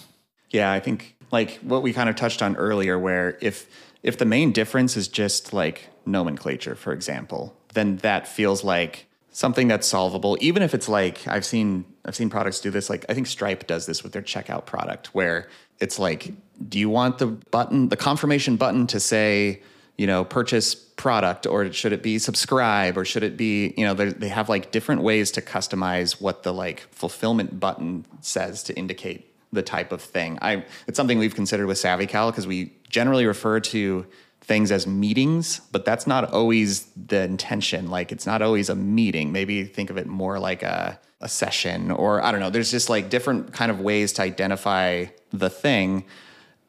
Yeah, 0.50 0.72
I 0.72 0.80
think 0.80 1.16
like 1.30 1.58
what 1.58 1.82
we 1.82 1.92
kind 1.92 2.08
of 2.08 2.16
touched 2.16 2.42
on 2.42 2.56
earlier, 2.56 2.98
where 2.98 3.38
if, 3.40 3.68
if 4.02 4.18
the 4.18 4.24
main 4.24 4.52
difference 4.52 4.96
is 4.96 5.08
just 5.08 5.52
like 5.52 5.88
nomenclature, 6.06 6.74
for 6.74 6.92
example, 6.92 7.56
then 7.74 7.98
that 7.98 8.26
feels 8.26 8.64
like 8.64 9.06
something 9.30 9.68
that's 9.68 9.86
solvable. 9.86 10.36
Even 10.40 10.62
if 10.62 10.74
it's 10.74 10.88
like 10.88 11.26
i've 11.28 11.44
seen 11.44 11.84
i've 12.04 12.16
seen 12.16 12.28
products 12.28 12.60
do 12.60 12.70
this 12.70 12.90
like 12.90 13.04
i 13.08 13.14
think 13.14 13.28
stripe 13.28 13.66
does 13.66 13.86
this 13.86 14.02
with 14.02 14.12
their 14.12 14.22
checkout 14.22 14.66
product 14.66 15.14
where 15.14 15.48
it's 15.78 16.00
like 16.00 16.32
do 16.68 16.80
you 16.80 16.90
want 16.90 17.18
the 17.18 17.26
button 17.26 17.88
the 17.90 17.96
confirmation 17.96 18.56
button 18.56 18.88
to 18.88 18.98
say 18.98 19.62
you 20.00 20.06
know, 20.06 20.24
purchase 20.24 20.74
product 20.74 21.46
or 21.46 21.70
should 21.74 21.92
it 21.92 22.02
be 22.02 22.18
subscribe 22.18 22.96
or 22.96 23.04
should 23.04 23.22
it 23.22 23.36
be, 23.36 23.74
you 23.76 23.84
know, 23.84 23.92
they 23.92 24.28
have 24.30 24.48
like 24.48 24.70
different 24.70 25.02
ways 25.02 25.30
to 25.32 25.42
customize 25.42 26.22
what 26.22 26.42
the 26.42 26.54
like 26.54 26.88
fulfillment 26.90 27.60
button 27.60 28.06
says 28.22 28.62
to 28.62 28.74
indicate 28.78 29.29
the 29.52 29.62
type 29.62 29.92
of 29.92 30.00
thing. 30.00 30.38
I 30.40 30.64
it's 30.86 30.96
something 30.96 31.18
we've 31.18 31.34
considered 31.34 31.66
with 31.66 31.78
SavvyCal 31.78 32.30
because 32.30 32.46
we 32.46 32.72
generally 32.88 33.26
refer 33.26 33.60
to 33.60 34.06
things 34.40 34.72
as 34.72 34.86
meetings, 34.86 35.60
but 35.72 35.84
that's 35.84 36.06
not 36.06 36.32
always 36.32 36.86
the 36.96 37.22
intention. 37.22 37.90
Like 37.90 38.12
it's 38.12 38.26
not 38.26 38.42
always 38.42 38.68
a 38.68 38.74
meeting. 38.74 39.32
Maybe 39.32 39.64
think 39.64 39.90
of 39.90 39.96
it 39.96 40.06
more 40.06 40.38
like 40.38 40.62
a 40.62 40.98
a 41.22 41.28
session 41.28 41.90
or 41.90 42.22
I 42.22 42.30
don't 42.30 42.40
know. 42.40 42.50
There's 42.50 42.70
just 42.70 42.88
like 42.88 43.10
different 43.10 43.52
kind 43.52 43.70
of 43.70 43.80
ways 43.80 44.12
to 44.14 44.22
identify 44.22 45.06
the 45.32 45.50
thing 45.50 46.04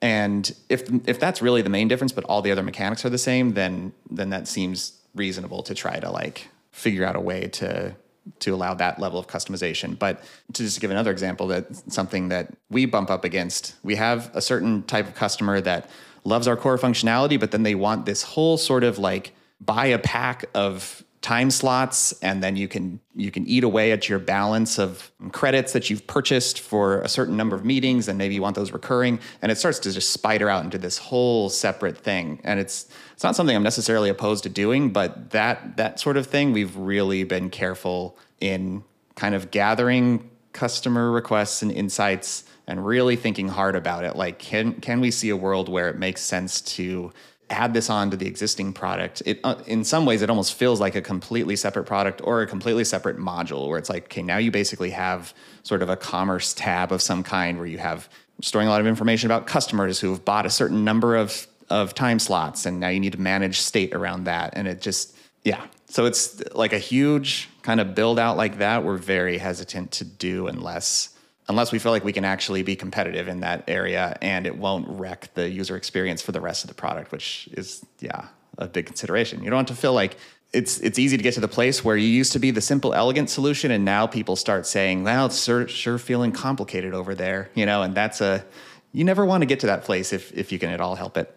and 0.02 0.52
if 0.68 0.90
if 1.08 1.20
that's 1.20 1.42
really 1.42 1.62
the 1.62 1.70
main 1.70 1.88
difference, 1.88 2.12
but 2.12 2.24
all 2.24 2.42
the 2.42 2.52
other 2.52 2.64
mechanics 2.64 3.06
are 3.06 3.10
the 3.10 3.20
same, 3.20 3.54
then 3.54 3.94
then 4.10 4.32
that 4.32 4.48
seems 4.48 4.94
reasonable 5.14 5.62
to 5.64 5.76
try 5.76 6.00
to 6.00 6.10
like 6.10 6.48
figure 6.72 7.06
out 7.06 7.16
a 7.16 7.20
way 7.20 7.48
to 7.48 7.96
to 8.40 8.54
allow 8.54 8.74
that 8.76 9.00
level 9.00 9.20
of 9.20 9.28
customization. 9.28 9.98
But 9.98 10.24
to 10.54 10.64
just 10.64 10.80
give 10.80 10.92
another 10.92 11.12
example, 11.12 11.48
that 11.48 11.76
something 11.92 12.30
that 12.30 12.54
we 12.70 12.86
bump 12.86 13.10
up 13.10 13.26
against, 13.26 13.76
we 13.84 13.96
have 13.96 14.30
a 14.36 14.42
certain 14.42 14.84
type 14.84 15.08
of 15.08 15.16
customer 15.16 15.62
that 15.62 15.90
loves 16.24 16.48
our 16.48 16.56
core 16.56 16.78
functionality, 16.78 17.40
but 17.40 17.52
then 17.52 17.64
they 17.64 17.76
want 17.76 18.06
this 18.06 18.22
whole 18.22 18.58
sort 18.58 18.84
of 18.84 19.00
like 19.00 19.34
buy 19.60 19.88
a 19.88 20.00
pack 20.00 20.46
of 20.54 21.04
time 21.22 21.52
slots 21.52 22.14
and 22.24 22.42
then 22.42 22.56
you 22.56 22.68
can 22.68 23.00
you 23.16 23.30
can 23.30 23.46
eat 23.46 23.64
away 23.64 23.92
at 23.92 24.10
your 24.10 24.18
balance 24.18 24.80
of 24.80 25.12
credits 25.32 25.74
that 25.74 25.88
you've 25.90 26.06
purchased 26.08 26.60
for 26.60 27.00
a 27.02 27.08
certain 27.08 27.38
number 27.38 27.56
of 27.56 27.64
meetings 27.64 28.08
and 28.08 28.18
maybe 28.18 28.34
you 28.34 28.42
want 28.42 28.56
those 28.56 28.72
recurring. 28.72 29.20
And 29.42 29.52
it 29.52 29.58
starts 29.58 29.78
to 29.80 29.92
just 29.92 30.12
spider 30.12 30.50
out 30.50 30.64
into 30.64 30.80
this 30.80 30.98
whole 30.98 31.50
separate 31.50 31.98
thing. 31.98 32.42
And 32.44 32.60
it's 32.60 32.90
it's 33.14 33.24
not 33.24 33.36
something 33.36 33.56
I'm 33.56 33.64
necessarily 33.64 34.10
opposed 34.10 34.44
to 34.44 34.50
doing 34.50 34.92
but 34.92 35.30
that 35.30 35.78
that 35.78 36.00
sort 36.00 36.18
of 36.18 36.26
thing 36.26 36.54
we've 36.54 36.76
really 36.76 37.24
been 37.24 37.52
careful 37.52 38.18
in 38.40 38.84
kind 39.16 39.36
of 39.36 39.52
gathering 39.52 40.28
customer 40.54 41.12
requests 41.12 41.62
and 41.62 41.72
insights 41.72 42.46
and 42.66 42.84
really 42.84 43.16
thinking 43.16 43.48
hard 43.48 43.76
about 43.76 44.06
it. 44.06 44.16
Like 44.16 44.40
can 44.40 44.74
can 44.82 45.00
we 45.02 45.12
see 45.12 45.30
a 45.30 45.38
world 45.38 45.70
where 45.70 45.88
it 45.88 46.00
makes 46.00 46.22
sense 46.22 46.62
to 46.62 47.14
add 47.52 47.74
this 47.74 47.90
on 47.90 48.10
to 48.12 48.18
the 48.18 48.28
existing 48.28 48.74
product, 48.74 49.22
it 49.26 49.40
uh, 49.44 49.56
in 49.68 49.84
some 49.84 50.06
ways 50.06 50.22
it 50.22 50.30
almost 50.30 50.54
feels 50.54 50.80
like 50.80 50.96
a 50.96 51.02
completely 51.02 51.56
separate 51.56 51.86
product 51.86 52.22
or 52.24 52.42
a 52.42 52.48
completely 52.48 52.84
separate 52.84 53.18
module 53.18 53.68
where 53.68 53.78
it's 53.78 53.90
like, 53.90 54.06
okay, 54.06 54.22
now 54.22 54.38
you 54.38 54.52
basically 54.52 54.92
have 54.92 55.34
sort 55.64 55.82
of 55.82 55.90
a 55.90 55.98
commerce 55.98 56.54
tab 56.54 56.92
of 56.92 57.02
some 57.02 57.24
kind 57.24 57.58
where 57.58 57.68
you 57.68 57.78
have 57.78 58.10
storing 58.42 58.68
a 58.68 58.72
lot 58.72 58.82
of 58.82 58.88
information 58.88 59.28
about 59.28 59.46
customers 59.46 60.00
who 60.00 60.12
have 60.12 60.26
bought 60.26 60.46
a 60.46 60.50
certain 60.50 60.84
number 60.84 61.16
of 61.16 61.48
of 61.70 61.94
time 61.96 62.20
slots 62.20 62.66
and 62.66 62.80
now 62.82 62.90
you 62.90 63.00
need 63.00 63.14
to 63.14 63.22
manage 63.22 63.62
state 63.62 63.94
around 63.94 64.26
that 64.26 64.52
and 64.58 64.68
it 64.68 64.82
just 64.82 65.16
yeah. 65.44 65.66
So 65.88 66.06
it's 66.06 66.42
like 66.54 66.74
a 66.74 66.78
huge 66.78 67.50
kind 67.64 67.80
of 67.80 67.96
build 67.96 68.20
out 68.20 68.38
like 68.38 68.58
that 68.58 68.84
we're 68.84 68.98
very 68.98 69.38
hesitant 69.38 69.92
to 69.92 70.06
do 70.06 70.48
unless 70.48 71.10
unless 71.50 71.72
we 71.72 71.80
feel 71.80 71.92
like 71.92 72.04
we 72.04 72.14
can 72.14 72.26
actually 72.26 72.64
be 72.64 72.76
competitive 72.76 73.28
in 73.28 73.42
that 73.42 73.64
area 73.68 74.18
and 74.22 74.46
it 74.46 74.58
won't 74.58 74.88
wreck 74.88 75.34
the 75.34 75.50
user 75.50 75.76
experience 75.76 76.22
for 76.22 76.32
the 76.32 76.42
rest 76.42 76.64
of 76.64 76.70
the 76.70 76.74
product, 76.74 77.12
which 77.12 77.50
is, 77.54 77.86
yeah, 78.00 78.28
a 78.58 78.68
big 78.68 78.86
consideration. 78.86 79.44
You 79.44 79.50
don't 79.50 79.58
want 79.58 79.68
to 79.70 79.76
feel 79.76 79.94
like 79.94 80.18
it's 80.54 80.80
it's 80.80 81.00
easy 81.00 81.16
to 81.16 81.24
get 81.24 81.34
to 81.36 81.40
the 81.40 81.48
place 81.48 81.84
where 81.84 81.96
you 81.96 82.08
used 82.08 82.34
to 82.34 82.40
be 82.40 82.52
the 82.52 82.62
simple, 82.62 82.94
elegant 82.94 83.30
solution, 83.30 83.72
and 83.72 83.86
now 83.86 84.06
people 84.06 84.36
start 84.36 84.68
saying, 84.68 85.04
"Well, 85.04 85.28
it's 85.28 85.42
sure, 85.42 85.68
sure 85.68 85.98
feeling 85.98 86.32
complicated 86.34 86.94
over 86.94 87.16
there," 87.16 87.50
you 87.56 87.66
know, 87.66 87.84
and 87.84 87.96
that's 87.96 88.20
a 88.20 88.44
you 88.92 89.06
never 89.06 89.26
want 89.26 89.42
to 89.44 89.46
get 89.46 89.62
to 89.62 89.68
that 89.68 89.84
place 89.84 90.12
if 90.12 90.34
if 90.38 90.52
you 90.52 90.60
can 90.60 90.70
at 90.70 90.82
all 90.82 90.96
help 90.96 91.18
it. 91.18 91.34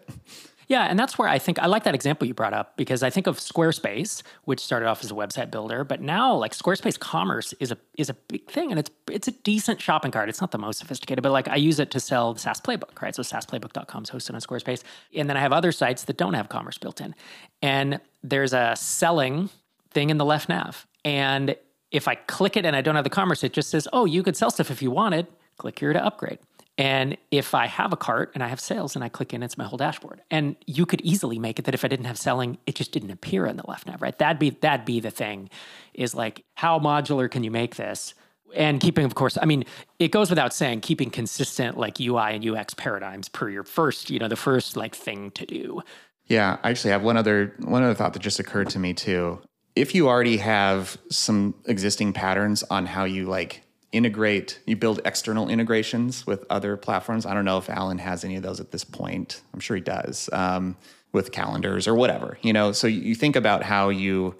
Yeah, 0.67 0.83
and 0.83 0.97
that's 0.97 1.17
where 1.17 1.27
I 1.27 1.37
think 1.37 1.59
I 1.59 1.67
like 1.67 1.83
that 1.83 1.93
example 1.93 2.27
you 2.27 2.33
brought 2.33 2.53
up 2.53 2.75
because 2.75 3.03
I 3.03 3.09
think 3.09 3.27
of 3.27 3.37
Squarespace, 3.37 4.23
which 4.45 4.59
started 4.59 4.87
off 4.87 5.03
as 5.03 5.11
a 5.11 5.13
website 5.13 5.51
builder, 5.51 5.83
but 5.83 6.01
now 6.01 6.35
like 6.35 6.53
Squarespace 6.53 6.97
commerce 6.97 7.53
is 7.59 7.71
a 7.71 7.77
is 7.97 8.09
a 8.09 8.13
big 8.13 8.49
thing 8.49 8.71
and 8.71 8.79
it's 8.79 8.89
it's 9.11 9.27
a 9.27 9.31
decent 9.31 9.79
shopping 9.81 10.11
cart. 10.11 10.29
It's 10.29 10.41
not 10.41 10.51
the 10.51 10.57
most 10.57 10.79
sophisticated, 10.79 11.21
but 11.21 11.31
like 11.31 11.47
I 11.47 11.55
use 11.55 11.79
it 11.79 11.91
to 11.91 11.99
sell 11.99 12.33
the 12.33 12.39
SaaS 12.39 12.61
playbook, 12.61 13.01
right? 13.01 13.15
So 13.15 13.21
SaaSplaybook.com 13.21 14.03
is 14.03 14.09
hosted 14.09 14.33
on 14.33 14.41
Squarespace. 14.41 14.81
And 15.13 15.29
then 15.29 15.37
I 15.37 15.41
have 15.41 15.53
other 15.53 15.71
sites 15.71 16.03
that 16.05 16.17
don't 16.17 16.33
have 16.33 16.49
commerce 16.49 16.77
built 16.77 16.99
in. 16.99 17.13
And 17.61 17.99
there's 18.23 18.53
a 18.53 18.75
selling 18.75 19.49
thing 19.91 20.09
in 20.09 20.17
the 20.17 20.25
left 20.25 20.49
nav. 20.49 20.87
And 21.03 21.55
if 21.91 22.07
I 22.07 22.15
click 22.15 22.57
it 22.57 22.65
and 22.65 22.75
I 22.75 22.81
don't 22.81 22.95
have 22.95 23.03
the 23.03 23.09
commerce, 23.09 23.43
it 23.43 23.53
just 23.53 23.69
says, 23.69 23.87
"Oh, 23.93 24.05
you 24.05 24.23
could 24.23 24.35
sell 24.35 24.49
stuff 24.49 24.71
if 24.71 24.81
you 24.81 24.89
wanted. 24.89 25.27
Click 25.57 25.79
here 25.79 25.93
to 25.93 26.03
upgrade." 26.03 26.39
And 26.77 27.15
if 27.31 27.55
I 27.55 27.67
have 27.67 27.93
a 27.93 27.97
cart 27.97 28.31
and 28.33 28.43
I 28.43 28.47
have 28.47 28.59
sales 28.59 28.95
and 28.95 29.03
I 29.03 29.09
click 29.09 29.33
in, 29.33 29.41
it's 29.43 29.57
my 29.57 29.63
whole 29.63 29.77
dashboard. 29.77 30.21
And 30.29 30.57
you 30.65 30.85
could 30.85 30.99
easily 31.01 31.39
make 31.39 31.57
it 31.57 31.65
that 31.65 31.73
if 31.73 31.85
I 31.85 31.87
didn't 31.87 32.05
have 32.05 32.17
selling, 32.17 32.57
it 32.65 32.75
just 32.75 32.91
didn't 32.91 33.11
appear 33.11 33.45
in 33.45 33.55
the 33.55 33.63
left 33.67 33.87
nav, 33.87 34.01
right? 34.01 34.17
That'd 34.17 34.39
be 34.39 34.49
that'd 34.49 34.85
be 34.85 34.99
the 34.99 35.11
thing, 35.11 35.49
is 35.93 36.13
like 36.13 36.43
how 36.55 36.79
modular 36.79 37.31
can 37.31 37.43
you 37.43 37.51
make 37.51 37.75
this? 37.75 38.13
And 38.53 38.79
keeping, 38.79 39.05
of 39.05 39.15
course, 39.15 39.37
I 39.41 39.45
mean, 39.45 39.65
it 39.99 40.11
goes 40.11 40.29
without 40.29 40.53
saying, 40.53 40.81
keeping 40.81 41.09
consistent 41.09 41.77
like 41.77 41.99
UI 41.99 42.35
and 42.35 42.47
UX 42.47 42.73
paradigms 42.73 43.27
per 43.27 43.49
your 43.49 43.63
first, 43.63 44.09
you 44.09 44.19
know, 44.19 44.27
the 44.27 44.35
first 44.35 44.77
like 44.77 44.95
thing 44.95 45.31
to 45.31 45.45
do. 45.45 45.81
Yeah, 46.27 46.57
I 46.63 46.69
actually 46.71 46.91
have 46.91 47.03
one 47.03 47.17
other 47.17 47.53
one 47.59 47.83
other 47.83 47.93
thought 47.93 48.13
that 48.13 48.21
just 48.21 48.39
occurred 48.39 48.69
to 48.71 48.79
me 48.79 48.93
too. 48.93 49.41
If 49.75 49.93
you 49.93 50.07
already 50.07 50.37
have 50.37 50.97
some 51.09 51.53
existing 51.65 52.13
patterns 52.13 52.63
on 52.63 52.85
how 52.85 53.03
you 53.03 53.25
like 53.25 53.64
integrate, 53.95 54.59
you 54.65 54.75
build 54.75 54.99
external 55.05 55.49
integrations 55.49 56.27
with 56.27 56.43
other 56.49 56.77
platforms. 56.77 57.25
I 57.25 57.33
don't 57.33 57.45
know 57.45 57.57
if 57.57 57.69
Alan 57.69 57.97
has 57.99 58.23
any 58.23 58.35
of 58.35 58.43
those 58.43 58.59
at 58.59 58.71
this 58.71 58.83
point. 58.83 59.41
I'm 59.53 59.59
sure 59.59 59.75
he 59.75 59.81
does 59.81 60.29
um, 60.33 60.75
with 61.11 61.31
calendars 61.31 61.87
or 61.87 61.95
whatever, 61.95 62.37
you 62.41 62.53
know. 62.53 62.71
So 62.71 62.87
you 62.87 63.15
think 63.15 63.35
about 63.35 63.63
how 63.63 63.89
you 63.89 64.35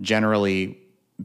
generally 0.00 0.78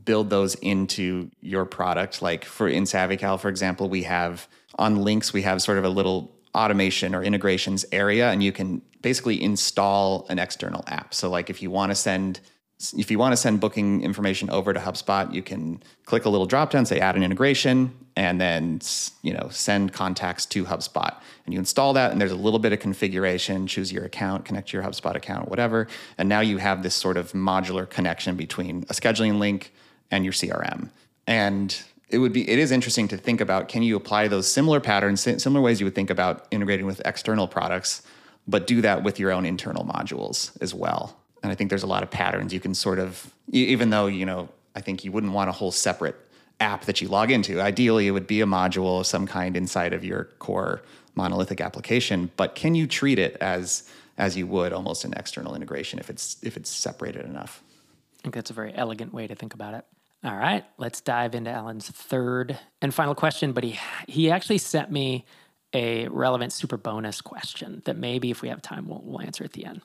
build 0.03 0.29
those 0.29 0.55
into 0.55 1.29
your 1.41 1.65
product. 1.65 2.21
Like 2.21 2.45
for 2.45 2.67
in 2.67 2.83
SavvyCal, 2.83 3.39
for 3.39 3.49
example, 3.49 3.89
we 3.89 4.03
have 4.03 4.47
on 4.77 5.01
links, 5.01 5.33
we 5.33 5.41
have 5.43 5.61
sort 5.61 5.77
of 5.77 5.83
a 5.83 5.89
little 5.89 6.31
automation 6.53 7.13
or 7.13 7.23
integrations 7.23 7.85
area, 7.91 8.31
and 8.31 8.41
you 8.41 8.51
can 8.51 8.81
basically 9.01 9.41
install 9.41 10.25
an 10.29 10.39
external 10.39 10.83
app. 10.87 11.13
So 11.13 11.29
like 11.29 11.49
if 11.49 11.61
you 11.61 11.69
want 11.69 11.91
to 11.91 11.95
send 11.95 12.39
if 12.97 13.09
you 13.09 13.17
want 13.17 13.31
to 13.31 13.37
send 13.37 13.61
booking 13.61 14.01
information 14.01 14.49
over 14.49 14.73
to 14.73 14.79
HubSpot, 14.79 15.33
you 15.33 15.41
can 15.41 15.81
click 16.05 16.25
a 16.25 16.29
little 16.29 16.45
drop 16.45 16.71
down, 16.71 16.85
say 16.85 16.99
add 16.99 17.15
an 17.15 17.23
integration, 17.23 17.93
and 18.17 18.39
then 18.39 18.81
you 19.21 19.33
know 19.33 19.47
send 19.49 19.93
contacts 19.93 20.45
to 20.47 20.65
HubSpot. 20.65 21.15
And 21.45 21.53
you 21.53 21.59
install 21.59 21.93
that, 21.93 22.11
and 22.11 22.19
there's 22.19 22.31
a 22.31 22.37
little 22.37 22.59
bit 22.59 22.73
of 22.73 22.79
configuration. 22.79 23.67
Choose 23.67 23.93
your 23.93 24.03
account, 24.03 24.45
connect 24.45 24.69
to 24.69 24.77
your 24.77 24.83
HubSpot 24.83 25.15
account, 25.15 25.49
whatever. 25.49 25.87
And 26.17 26.27
now 26.27 26.41
you 26.41 26.57
have 26.57 26.83
this 26.83 26.95
sort 26.95 27.17
of 27.17 27.31
modular 27.31 27.89
connection 27.89 28.35
between 28.35 28.83
a 28.89 28.93
scheduling 28.93 29.39
link 29.39 29.73
and 30.11 30.25
your 30.25 30.33
CRM. 30.33 30.89
And 31.27 31.81
it 32.09 32.17
would 32.17 32.33
be 32.33 32.49
it 32.49 32.59
is 32.59 32.71
interesting 32.71 33.07
to 33.07 33.17
think 33.17 33.39
about 33.39 33.69
can 33.69 33.83
you 33.83 33.95
apply 33.95 34.27
those 34.27 34.51
similar 34.51 34.79
patterns, 34.81 35.21
similar 35.21 35.61
ways 35.61 35.79
you 35.79 35.85
would 35.85 35.95
think 35.95 36.09
about 36.09 36.45
integrating 36.51 36.85
with 36.85 37.01
external 37.05 37.47
products, 37.47 38.01
but 38.47 38.67
do 38.67 38.81
that 38.81 39.03
with 39.03 39.17
your 39.17 39.31
own 39.31 39.45
internal 39.45 39.85
modules 39.85 40.51
as 40.61 40.73
well. 40.73 41.17
And 41.45 41.51
I 41.51 41.55
think 41.55 41.69
there's 41.69 41.83
a 41.83 41.87
lot 41.87 42.01
of 42.01 42.09
patterns 42.09 42.51
you 42.51 42.59
can 42.59 42.73
sort 42.73 42.97
of, 42.97 43.31
even 43.51 43.91
though, 43.91 44.07
you 44.07 44.25
know, 44.25 44.49
I 44.75 44.81
think 44.81 45.05
you 45.05 45.11
wouldn't 45.11 45.31
want 45.31 45.47
a 45.47 45.53
whole 45.53 45.71
separate 45.71 46.15
app 46.59 46.85
that 46.85 47.01
you 47.01 47.07
log 47.07 47.29
into. 47.29 47.61
Ideally, 47.61 48.07
it 48.07 48.11
would 48.11 48.25
be 48.25 48.41
a 48.41 48.47
module 48.47 48.99
of 48.99 49.05
some 49.05 49.27
kind 49.27 49.55
inside 49.55 49.93
of 49.93 50.03
your 50.03 50.25
core 50.39 50.81
monolithic 51.13 51.61
application. 51.61 52.31
But 52.35 52.55
can 52.55 52.73
you 52.73 52.87
treat 52.87 53.19
it 53.19 53.37
as 53.41 53.87
as 54.17 54.35
you 54.35 54.47
would 54.47 54.73
almost 54.73 55.03
an 55.05 55.13
external 55.13 55.53
integration 55.55 55.99
if 55.99 56.09
it's 56.09 56.37
if 56.41 56.57
it's 56.57 56.69
separated 56.69 57.25
enough? 57.25 57.61
I 58.19 58.23
think 58.23 58.33
that's 58.33 58.49
a 58.49 58.53
very 58.53 58.73
elegant 58.73 59.13
way 59.13 59.27
to 59.27 59.35
think 59.35 59.53
about 59.53 59.75
it. 59.75 59.85
All 60.23 60.35
right, 60.35 60.65
let's 60.79 61.01
dive 61.01 61.35
into 61.35 61.51
Alan's 61.51 61.89
third 61.89 62.57
and 62.81 62.91
final 62.91 63.13
question. 63.13 63.51
But 63.51 63.63
he 63.63 63.79
he 64.07 64.31
actually 64.31 64.57
sent 64.57 64.91
me 64.91 65.25
a 65.73 66.07
relevant 66.07 66.53
super 66.53 66.77
bonus 66.77 67.21
question 67.21 67.83
that 67.85 67.97
maybe 67.97 68.31
if 68.31 68.41
we 68.41 68.49
have 68.49 68.61
time 68.63 68.87
we'll, 68.87 69.01
we'll 69.03 69.21
answer 69.21 69.43
at 69.43 69.53
the 69.53 69.65
end. 69.65 69.81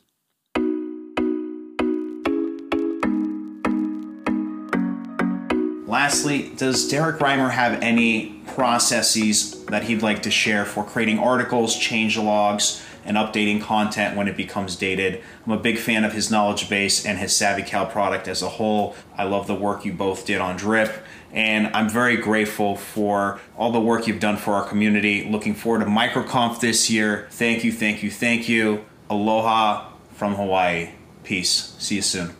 Lastly, 5.91 6.53
does 6.57 6.89
Derrick 6.89 7.17
Reimer 7.17 7.51
have 7.51 7.83
any 7.83 8.41
processes 8.55 9.65
that 9.65 9.83
he'd 9.83 10.03
like 10.03 10.23
to 10.23 10.31
share 10.31 10.65
for 10.65 10.85
creating 10.85 11.19
articles, 11.19 11.77
change 11.77 12.17
logs, 12.17 12.81
and 13.05 13.17
updating 13.17 13.61
content 13.61 14.17
when 14.17 14.29
it 14.29 14.37
becomes 14.37 14.77
dated? 14.77 15.21
I'm 15.45 15.51
a 15.51 15.59
big 15.59 15.79
fan 15.79 16.05
of 16.05 16.13
his 16.13 16.31
knowledge 16.31 16.69
base 16.69 17.05
and 17.05 17.19
his 17.19 17.33
SavvyCal 17.33 17.91
product 17.91 18.29
as 18.29 18.41
a 18.41 18.49
whole. 18.49 18.95
I 19.19 19.25
love 19.25 19.49
the 19.49 19.57
work 19.57 19.85
you 19.85 19.93
both 19.93 20.25
did 20.27 20.41
on 20.41 20.57
Drip, 20.57 20.93
and 21.33 21.67
I'm 21.75 21.89
very 21.89 22.17
grateful 22.17 22.77
for 22.77 23.41
all 23.57 23.73
the 23.73 23.81
work 23.81 24.07
you've 24.07 24.21
done 24.21 24.37
for 24.37 24.55
our 24.55 24.69
community. 24.69 25.29
Looking 25.29 25.57
forward 25.57 25.81
to 25.81 25.87
MicroConf 25.87 26.61
this 26.61 26.89
year. 26.89 27.27
Thank 27.33 27.65
you, 27.65 27.73
thank 27.73 28.05
you, 28.05 28.13
thank 28.13 28.49
you. 28.49 28.85
Aloha 29.11 29.91
from 30.13 30.37
Hawaii. 30.37 30.91
Peace. 31.25 31.75
See 31.81 31.97
you 31.97 32.03
soon. 32.03 32.40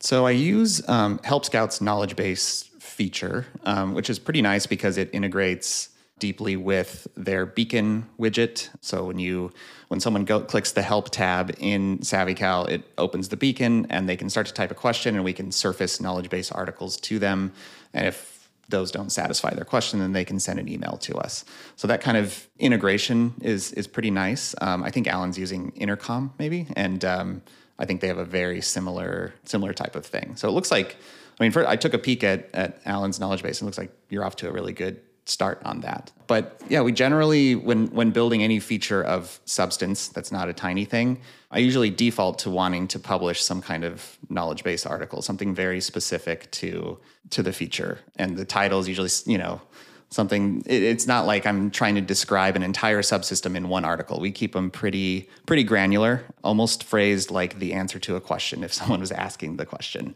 So 0.00 0.26
I 0.26 0.30
use 0.30 0.86
um, 0.88 1.20
Help 1.24 1.44
Scout's 1.44 1.82
knowledge 1.82 2.16
base 2.16 2.62
feature, 2.78 3.46
um, 3.64 3.94
which 3.94 4.08
is 4.08 4.18
pretty 4.18 4.40
nice 4.40 4.66
because 4.66 4.96
it 4.96 5.10
integrates 5.12 5.90
deeply 6.18 6.56
with 6.56 7.06
their 7.16 7.44
beacon 7.44 8.06
widget. 8.18 8.70
So 8.80 9.04
when 9.04 9.18
you 9.18 9.52
when 9.88 10.00
someone 10.00 10.24
go, 10.24 10.40
clicks 10.40 10.72
the 10.72 10.82
help 10.82 11.10
tab 11.10 11.54
in 11.58 11.98
SavvyCal, 11.98 12.68
it 12.70 12.82
opens 12.96 13.28
the 13.28 13.36
beacon 13.36 13.86
and 13.90 14.08
they 14.08 14.16
can 14.16 14.30
start 14.30 14.46
to 14.46 14.54
type 14.54 14.70
a 14.70 14.74
question 14.74 15.16
and 15.16 15.24
we 15.24 15.32
can 15.32 15.52
surface 15.52 16.00
knowledge 16.00 16.30
base 16.30 16.50
articles 16.50 16.96
to 16.98 17.18
them. 17.18 17.52
And 17.92 18.06
if 18.06 18.48
those 18.68 18.90
don't 18.90 19.10
satisfy 19.10 19.52
their 19.52 19.64
question, 19.64 19.98
then 19.98 20.12
they 20.12 20.24
can 20.24 20.38
send 20.38 20.58
an 20.58 20.68
email 20.68 20.96
to 20.98 21.16
us. 21.16 21.44
So 21.76 21.88
that 21.88 22.00
kind 22.00 22.16
of 22.16 22.48
integration 22.58 23.34
is 23.42 23.72
is 23.72 23.86
pretty 23.86 24.10
nice. 24.10 24.54
Um, 24.62 24.82
I 24.82 24.90
think 24.90 25.08
Alan's 25.08 25.38
using 25.38 25.72
Intercom 25.76 26.32
maybe, 26.38 26.68
and 26.74 27.04
um, 27.04 27.42
I 27.80 27.86
think 27.86 28.00
they 28.00 28.08
have 28.08 28.18
a 28.18 28.24
very 28.24 28.60
similar 28.60 29.34
similar 29.44 29.72
type 29.72 29.96
of 29.96 30.06
thing. 30.06 30.36
So 30.36 30.48
it 30.48 30.52
looks 30.52 30.70
like, 30.70 30.96
I 31.40 31.42
mean, 31.42 31.50
for, 31.50 31.66
I 31.66 31.76
took 31.76 31.94
a 31.94 31.98
peek 31.98 32.22
at 32.22 32.48
at 32.54 32.80
Alan's 32.84 33.18
knowledge 33.18 33.42
base, 33.42 33.60
and 33.60 33.66
it 33.66 33.68
looks 33.68 33.78
like 33.78 33.90
you're 34.10 34.24
off 34.24 34.36
to 34.36 34.48
a 34.48 34.52
really 34.52 34.72
good 34.72 35.00
start 35.24 35.62
on 35.64 35.80
that. 35.80 36.12
But 36.26 36.60
yeah, 36.68 36.82
we 36.82 36.92
generally 36.92 37.54
when 37.54 37.86
when 37.88 38.10
building 38.10 38.42
any 38.42 38.60
feature 38.60 39.02
of 39.02 39.40
substance 39.44 40.08
that's 40.08 40.30
not 40.30 40.48
a 40.48 40.52
tiny 40.52 40.84
thing, 40.84 41.20
I 41.50 41.58
usually 41.58 41.90
default 41.90 42.38
to 42.40 42.50
wanting 42.50 42.88
to 42.88 42.98
publish 42.98 43.42
some 43.42 43.62
kind 43.62 43.84
of 43.84 44.18
knowledge 44.28 44.62
base 44.62 44.84
article, 44.84 45.22
something 45.22 45.54
very 45.54 45.80
specific 45.80 46.50
to 46.52 46.98
to 47.30 47.42
the 47.42 47.52
feature. 47.52 47.98
And 48.16 48.36
the 48.36 48.44
title 48.44 48.80
is 48.80 48.88
usually, 48.88 49.10
you 49.26 49.38
know, 49.38 49.60
something 50.10 50.62
it, 50.66 50.82
it's 50.82 51.06
not 51.06 51.26
like 51.26 51.46
i'm 51.46 51.70
trying 51.70 51.94
to 51.94 52.00
describe 52.00 52.56
an 52.56 52.62
entire 52.62 53.02
subsystem 53.02 53.56
in 53.56 53.68
one 53.68 53.84
article. 53.84 54.20
We 54.20 54.32
keep 54.32 54.52
them 54.52 54.70
pretty 54.70 55.28
pretty 55.46 55.64
granular 55.64 56.24
almost 56.44 56.84
phrased 56.84 57.30
like 57.30 57.58
the 57.58 57.72
answer 57.72 57.98
to 58.00 58.16
a 58.16 58.20
question 58.20 58.62
if 58.62 58.72
someone 58.78 59.00
was 59.00 59.12
asking 59.12 59.56
the 59.56 59.66
question. 59.66 60.14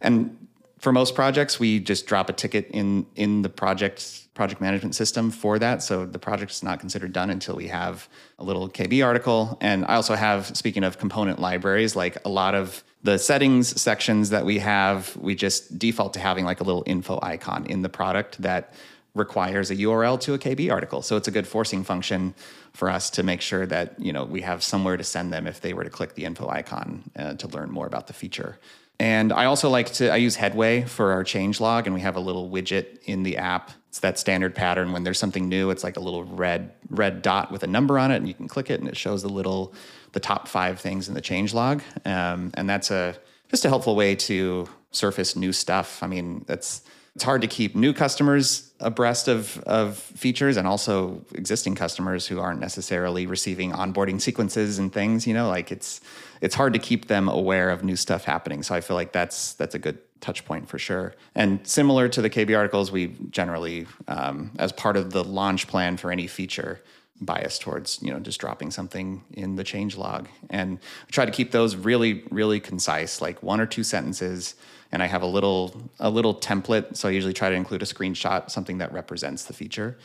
And 0.00 0.46
for 0.78 0.92
most 0.92 1.14
projects 1.14 1.58
we 1.58 1.80
just 1.80 2.06
drop 2.06 2.28
a 2.28 2.32
ticket 2.32 2.68
in 2.70 3.06
in 3.14 3.42
the 3.42 3.48
project 3.48 4.22
project 4.34 4.60
management 4.60 4.94
system 4.94 5.30
for 5.30 5.58
that. 5.58 5.82
So 5.82 6.04
the 6.04 6.18
project 6.18 6.50
is 6.50 6.62
not 6.62 6.78
considered 6.78 7.14
done 7.14 7.30
until 7.30 7.56
we 7.56 7.68
have 7.68 8.06
a 8.38 8.44
little 8.44 8.68
kb 8.68 9.04
article. 9.04 9.56
And 9.60 9.84
i 9.86 9.94
also 9.94 10.14
have 10.14 10.56
speaking 10.56 10.84
of 10.84 10.98
component 10.98 11.38
libraries 11.38 11.96
like 11.96 12.18
a 12.24 12.28
lot 12.28 12.54
of 12.54 12.82
the 13.02 13.18
settings 13.18 13.80
sections 13.80 14.30
that 14.30 14.44
we 14.44 14.58
have 14.58 15.16
we 15.16 15.36
just 15.36 15.78
default 15.78 16.12
to 16.14 16.20
having 16.20 16.44
like 16.44 16.60
a 16.60 16.64
little 16.64 16.82
info 16.86 17.20
icon 17.22 17.64
in 17.66 17.82
the 17.82 17.88
product 17.88 18.42
that 18.42 18.74
requires 19.16 19.70
a 19.70 19.76
URL 19.76 20.20
to 20.20 20.34
a 20.34 20.38
KB 20.38 20.70
article. 20.70 21.02
So 21.02 21.16
it's 21.16 21.26
a 21.26 21.30
good 21.30 21.46
forcing 21.46 21.82
function 21.82 22.34
for 22.72 22.90
us 22.90 23.10
to 23.10 23.22
make 23.22 23.40
sure 23.40 23.66
that 23.66 23.98
you 23.98 24.12
know 24.12 24.24
we 24.24 24.42
have 24.42 24.62
somewhere 24.62 24.96
to 24.96 25.04
send 25.04 25.32
them 25.32 25.46
if 25.46 25.60
they 25.60 25.72
were 25.72 25.84
to 25.84 25.90
click 25.90 26.14
the 26.14 26.24
info 26.24 26.48
icon 26.48 27.10
uh, 27.18 27.34
to 27.34 27.48
learn 27.48 27.70
more 27.70 27.86
about 27.86 28.06
the 28.06 28.12
feature. 28.12 28.58
And 28.98 29.32
I 29.32 29.44
also 29.44 29.68
like 29.68 29.92
to 29.94 30.10
I 30.10 30.16
use 30.16 30.36
Headway 30.36 30.82
for 30.82 31.12
our 31.12 31.24
change 31.24 31.60
log, 31.60 31.86
and 31.86 31.94
we 31.94 32.00
have 32.00 32.16
a 32.16 32.20
little 32.20 32.48
widget 32.48 33.02
in 33.04 33.24
the 33.24 33.36
app. 33.38 33.70
It's 33.88 34.00
that 34.00 34.18
standard 34.18 34.54
pattern 34.54 34.92
when 34.92 35.04
there's 35.04 35.18
something 35.18 35.48
new. 35.48 35.70
It's 35.70 35.84
like 35.84 35.96
a 35.96 36.00
little 36.00 36.24
red 36.24 36.72
red 36.88 37.22
dot 37.22 37.50
with 37.50 37.62
a 37.62 37.66
number 37.66 37.98
on 37.98 38.10
it, 38.10 38.16
and 38.16 38.28
you 38.28 38.34
can 38.34 38.48
click 38.48 38.70
it, 38.70 38.80
and 38.80 38.88
it 38.88 38.96
shows 38.96 39.22
the 39.22 39.28
little 39.28 39.74
the 40.12 40.20
top 40.20 40.48
five 40.48 40.80
things 40.80 41.08
in 41.08 41.14
the 41.14 41.20
change 41.20 41.52
log. 41.52 41.82
Um, 42.04 42.50
and 42.54 42.68
that's 42.68 42.90
a 42.90 43.16
just 43.50 43.64
a 43.64 43.68
helpful 43.68 43.96
way 43.96 44.14
to 44.14 44.68
surface 44.92 45.36
new 45.36 45.52
stuff. 45.52 46.02
I 46.02 46.06
mean, 46.06 46.44
that's 46.46 46.82
it's 47.14 47.24
hard 47.24 47.42
to 47.42 47.48
keep 47.48 47.74
new 47.74 47.92
customers 47.92 48.65
abreast 48.80 49.28
of, 49.28 49.58
of 49.60 49.96
features 49.96 50.56
and 50.56 50.66
also 50.66 51.24
existing 51.34 51.74
customers 51.74 52.26
who 52.26 52.40
aren't 52.40 52.60
necessarily 52.60 53.26
receiving 53.26 53.72
onboarding 53.72 54.20
sequences 54.20 54.78
and 54.78 54.92
things 54.92 55.26
you 55.26 55.32
know 55.32 55.48
like 55.48 55.72
it's 55.72 56.00
it's 56.42 56.54
hard 56.54 56.74
to 56.74 56.78
keep 56.78 57.08
them 57.08 57.28
aware 57.28 57.70
of 57.70 57.82
new 57.82 57.96
stuff 57.96 58.24
happening. 58.24 58.62
So 58.62 58.74
i 58.74 58.80
feel 58.80 58.96
like 58.96 59.12
that's 59.12 59.54
that's 59.54 59.74
a 59.74 59.78
good 59.78 59.98
touch 60.20 60.44
point 60.44 60.68
for 60.68 60.78
sure. 60.78 61.14
And 61.34 61.66
similar 61.66 62.08
to 62.08 62.20
the 62.20 62.30
kb 62.30 62.56
articles 62.56 62.92
we 62.92 63.16
generally 63.30 63.86
um, 64.08 64.50
as 64.58 64.72
part 64.72 64.96
of 64.96 65.12
the 65.12 65.24
launch 65.24 65.66
plan 65.68 65.96
for 65.96 66.10
any 66.10 66.26
feature 66.26 66.82
bias 67.18 67.58
towards 67.58 68.02
you 68.02 68.12
know 68.12 68.20
just 68.20 68.38
dropping 68.38 68.70
something 68.70 69.24
in 69.32 69.56
the 69.56 69.64
change 69.64 69.96
log. 69.96 70.28
And 70.50 70.78
try 71.10 71.24
to 71.24 71.32
keep 71.32 71.50
those 71.50 71.76
really 71.76 72.24
really 72.30 72.60
concise 72.60 73.22
like 73.22 73.42
one 73.42 73.60
or 73.60 73.66
two 73.66 73.84
sentences 73.84 74.54
and 74.92 75.02
I 75.02 75.06
have 75.06 75.22
a 75.22 75.26
little 75.26 75.90
a 75.98 76.10
little 76.10 76.34
template 76.34 76.96
so 76.96 77.08
I 77.08 77.12
usually 77.12 77.32
try 77.32 77.48
to 77.50 77.54
include 77.54 77.82
a 77.82 77.86
screenshot 77.86 78.50
something 78.50 78.78
that 78.78 78.92
represents 78.92 79.44
the 79.44 79.52
feature. 79.52 79.96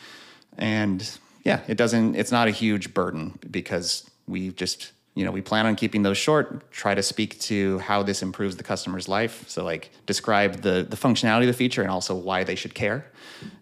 And 0.57 1.09
yeah 1.43 1.61
it 1.67 1.77
doesn't 1.77 2.15
it's 2.15 2.31
not 2.31 2.47
a 2.47 2.51
huge 2.51 2.93
burden 2.93 3.39
because 3.49 4.09
we 4.27 4.51
just 4.51 4.91
you 5.15 5.25
know 5.25 5.31
we 5.31 5.41
plan 5.41 5.65
on 5.65 5.75
keeping 5.75 6.03
those 6.03 6.17
short 6.17 6.71
try 6.71 6.95
to 6.95 7.03
speak 7.03 7.39
to 7.39 7.79
how 7.79 8.03
this 8.03 8.21
improves 8.21 8.57
the 8.57 8.63
customer's 8.63 9.07
life. 9.07 9.43
So 9.47 9.63
like 9.63 9.91
describe 10.05 10.61
the 10.61 10.85
the 10.89 10.97
functionality 10.97 11.41
of 11.41 11.47
the 11.47 11.53
feature 11.53 11.81
and 11.81 11.91
also 11.91 12.15
why 12.15 12.43
they 12.43 12.55
should 12.55 12.73
care 12.73 13.05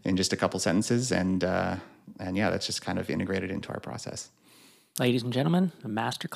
in 0.03 0.17
just 0.17 0.33
a 0.33 0.37
couple 0.37 0.59
sentences. 0.59 1.11
And 1.11 1.43
uh, 1.43 1.77
and 2.19 2.35
yeah, 2.35 2.49
that's 2.49 2.65
just 2.65 2.81
kind 2.81 2.99
of 2.99 3.09
integrated 3.09 3.49
into 3.51 3.69
our 3.69 3.79
process. 3.79 4.29
Ladies 4.99 5.23
and 5.23 5.31
gentlemen, 5.31 5.71
a 5.83 5.87
master 5.87 6.27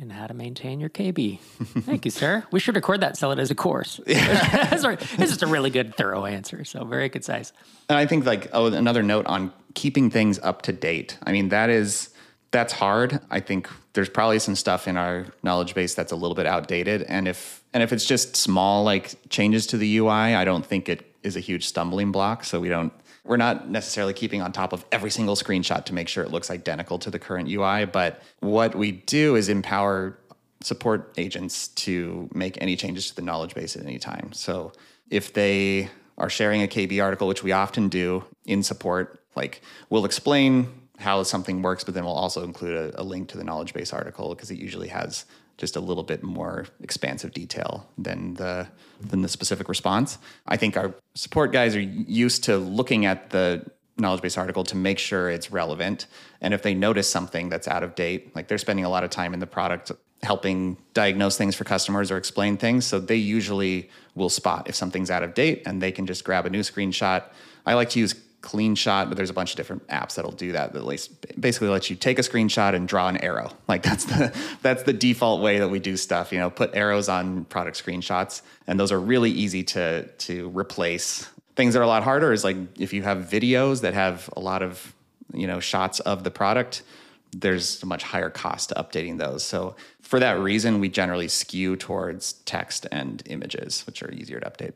in 0.00 0.10
how 0.10 0.26
to 0.26 0.34
maintain 0.34 0.80
your 0.80 0.88
KB. 0.88 1.38
Thank 1.38 2.04
you, 2.04 2.10
sir. 2.10 2.44
We 2.50 2.60
should 2.60 2.74
record 2.74 3.00
that 3.00 3.16
sell 3.16 3.32
it 3.32 3.38
as 3.38 3.50
a 3.50 3.54
course. 3.54 4.00
this 4.06 4.84
is 4.84 5.18
just 5.18 5.42
a 5.42 5.46
really 5.46 5.70
good, 5.70 5.94
thorough 5.96 6.24
answer. 6.24 6.64
So 6.64 6.84
very 6.84 7.08
concise. 7.08 7.52
And 7.88 7.98
I 7.98 8.06
think 8.06 8.24
like 8.24 8.48
oh, 8.52 8.66
another 8.66 9.02
note 9.02 9.26
on 9.26 9.52
keeping 9.74 10.10
things 10.10 10.38
up 10.38 10.62
to 10.62 10.72
date. 10.72 11.18
I 11.24 11.32
mean, 11.32 11.50
that 11.50 11.70
is 11.70 12.10
that's 12.50 12.72
hard. 12.72 13.20
I 13.30 13.40
think 13.40 13.68
there's 13.92 14.08
probably 14.08 14.38
some 14.38 14.56
stuff 14.56 14.88
in 14.88 14.96
our 14.96 15.26
knowledge 15.42 15.74
base 15.74 15.94
that's 15.94 16.12
a 16.12 16.16
little 16.16 16.34
bit 16.34 16.46
outdated. 16.46 17.02
And 17.02 17.28
if 17.28 17.62
and 17.72 17.82
if 17.82 17.92
it's 17.92 18.04
just 18.04 18.36
small 18.36 18.84
like 18.84 19.14
changes 19.28 19.66
to 19.68 19.76
the 19.76 19.98
UI, 19.98 20.10
I 20.10 20.44
don't 20.44 20.64
think 20.64 20.88
it 20.88 21.06
is 21.22 21.36
a 21.36 21.40
huge 21.40 21.66
stumbling 21.66 22.12
block. 22.12 22.44
So 22.44 22.58
we 22.58 22.68
don't 22.68 22.92
we're 23.24 23.36
not 23.36 23.68
necessarily 23.68 24.12
keeping 24.12 24.42
on 24.42 24.52
top 24.52 24.72
of 24.72 24.84
every 24.92 25.10
single 25.10 25.36
screenshot 25.36 25.84
to 25.86 25.94
make 25.94 26.08
sure 26.08 26.24
it 26.24 26.30
looks 26.30 26.50
identical 26.50 26.98
to 27.00 27.10
the 27.10 27.18
current 27.18 27.48
UI, 27.48 27.84
but 27.84 28.22
what 28.40 28.74
we 28.74 28.92
do 28.92 29.36
is 29.36 29.48
empower 29.48 30.18
support 30.62 31.12
agents 31.16 31.68
to 31.68 32.28
make 32.34 32.58
any 32.60 32.76
changes 32.76 33.08
to 33.08 33.16
the 33.16 33.22
knowledge 33.22 33.54
base 33.54 33.76
at 33.76 33.82
any 33.82 33.98
time. 33.98 34.32
So 34.32 34.72
if 35.10 35.32
they 35.32 35.88
are 36.18 36.28
sharing 36.30 36.62
a 36.62 36.66
KB 36.66 37.02
article, 37.02 37.26
which 37.28 37.42
we 37.42 37.52
often 37.52 37.88
do 37.88 38.24
in 38.44 38.62
support, 38.62 39.22
like 39.34 39.62
we'll 39.88 40.04
explain 40.04 40.79
how 41.00 41.22
something 41.22 41.62
works, 41.62 41.82
but 41.82 41.94
then 41.94 42.04
we'll 42.04 42.14
also 42.14 42.44
include 42.44 42.76
a, 42.76 43.00
a 43.00 43.02
link 43.02 43.28
to 43.30 43.38
the 43.38 43.44
knowledge 43.44 43.72
base 43.72 43.92
article 43.92 44.34
because 44.34 44.50
it 44.50 44.58
usually 44.58 44.88
has 44.88 45.24
just 45.56 45.76
a 45.76 45.80
little 45.80 46.02
bit 46.02 46.22
more 46.22 46.66
expansive 46.82 47.32
detail 47.32 47.86
than 47.98 48.34
the 48.34 48.66
than 49.00 49.22
the 49.22 49.28
specific 49.28 49.68
response. 49.68 50.18
I 50.46 50.56
think 50.56 50.76
our 50.76 50.94
support 51.14 51.52
guys 51.52 51.76
are 51.76 51.80
used 51.80 52.44
to 52.44 52.56
looking 52.56 53.04
at 53.04 53.30
the 53.30 53.66
knowledge 53.98 54.22
base 54.22 54.38
article 54.38 54.64
to 54.64 54.76
make 54.76 54.98
sure 54.98 55.28
it's 55.30 55.50
relevant. 55.50 56.06
And 56.40 56.54
if 56.54 56.62
they 56.62 56.74
notice 56.74 57.10
something 57.10 57.50
that's 57.50 57.68
out 57.68 57.82
of 57.82 57.94
date, 57.94 58.34
like 58.34 58.48
they're 58.48 58.58
spending 58.58 58.84
a 58.84 58.88
lot 58.88 59.04
of 59.04 59.10
time 59.10 59.34
in 59.34 59.40
the 59.40 59.46
product 59.46 59.92
helping 60.22 60.76
diagnose 60.94 61.36
things 61.36 61.54
for 61.54 61.64
customers 61.64 62.10
or 62.10 62.16
explain 62.16 62.56
things. 62.56 62.86
So 62.86 62.98
they 63.00 63.16
usually 63.16 63.90
will 64.14 64.28
spot 64.28 64.68
if 64.68 64.74
something's 64.74 65.10
out 65.10 65.22
of 65.22 65.34
date 65.34 65.62
and 65.66 65.82
they 65.82 65.92
can 65.92 66.06
just 66.06 66.24
grab 66.24 66.46
a 66.46 66.50
new 66.50 66.60
screenshot. 66.60 67.24
I 67.66 67.74
like 67.74 67.90
to 67.90 68.00
use 68.00 68.14
CleanShot, 68.42 69.08
but 69.08 69.16
there's 69.16 69.30
a 69.30 69.34
bunch 69.34 69.50
of 69.50 69.56
different 69.56 69.86
apps 69.88 70.14
that'll 70.14 70.32
do 70.32 70.52
that. 70.52 70.72
That 70.72 71.40
basically 71.40 71.68
lets 71.68 71.90
you 71.90 71.96
take 71.96 72.18
a 72.18 72.22
screenshot 72.22 72.74
and 72.74 72.88
draw 72.88 73.08
an 73.08 73.16
arrow. 73.18 73.52
Like 73.68 73.84
that's 73.84 74.04
the 74.04 74.36
that's 74.62 74.82
the 74.82 74.92
default 74.92 75.40
way 75.42 75.60
that 75.60 75.68
we 75.68 75.78
do 75.78 75.96
stuff. 75.96 76.32
You 76.32 76.40
know, 76.40 76.50
put 76.50 76.74
arrows 76.74 77.08
on 77.08 77.44
product 77.44 77.82
screenshots, 77.82 78.42
and 78.66 78.80
those 78.80 78.90
are 78.90 78.98
really 78.98 79.30
easy 79.30 79.62
to 79.62 80.08
to 80.08 80.48
replace. 80.48 81.28
Things 81.54 81.74
that 81.74 81.80
are 81.80 81.84
a 81.84 81.86
lot 81.86 82.02
harder 82.02 82.32
is 82.32 82.42
like 82.42 82.56
if 82.80 82.92
you 82.92 83.04
have 83.04 83.18
videos 83.18 83.82
that 83.82 83.94
have 83.94 84.28
a 84.36 84.40
lot 84.40 84.62
of 84.62 84.92
you 85.32 85.46
know 85.46 85.60
shots 85.60 86.00
of 86.00 86.24
the 86.24 86.32
product. 86.32 86.82
There's 87.32 87.80
a 87.84 87.86
much 87.86 88.02
higher 88.02 88.28
cost 88.28 88.70
to 88.70 88.74
updating 88.74 89.18
those. 89.18 89.44
So 89.44 89.76
for 90.02 90.18
that 90.18 90.40
reason, 90.40 90.80
we 90.80 90.88
generally 90.88 91.28
skew 91.28 91.76
towards 91.76 92.32
text 92.44 92.88
and 92.90 93.22
images, 93.26 93.86
which 93.86 94.02
are 94.02 94.10
easier 94.10 94.40
to 94.40 94.50
update. 94.50 94.72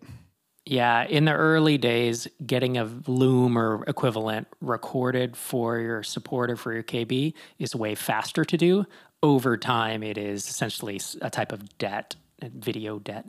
Yeah, 0.67 1.05
in 1.05 1.27
the 1.27 1.33
early 1.33 1.77
days, 1.77 2.27
getting 2.45 2.79
a 2.79 2.85
Loom 3.07 3.59
or 3.59 3.85
equivalent 3.87 4.49
recorded 4.63 5.37
for 5.37 5.79
your 5.79 6.03
support 6.03 6.51
or 6.51 6.57
for 6.57 6.73
your 6.73 6.83
KB 6.83 7.35
is 7.59 7.77
way 7.77 7.95
faster 7.95 8.45
to 8.47 8.57
do. 8.57 8.87
Over 9.23 9.59
time, 9.59 10.03
it 10.03 10.17
is 10.17 10.49
essentially 10.49 11.01
a 11.21 11.29
type 11.29 11.53
of 11.53 11.77
debt 11.79 12.17
video 12.43 12.99
debt, 12.99 13.25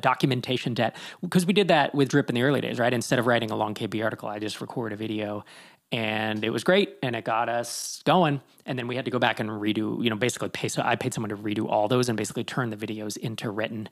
documentation 0.00 0.74
debt. 0.74 0.96
Because 1.20 1.46
we 1.46 1.52
did 1.52 1.68
that 1.68 1.94
with 1.94 2.08
Drip 2.08 2.28
in 2.28 2.34
the 2.34 2.42
early 2.42 2.60
days, 2.60 2.78
right? 2.78 2.92
Instead 2.92 3.18
of 3.18 3.26
writing 3.26 3.50
a 3.50 3.56
long 3.56 3.74
KB 3.74 4.02
article, 4.02 4.28
I 4.28 4.38
just 4.38 4.60
record 4.60 4.92
a 4.92 4.96
video 4.96 5.44
and 5.92 6.42
it 6.42 6.48
was 6.50 6.64
great 6.64 6.96
and 7.02 7.14
it 7.14 7.24
got 7.24 7.50
us 7.50 8.02
going. 8.04 8.40
And 8.64 8.78
then 8.78 8.88
we 8.88 8.96
had 8.96 9.04
to 9.04 9.10
go 9.10 9.18
back 9.18 9.40
and 9.40 9.50
redo 9.50 10.02
you 10.02 10.08
know 10.08 10.16
basically 10.16 10.48
pay 10.48 10.68
so 10.68 10.82
i 10.84 10.96
paid 10.96 11.12
someone 11.12 11.28
to 11.28 11.36
redo 11.36 11.68
all 11.68 11.88
those 11.88 12.08
and 12.08 12.16
basically 12.16 12.44
turn 12.44 12.70
the 12.70 12.76
videos 12.76 13.16
into 13.18 13.50
written. 13.50 13.88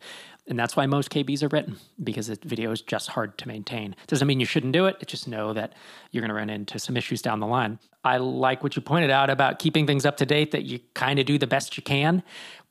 And 0.49 0.59
that's 0.59 0.77
why 0.77 0.87
most 0.87 1.11
kbs 1.11 1.43
are 1.43 1.49
written 1.49 1.77
because 2.03 2.29
the 2.29 2.39
video 2.43 2.71
is 2.71 2.81
just 2.81 3.11
hard 3.11 3.37
to 3.39 3.47
maintain. 3.47 3.95
Doesn't 4.07 4.27
mean 4.27 4.41
you 4.41 4.47
shouldn't 4.47 4.73
do 4.73 4.87
it. 4.87 4.97
It 5.01 5.09
just 5.09 5.29
know 5.29 5.53
that 5.53 5.75
you're 6.11 6.23
going 6.23 6.31
to 6.31 6.35
run 6.35 6.51
into 6.51 6.79
some 6.79 6.97
issues 6.97 7.21
down 7.21 7.41
the 7.41 7.47
line. 7.47 7.79
I 8.03 8.17
like 8.17 8.63
what 8.63 8.77
you 8.77 8.83
pointed 8.83 9.11
out 9.11 9.29
about 9.29 9.59
keeping 9.59 9.87
things 9.87 10.07
up 10.07 10.17
to 10.19 10.27
date 10.27 10.53
that 10.53 10.65
you 10.65 10.81
kind 10.95 11.19
of 11.19 11.27
do 11.27 11.37
the 11.37 11.47
best 11.47 11.77
you 11.77 11.83
can 11.83 12.23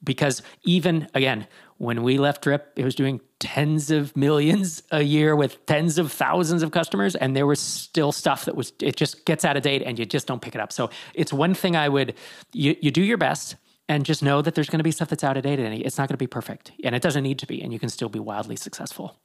because 0.04 0.42
even 0.64 1.08
again 1.14 1.48
when 1.80 2.04
we 2.04 2.18
left 2.18 2.44
drip 2.44 2.72
it 2.76 2.84
was 2.84 2.94
doing 2.94 3.20
tens 3.40 3.90
of 3.90 4.16
millions 4.16 4.84
a 4.92 5.02
year 5.02 5.34
with 5.34 5.66
tens 5.66 5.98
of 5.98 6.12
thousands 6.12 6.62
of 6.62 6.72
customers 6.72 7.16
and 7.16 7.36
there 7.36 7.48
was 7.48 7.60
still 7.60 8.12
stuff 8.12 8.46
that 8.46 8.56
was 8.56 8.74
it 8.82 8.98
just 8.98 9.26
gets 9.26 9.46
out 9.46 9.56
of 9.56 9.64
date 9.64 9.82
and 9.82 9.98
you 9.98 10.06
just 10.06 10.28
don't 10.28 10.42
pick 10.42 10.54
it 10.54 10.62
up. 10.62 10.72
So 10.74 10.90
it's 11.14 11.32
one 11.34 11.54
thing 11.54 11.76
i 11.76 11.88
would 11.88 12.14
you, 12.52 12.76
you 12.82 12.92
do 12.92 13.02
your 13.02 13.18
best 13.18 13.56
and 13.88 14.06
just 14.06 14.22
know 14.22 14.42
that 14.42 14.56
there's 14.56 14.70
going 14.70 14.80
to 14.80 14.84
be 14.84 14.92
stuff 14.92 15.08
that's 15.08 15.24
out 15.24 15.38
of 15.38 15.44
date 15.44 15.60
and 15.60 15.74
it's 15.74 15.98
not 15.98 16.10
going 16.10 16.16
to 16.16 16.18
be 16.18 16.28
perfect 16.28 16.74
and 16.84 16.94
it 16.94 17.02
doesn't 17.02 17.24
need 17.24 17.40
to 17.40 17.48
be 17.48 17.62
and 17.62 17.72
you 17.72 17.80
can 17.80 17.90
still 17.90 18.10
be 18.10 18.20
wildly 18.20 18.58
successful. 18.58 19.16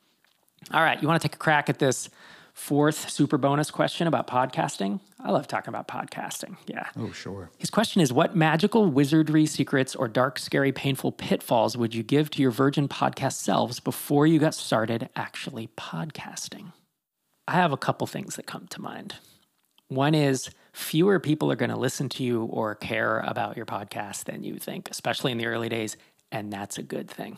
All 0.72 0.82
right 0.82 1.02
you 1.02 1.08
want 1.08 1.20
to 1.20 1.28
take 1.28 1.34
a 1.34 1.38
crack 1.38 1.68
at 1.68 1.80
this 1.80 2.08
fourth 2.54 3.10
super 3.10 3.36
bonus 3.36 3.70
question 3.70 4.06
about 4.06 4.26
podcasting. 4.26 5.00
I 5.20 5.32
love 5.32 5.46
talking 5.46 5.68
about 5.68 5.88
podcasting. 5.88 6.56
Yeah. 6.66 6.88
Oh, 6.96 7.10
sure. 7.10 7.50
His 7.58 7.68
question 7.68 8.00
is 8.00 8.12
What 8.12 8.34
magical 8.34 8.86
wizardry 8.86 9.44
secrets 9.44 9.94
or 9.94 10.08
dark, 10.08 10.38
scary, 10.38 10.72
painful 10.72 11.12
pitfalls 11.12 11.76
would 11.76 11.94
you 11.94 12.02
give 12.02 12.30
to 12.30 12.42
your 12.42 12.52
virgin 12.52 12.88
podcast 12.88 13.34
selves 13.34 13.80
before 13.80 14.26
you 14.26 14.38
got 14.38 14.54
started 14.54 15.10
actually 15.14 15.68
podcasting? 15.76 16.72
I 17.46 17.52
have 17.52 17.72
a 17.72 17.76
couple 17.76 18.06
things 18.06 18.36
that 18.36 18.46
come 18.46 18.68
to 18.68 18.80
mind. 18.80 19.16
One 19.88 20.14
is 20.14 20.48
fewer 20.72 21.20
people 21.20 21.52
are 21.52 21.56
going 21.56 21.70
to 21.70 21.76
listen 21.76 22.08
to 22.10 22.24
you 22.24 22.44
or 22.44 22.74
care 22.74 23.20
about 23.20 23.56
your 23.56 23.66
podcast 23.66 24.24
than 24.24 24.42
you 24.42 24.58
think, 24.58 24.90
especially 24.90 25.32
in 25.32 25.38
the 25.38 25.46
early 25.46 25.68
days. 25.68 25.96
And 26.32 26.52
that's 26.52 26.78
a 26.78 26.82
good 26.82 27.10
thing 27.10 27.36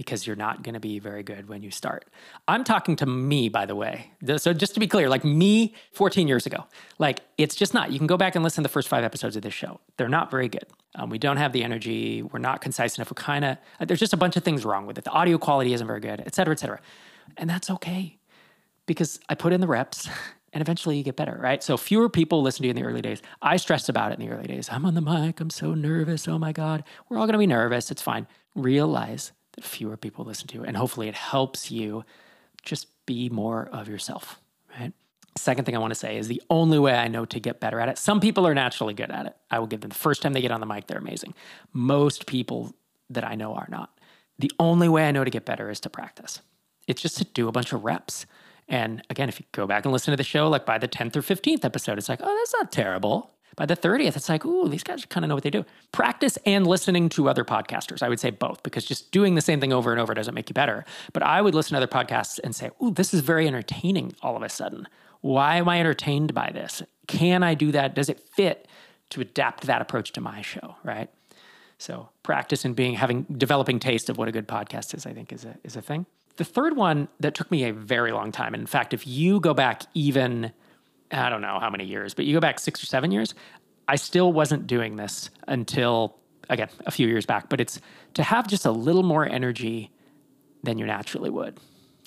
because 0.00 0.26
you're 0.26 0.34
not 0.34 0.62
going 0.62 0.72
to 0.72 0.80
be 0.80 0.98
very 0.98 1.22
good 1.22 1.46
when 1.46 1.62
you 1.62 1.70
start. 1.70 2.06
I'm 2.48 2.64
talking 2.64 2.96
to 2.96 3.04
me, 3.04 3.50
by 3.50 3.66
the 3.66 3.76
way. 3.76 4.12
So 4.38 4.54
just 4.54 4.72
to 4.72 4.80
be 4.80 4.86
clear, 4.86 5.10
like 5.10 5.26
me 5.26 5.74
14 5.92 6.26
years 6.26 6.46
ago, 6.46 6.64
like 6.98 7.20
it's 7.36 7.54
just 7.54 7.74
not. 7.74 7.92
You 7.92 7.98
can 7.98 8.06
go 8.06 8.16
back 8.16 8.34
and 8.34 8.42
listen 8.42 8.64
to 8.64 8.68
the 8.68 8.72
first 8.72 8.88
five 8.88 9.04
episodes 9.04 9.36
of 9.36 9.42
this 9.42 9.52
show. 9.52 9.78
They're 9.98 10.08
not 10.08 10.30
very 10.30 10.48
good. 10.48 10.64
Um, 10.94 11.10
we 11.10 11.18
don't 11.18 11.36
have 11.36 11.52
the 11.52 11.62
energy. 11.62 12.22
We're 12.22 12.38
not 12.38 12.62
concise 12.62 12.96
enough. 12.96 13.10
We're 13.10 13.22
kind 13.22 13.44
of, 13.44 13.58
there's 13.86 14.00
just 14.00 14.14
a 14.14 14.16
bunch 14.16 14.38
of 14.38 14.42
things 14.42 14.64
wrong 14.64 14.86
with 14.86 14.96
it. 14.96 15.04
The 15.04 15.10
audio 15.10 15.36
quality 15.36 15.74
isn't 15.74 15.86
very 15.86 16.00
good, 16.00 16.22
et 16.24 16.34
cetera, 16.34 16.54
et 16.54 16.60
cetera. 16.60 16.80
And 17.36 17.50
that's 17.50 17.68
okay 17.68 18.16
because 18.86 19.20
I 19.28 19.34
put 19.34 19.52
in 19.52 19.60
the 19.60 19.66
reps 19.66 20.08
and 20.54 20.62
eventually 20.62 20.96
you 20.96 21.04
get 21.04 21.16
better, 21.16 21.38
right? 21.38 21.62
So 21.62 21.76
fewer 21.76 22.08
people 22.08 22.40
listen 22.40 22.62
to 22.62 22.68
you 22.68 22.70
in 22.70 22.76
the 22.76 22.84
early 22.84 23.02
days. 23.02 23.20
I 23.42 23.58
stressed 23.58 23.90
about 23.90 24.12
it 24.12 24.18
in 24.18 24.26
the 24.26 24.32
early 24.34 24.46
days. 24.46 24.70
I'm 24.72 24.86
on 24.86 24.94
the 24.94 25.02
mic. 25.02 25.40
I'm 25.40 25.50
so 25.50 25.74
nervous. 25.74 26.26
Oh 26.26 26.38
my 26.38 26.52
God. 26.52 26.84
We're 27.10 27.18
all 27.18 27.26
going 27.26 27.34
to 27.34 27.38
be 27.38 27.46
nervous. 27.46 27.90
It's 27.90 28.00
fine. 28.00 28.26
Realize 28.54 29.32
that 29.52 29.64
fewer 29.64 29.96
people 29.96 30.24
listen 30.24 30.46
to. 30.48 30.62
And 30.62 30.76
hopefully 30.76 31.08
it 31.08 31.14
helps 31.14 31.70
you 31.70 32.04
just 32.62 32.86
be 33.06 33.28
more 33.28 33.68
of 33.72 33.88
yourself, 33.88 34.40
right? 34.78 34.92
Second 35.36 35.64
thing 35.64 35.76
I 35.76 35.78
want 35.78 35.92
to 35.92 35.98
say 35.98 36.16
is 36.16 36.28
the 36.28 36.42
only 36.50 36.78
way 36.78 36.94
I 36.94 37.08
know 37.08 37.24
to 37.24 37.40
get 37.40 37.60
better 37.60 37.80
at 37.80 37.88
it. 37.88 37.98
Some 37.98 38.20
people 38.20 38.46
are 38.46 38.54
naturally 38.54 38.94
good 38.94 39.10
at 39.10 39.26
it. 39.26 39.36
I 39.50 39.58
will 39.58 39.66
give 39.66 39.80
them 39.80 39.90
the 39.90 39.94
first 39.94 40.22
time 40.22 40.32
they 40.32 40.40
get 40.40 40.50
on 40.50 40.60
the 40.60 40.66
mic, 40.66 40.86
they're 40.86 40.98
amazing. 40.98 41.34
Most 41.72 42.26
people 42.26 42.74
that 43.08 43.24
I 43.24 43.34
know 43.34 43.54
are 43.54 43.68
not. 43.70 43.90
The 44.38 44.50
only 44.58 44.88
way 44.88 45.06
I 45.06 45.12
know 45.12 45.24
to 45.24 45.30
get 45.30 45.44
better 45.44 45.70
is 45.70 45.80
to 45.80 45.90
practice. 45.90 46.40
It's 46.86 47.02
just 47.02 47.18
to 47.18 47.24
do 47.24 47.46
a 47.46 47.52
bunch 47.52 47.72
of 47.72 47.84
reps. 47.84 48.26
And 48.68 49.02
again, 49.10 49.28
if 49.28 49.38
you 49.38 49.46
go 49.52 49.66
back 49.66 49.84
and 49.84 49.92
listen 49.92 50.12
to 50.12 50.16
the 50.16 50.24
show, 50.24 50.48
like 50.48 50.64
by 50.64 50.78
the 50.78 50.88
10th 50.88 51.16
or 51.16 51.22
15th 51.22 51.64
episode, 51.64 51.98
it's 51.98 52.08
like, 52.08 52.20
oh, 52.22 52.36
that's 52.38 52.54
not 52.54 52.72
terrible. 52.72 53.32
By 53.56 53.66
the 53.66 53.76
30th, 53.76 54.16
it's 54.16 54.28
like, 54.28 54.44
ooh, 54.44 54.68
these 54.68 54.82
guys 54.82 55.04
kind 55.04 55.24
of 55.24 55.28
know 55.28 55.34
what 55.34 55.44
they 55.44 55.50
do. 55.50 55.64
Practice 55.92 56.38
and 56.46 56.66
listening 56.66 57.08
to 57.10 57.28
other 57.28 57.44
podcasters. 57.44 58.02
I 58.02 58.08
would 58.08 58.20
say 58.20 58.30
both 58.30 58.62
because 58.62 58.84
just 58.84 59.10
doing 59.10 59.34
the 59.34 59.40
same 59.40 59.60
thing 59.60 59.72
over 59.72 59.90
and 59.90 60.00
over 60.00 60.14
doesn't 60.14 60.34
make 60.34 60.48
you 60.48 60.54
better. 60.54 60.84
But 61.12 61.22
I 61.22 61.42
would 61.42 61.54
listen 61.54 61.70
to 61.70 61.76
other 61.78 61.86
podcasts 61.86 62.38
and 62.42 62.54
say, 62.54 62.70
ooh, 62.82 62.90
this 62.90 63.12
is 63.12 63.20
very 63.20 63.46
entertaining 63.46 64.14
all 64.22 64.36
of 64.36 64.42
a 64.42 64.48
sudden. 64.48 64.88
Why 65.20 65.56
am 65.56 65.68
I 65.68 65.80
entertained 65.80 66.32
by 66.32 66.50
this? 66.52 66.82
Can 67.06 67.42
I 67.42 67.54
do 67.54 67.72
that? 67.72 67.94
Does 67.94 68.08
it 68.08 68.20
fit 68.20 68.66
to 69.10 69.20
adapt 69.20 69.66
that 69.66 69.82
approach 69.82 70.12
to 70.12 70.20
my 70.20 70.40
show, 70.42 70.76
right? 70.84 71.10
So 71.78 72.10
practice 72.22 72.64
and 72.64 72.76
being 72.76 72.94
having 72.94 73.22
developing 73.24 73.80
taste 73.80 74.08
of 74.08 74.18
what 74.18 74.28
a 74.28 74.32
good 74.32 74.46
podcast 74.46 74.94
is, 74.94 75.06
I 75.06 75.12
think 75.12 75.32
is 75.32 75.44
a 75.44 75.56
is 75.64 75.76
a 75.76 75.82
thing. 75.82 76.06
The 76.36 76.44
third 76.44 76.76
one 76.76 77.08
that 77.18 77.34
took 77.34 77.50
me 77.50 77.64
a 77.64 77.72
very 77.72 78.12
long 78.12 78.32
time. 78.32 78.54
And 78.54 78.60
in 78.60 78.66
fact, 78.66 78.94
if 78.94 79.06
you 79.06 79.40
go 79.40 79.52
back 79.52 79.82
even 79.94 80.52
I 81.12 81.28
don't 81.28 81.40
know 81.40 81.58
how 81.60 81.70
many 81.70 81.84
years, 81.84 82.14
but 82.14 82.24
you 82.24 82.34
go 82.34 82.40
back 82.40 82.58
six 82.58 82.82
or 82.82 82.86
seven 82.86 83.10
years, 83.10 83.34
I 83.88 83.96
still 83.96 84.32
wasn't 84.32 84.66
doing 84.66 84.96
this 84.96 85.30
until, 85.48 86.16
again, 86.48 86.68
a 86.86 86.90
few 86.90 87.08
years 87.08 87.26
back, 87.26 87.48
but 87.48 87.60
it's 87.60 87.80
to 88.14 88.22
have 88.22 88.46
just 88.46 88.64
a 88.64 88.70
little 88.70 89.02
more 89.02 89.26
energy 89.26 89.90
than 90.62 90.78
you 90.78 90.86
naturally 90.86 91.30
would. 91.30 91.58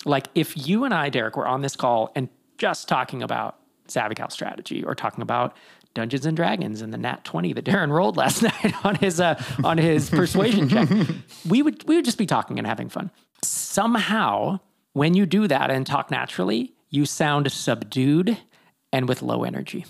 Like 0.04 0.28
if 0.34 0.66
you 0.66 0.84
and 0.84 0.94
I, 0.94 1.08
Derrick, 1.10 1.36
were 1.36 1.46
on 1.46 1.62
this 1.62 1.76
call 1.76 2.10
and 2.14 2.28
just 2.58 2.88
talking 2.88 3.22
about 3.22 3.58
SavvyCal 3.88 4.30
strategy 4.32 4.84
or 4.84 4.94
talking 4.94 5.22
about 5.22 5.56
Dungeons 5.94 6.26
and 6.26 6.36
Dragons 6.36 6.80
and 6.82 6.92
the 6.92 6.98
Nat 6.98 7.24
20 7.24 7.52
that 7.52 7.64
Darren 7.64 7.90
rolled 7.90 8.16
last 8.16 8.42
night 8.62 8.74
on 8.84 8.96
his 8.96 9.20
uh, 9.20 9.40
on 9.62 9.78
his 9.78 10.10
persuasion 10.10 10.68
check. 10.68 10.88
We 11.48 11.62
would 11.62 11.86
we 11.86 11.96
would 11.96 12.04
just 12.04 12.18
be 12.18 12.26
talking 12.26 12.58
and 12.58 12.66
having 12.66 12.88
fun. 12.88 13.10
Somehow, 13.42 14.60
when 14.94 15.14
you 15.14 15.26
do 15.26 15.46
that 15.46 15.70
and 15.70 15.86
talk 15.86 16.10
naturally, 16.10 16.72
you 16.90 17.04
sound 17.04 17.50
subdued 17.52 18.38
and 18.94 19.08
with 19.08 19.22
low 19.22 19.42
energy. 19.42 19.84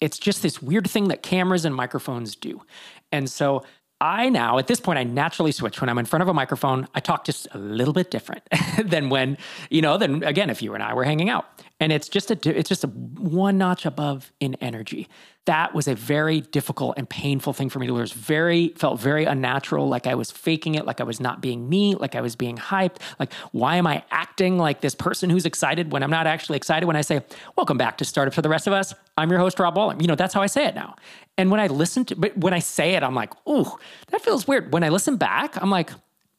It's 0.00 0.16
just 0.16 0.40
this 0.42 0.62
weird 0.62 0.88
thing 0.88 1.08
that 1.08 1.24
cameras 1.24 1.64
and 1.64 1.74
microphones 1.74 2.36
do. 2.36 2.62
And 3.10 3.28
so 3.28 3.64
I 4.00 4.28
now, 4.28 4.58
at 4.58 4.68
this 4.68 4.78
point, 4.78 4.96
I 4.96 5.02
naturally 5.02 5.50
switch. 5.50 5.80
When 5.80 5.90
I'm 5.90 5.98
in 5.98 6.04
front 6.04 6.22
of 6.22 6.28
a 6.28 6.34
microphone, 6.34 6.86
I 6.94 7.00
talk 7.00 7.24
just 7.24 7.48
a 7.52 7.58
little 7.58 7.92
bit 7.92 8.12
different 8.12 8.42
than 8.84 9.10
when, 9.10 9.38
you 9.70 9.82
know, 9.82 9.98
then 9.98 10.22
again, 10.22 10.50
if 10.50 10.62
you 10.62 10.72
and 10.74 10.84
I 10.84 10.94
were 10.94 11.02
hanging 11.02 11.30
out. 11.30 11.46
And 11.80 11.92
it's 11.92 12.08
just 12.08 12.30
a, 12.30 12.38
it's 12.58 12.68
just 12.68 12.84
a 12.84 12.86
one 12.86 13.58
notch 13.58 13.86
above 13.86 14.32
in 14.38 14.54
energy 14.56 15.08
that 15.46 15.74
was 15.74 15.86
a 15.88 15.94
very 15.94 16.40
difficult 16.40 16.94
and 16.96 17.08
painful 17.08 17.52
thing 17.52 17.68
for 17.68 17.78
me 17.78 17.86
to 17.86 17.92
was 17.92 18.12
very 18.12 18.68
felt 18.76 18.98
very 18.98 19.24
unnatural, 19.24 19.88
like 19.88 20.06
I 20.06 20.14
was 20.14 20.30
faking 20.30 20.74
it, 20.74 20.86
like 20.86 21.00
I 21.00 21.04
was 21.04 21.20
not 21.20 21.42
being 21.42 21.68
me, 21.68 21.94
like 21.94 22.14
I 22.14 22.20
was 22.20 22.34
being 22.34 22.56
hyped. 22.56 22.96
Like, 23.18 23.32
why 23.52 23.76
am 23.76 23.86
I 23.86 24.04
acting 24.10 24.58
like 24.58 24.80
this 24.80 24.94
person 24.94 25.28
who's 25.28 25.44
excited 25.44 25.92
when 25.92 26.02
I'm 26.02 26.10
not 26.10 26.26
actually 26.26 26.56
excited? 26.56 26.86
When 26.86 26.96
I 26.96 27.02
say, 27.02 27.22
"Welcome 27.56 27.76
back 27.76 27.98
to 27.98 28.04
Startup 28.04 28.32
for 28.32 28.42
the 28.42 28.48
Rest 28.48 28.66
of 28.66 28.72
Us," 28.72 28.94
I'm 29.18 29.30
your 29.30 29.38
host 29.38 29.58
Rob 29.58 29.76
Walling. 29.76 30.00
You 30.00 30.06
know, 30.06 30.14
that's 30.14 30.32
how 30.32 30.40
I 30.40 30.46
say 30.46 30.66
it 30.66 30.74
now. 30.74 30.96
And 31.36 31.50
when 31.50 31.60
I 31.60 31.66
listen 31.66 32.04
to, 32.06 32.16
but 32.16 32.36
when 32.38 32.54
I 32.54 32.60
say 32.60 32.94
it, 32.94 33.02
I'm 33.02 33.14
like, 33.14 33.32
"Ooh, 33.48 33.66
that 34.08 34.22
feels 34.22 34.48
weird." 34.48 34.72
When 34.72 34.82
I 34.82 34.88
listen 34.88 35.16
back, 35.16 35.60
I'm 35.60 35.70
like, 35.70 35.90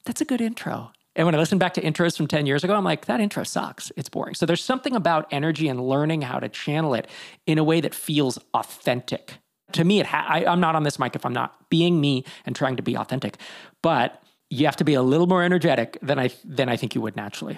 "That's 0.05 0.21
a 0.21 0.25
good 0.25 0.41
intro." 0.41 0.91
And 1.15 1.25
when 1.25 1.35
I 1.35 1.37
listen 1.37 1.57
back 1.57 1.73
to 1.75 1.81
intros 1.81 2.17
from 2.17 2.27
10 2.27 2.45
years 2.45 2.63
ago, 2.63 2.75
I'm 2.75 2.83
like, 2.83 3.05
that 3.05 3.19
intro 3.19 3.43
sucks. 3.43 3.91
It's 3.95 4.09
boring. 4.09 4.35
So 4.35 4.45
there's 4.45 4.63
something 4.63 4.95
about 4.95 5.27
energy 5.31 5.67
and 5.67 5.87
learning 5.87 6.21
how 6.21 6.39
to 6.39 6.49
channel 6.49 6.93
it 6.93 7.07
in 7.45 7.57
a 7.57 7.63
way 7.63 7.81
that 7.81 7.95
feels 7.95 8.37
authentic. 8.53 9.35
To 9.73 9.83
me, 9.83 9.99
it 9.99 10.05
ha- 10.05 10.25
I, 10.27 10.45
I'm 10.45 10.59
not 10.59 10.75
on 10.75 10.83
this 10.83 10.99
mic 10.99 11.15
if 11.15 11.25
I'm 11.25 11.33
not 11.33 11.69
being 11.69 12.01
me 12.01 12.25
and 12.45 12.55
trying 12.55 12.75
to 12.75 12.83
be 12.83 12.97
authentic. 12.97 13.37
But 13.81 14.21
you 14.49 14.65
have 14.65 14.75
to 14.77 14.83
be 14.83 14.93
a 14.93 15.01
little 15.01 15.27
more 15.27 15.41
energetic 15.41 15.97
than 16.01 16.19
I 16.19 16.29
than 16.43 16.69
I 16.69 16.77
think 16.77 16.95
you 16.95 17.01
would 17.01 17.15
naturally. 17.15 17.57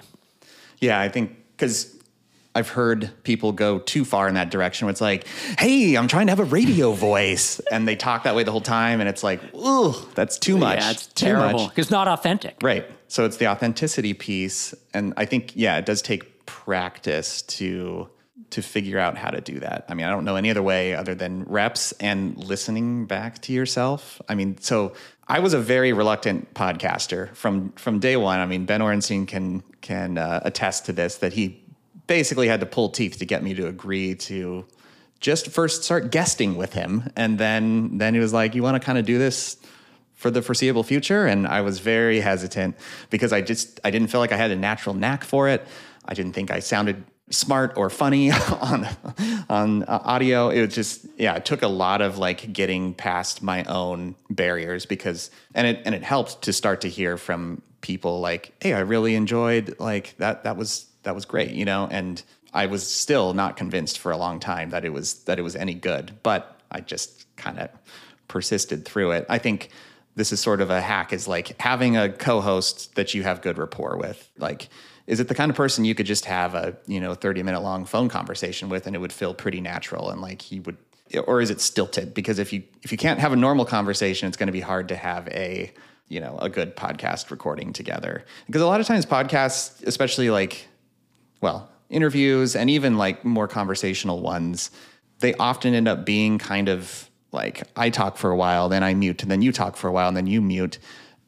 Yeah, 0.78 1.00
I 1.00 1.08
think 1.08 1.36
because 1.52 1.98
I've 2.54 2.68
heard 2.68 3.10
people 3.22 3.52
go 3.52 3.78
too 3.78 4.04
far 4.04 4.26
in 4.26 4.34
that 4.34 4.50
direction 4.50 4.86
where 4.86 4.90
it's 4.90 5.00
like, 5.00 5.26
hey, 5.58 5.96
I'm 5.96 6.08
trying 6.08 6.26
to 6.26 6.32
have 6.32 6.40
a 6.40 6.44
radio 6.44 6.92
voice. 7.10 7.60
And 7.70 7.86
they 7.86 7.96
talk 7.96 8.24
that 8.24 8.34
way 8.34 8.42
the 8.42 8.50
whole 8.50 8.60
time. 8.60 9.00
And 9.00 9.08
it's 9.08 9.22
like, 9.22 9.40
ooh, 9.54 9.94
that's 10.14 10.38
too 10.38 10.56
much. 10.56 10.80
Yeah, 10.80 10.90
it's 10.90 11.06
terrible. 11.08 11.70
It's 11.76 11.90
not 11.90 12.08
authentic. 12.08 12.56
Right. 12.62 12.84
So 13.08 13.24
it's 13.24 13.38
the 13.38 13.48
authenticity 13.48 14.14
piece. 14.14 14.74
And 14.94 15.14
I 15.16 15.24
think, 15.24 15.52
yeah, 15.56 15.78
it 15.78 15.86
does 15.86 16.02
take 16.02 16.46
practice 16.46 17.42
to 17.42 18.08
to 18.50 18.62
figure 18.62 18.98
out 18.98 19.18
how 19.18 19.28
to 19.28 19.40
do 19.42 19.60
that. 19.60 19.84
I 19.88 19.94
mean, 19.94 20.06
I 20.06 20.10
don't 20.10 20.24
know 20.24 20.36
any 20.36 20.50
other 20.50 20.62
way 20.62 20.94
other 20.94 21.14
than 21.14 21.44
reps 21.44 21.92
and 21.92 22.36
listening 22.42 23.04
back 23.04 23.42
to 23.42 23.52
yourself. 23.52 24.22
I 24.26 24.34
mean, 24.34 24.56
so 24.58 24.94
I 25.26 25.40
was 25.40 25.52
a 25.52 25.58
very 25.58 25.92
reluctant 25.92 26.54
podcaster 26.54 27.34
from 27.34 27.72
from 27.72 27.98
day 27.98 28.16
one. 28.16 28.38
I 28.40 28.46
mean, 28.46 28.64
Ben 28.64 28.80
Orenstein 28.80 29.28
can 29.28 29.62
can 29.82 30.16
uh, 30.16 30.40
attest 30.44 30.86
to 30.86 30.92
this 30.92 31.16
that 31.16 31.34
he 31.34 31.62
basically 32.06 32.48
had 32.48 32.60
to 32.60 32.66
pull 32.66 32.88
teeth 32.88 33.18
to 33.18 33.26
get 33.26 33.42
me 33.42 33.54
to 33.54 33.66
agree 33.66 34.14
to 34.14 34.64
just 35.20 35.48
first 35.48 35.84
start 35.84 36.10
guesting 36.10 36.56
with 36.56 36.72
him, 36.72 37.10
and 37.16 37.38
then 37.38 37.98
then 37.98 38.14
he 38.14 38.20
was 38.20 38.32
like, 38.32 38.54
"You 38.54 38.62
want 38.62 38.80
to 38.80 38.84
kind 38.84 38.98
of 38.98 39.04
do 39.04 39.18
this." 39.18 39.58
For 40.18 40.32
the 40.32 40.42
foreseeable 40.42 40.82
future 40.82 41.26
and 41.26 41.46
I 41.46 41.60
was 41.60 41.78
very 41.78 42.18
hesitant 42.18 42.76
because 43.08 43.32
I 43.32 43.40
just 43.40 43.78
I 43.84 43.90
didn't 43.90 44.08
feel 44.08 44.20
like 44.20 44.32
I 44.32 44.36
had 44.36 44.50
a 44.50 44.56
natural 44.56 44.94
knack 44.94 45.22
for 45.22 45.48
it. 45.48 45.66
I 46.04 46.14
didn't 46.14 46.32
think 46.32 46.50
I 46.50 46.58
sounded 46.58 47.04
smart 47.30 47.76
or 47.76 47.88
funny 47.88 48.32
on 48.60 48.88
on 49.48 49.84
uh, 49.84 50.00
audio. 50.04 50.50
It 50.50 50.60
was 50.60 50.74
just 50.74 51.06
yeah, 51.16 51.36
it 51.36 51.44
took 51.44 51.62
a 51.62 51.68
lot 51.68 52.00
of 52.00 52.18
like 52.18 52.52
getting 52.52 52.94
past 52.94 53.44
my 53.44 53.62
own 53.64 54.16
barriers 54.28 54.86
because 54.86 55.30
and 55.54 55.68
it 55.68 55.82
and 55.84 55.94
it 55.94 56.02
helped 56.02 56.42
to 56.42 56.52
start 56.52 56.80
to 56.80 56.88
hear 56.88 57.16
from 57.16 57.62
people 57.80 58.18
like, 58.18 58.52
"Hey, 58.60 58.74
I 58.74 58.80
really 58.80 59.14
enjoyed 59.14 59.76
like 59.78 60.16
that 60.18 60.42
that 60.42 60.56
was 60.56 60.86
that 61.04 61.14
was 61.14 61.26
great," 61.26 61.52
you 61.52 61.64
know, 61.64 61.86
and 61.92 62.20
I 62.52 62.66
was 62.66 62.84
still 62.84 63.34
not 63.34 63.56
convinced 63.56 64.00
for 64.00 64.10
a 64.10 64.16
long 64.16 64.40
time 64.40 64.70
that 64.70 64.84
it 64.84 64.92
was 64.92 65.22
that 65.24 65.38
it 65.38 65.42
was 65.42 65.54
any 65.54 65.74
good, 65.74 66.18
but 66.24 66.60
I 66.72 66.80
just 66.80 67.24
kind 67.36 67.60
of 67.60 67.70
persisted 68.26 68.84
through 68.84 69.12
it. 69.12 69.26
I 69.28 69.38
think 69.38 69.70
this 70.18 70.32
is 70.32 70.40
sort 70.40 70.60
of 70.60 70.68
a 70.68 70.80
hack 70.80 71.12
is 71.12 71.28
like 71.28 71.58
having 71.60 71.96
a 71.96 72.10
co-host 72.10 72.96
that 72.96 73.14
you 73.14 73.22
have 73.22 73.40
good 73.40 73.56
rapport 73.56 73.96
with. 73.96 74.28
Like 74.36 74.68
is 75.06 75.20
it 75.20 75.28
the 75.28 75.34
kind 75.34 75.48
of 75.48 75.56
person 75.56 75.86
you 75.86 75.94
could 75.94 76.04
just 76.04 76.26
have 76.26 76.54
a, 76.54 76.76
you 76.86 77.00
know, 77.00 77.14
30 77.14 77.42
minute 77.42 77.60
long 77.60 77.86
phone 77.86 78.08
conversation 78.08 78.68
with 78.68 78.86
and 78.86 78.94
it 78.94 78.98
would 78.98 79.12
feel 79.12 79.32
pretty 79.32 79.60
natural 79.60 80.10
and 80.10 80.20
like 80.20 80.42
he 80.42 80.60
would 80.60 80.76
or 81.26 81.40
is 81.40 81.50
it 81.50 81.60
stilted? 81.60 82.14
Because 82.14 82.38
if 82.38 82.52
you 82.52 82.62
if 82.82 82.92
you 82.92 82.98
can't 82.98 83.20
have 83.20 83.32
a 83.32 83.36
normal 83.36 83.64
conversation, 83.64 84.28
it's 84.28 84.36
going 84.36 84.48
to 84.48 84.52
be 84.52 84.60
hard 84.60 84.88
to 84.88 84.96
have 84.96 85.28
a 85.28 85.72
you 86.08 86.20
know 86.20 86.36
a 86.38 86.48
good 86.48 86.76
podcast 86.76 87.30
recording 87.30 87.72
together. 87.72 88.24
Because 88.46 88.60
a 88.60 88.66
lot 88.66 88.80
of 88.80 88.86
times 88.86 89.06
podcasts, 89.06 89.86
especially 89.86 90.30
like 90.30 90.66
well 91.40 91.70
interviews 91.88 92.56
and 92.56 92.68
even 92.68 92.98
like 92.98 93.24
more 93.24 93.48
conversational 93.48 94.20
ones, 94.20 94.70
they 95.20 95.32
often 95.34 95.74
end 95.74 95.88
up 95.88 96.04
being 96.04 96.38
kind 96.38 96.68
of 96.68 97.07
like 97.32 97.62
I 97.76 97.90
talk 97.90 98.16
for 98.16 98.30
a 98.30 98.36
while, 98.36 98.68
then 98.68 98.82
I 98.82 98.94
mute, 98.94 99.22
and 99.22 99.30
then 99.30 99.42
you 99.42 99.52
talk 99.52 99.76
for 99.76 99.88
a 99.88 99.92
while, 99.92 100.08
and 100.08 100.16
then 100.16 100.26
you 100.26 100.40
mute. 100.40 100.78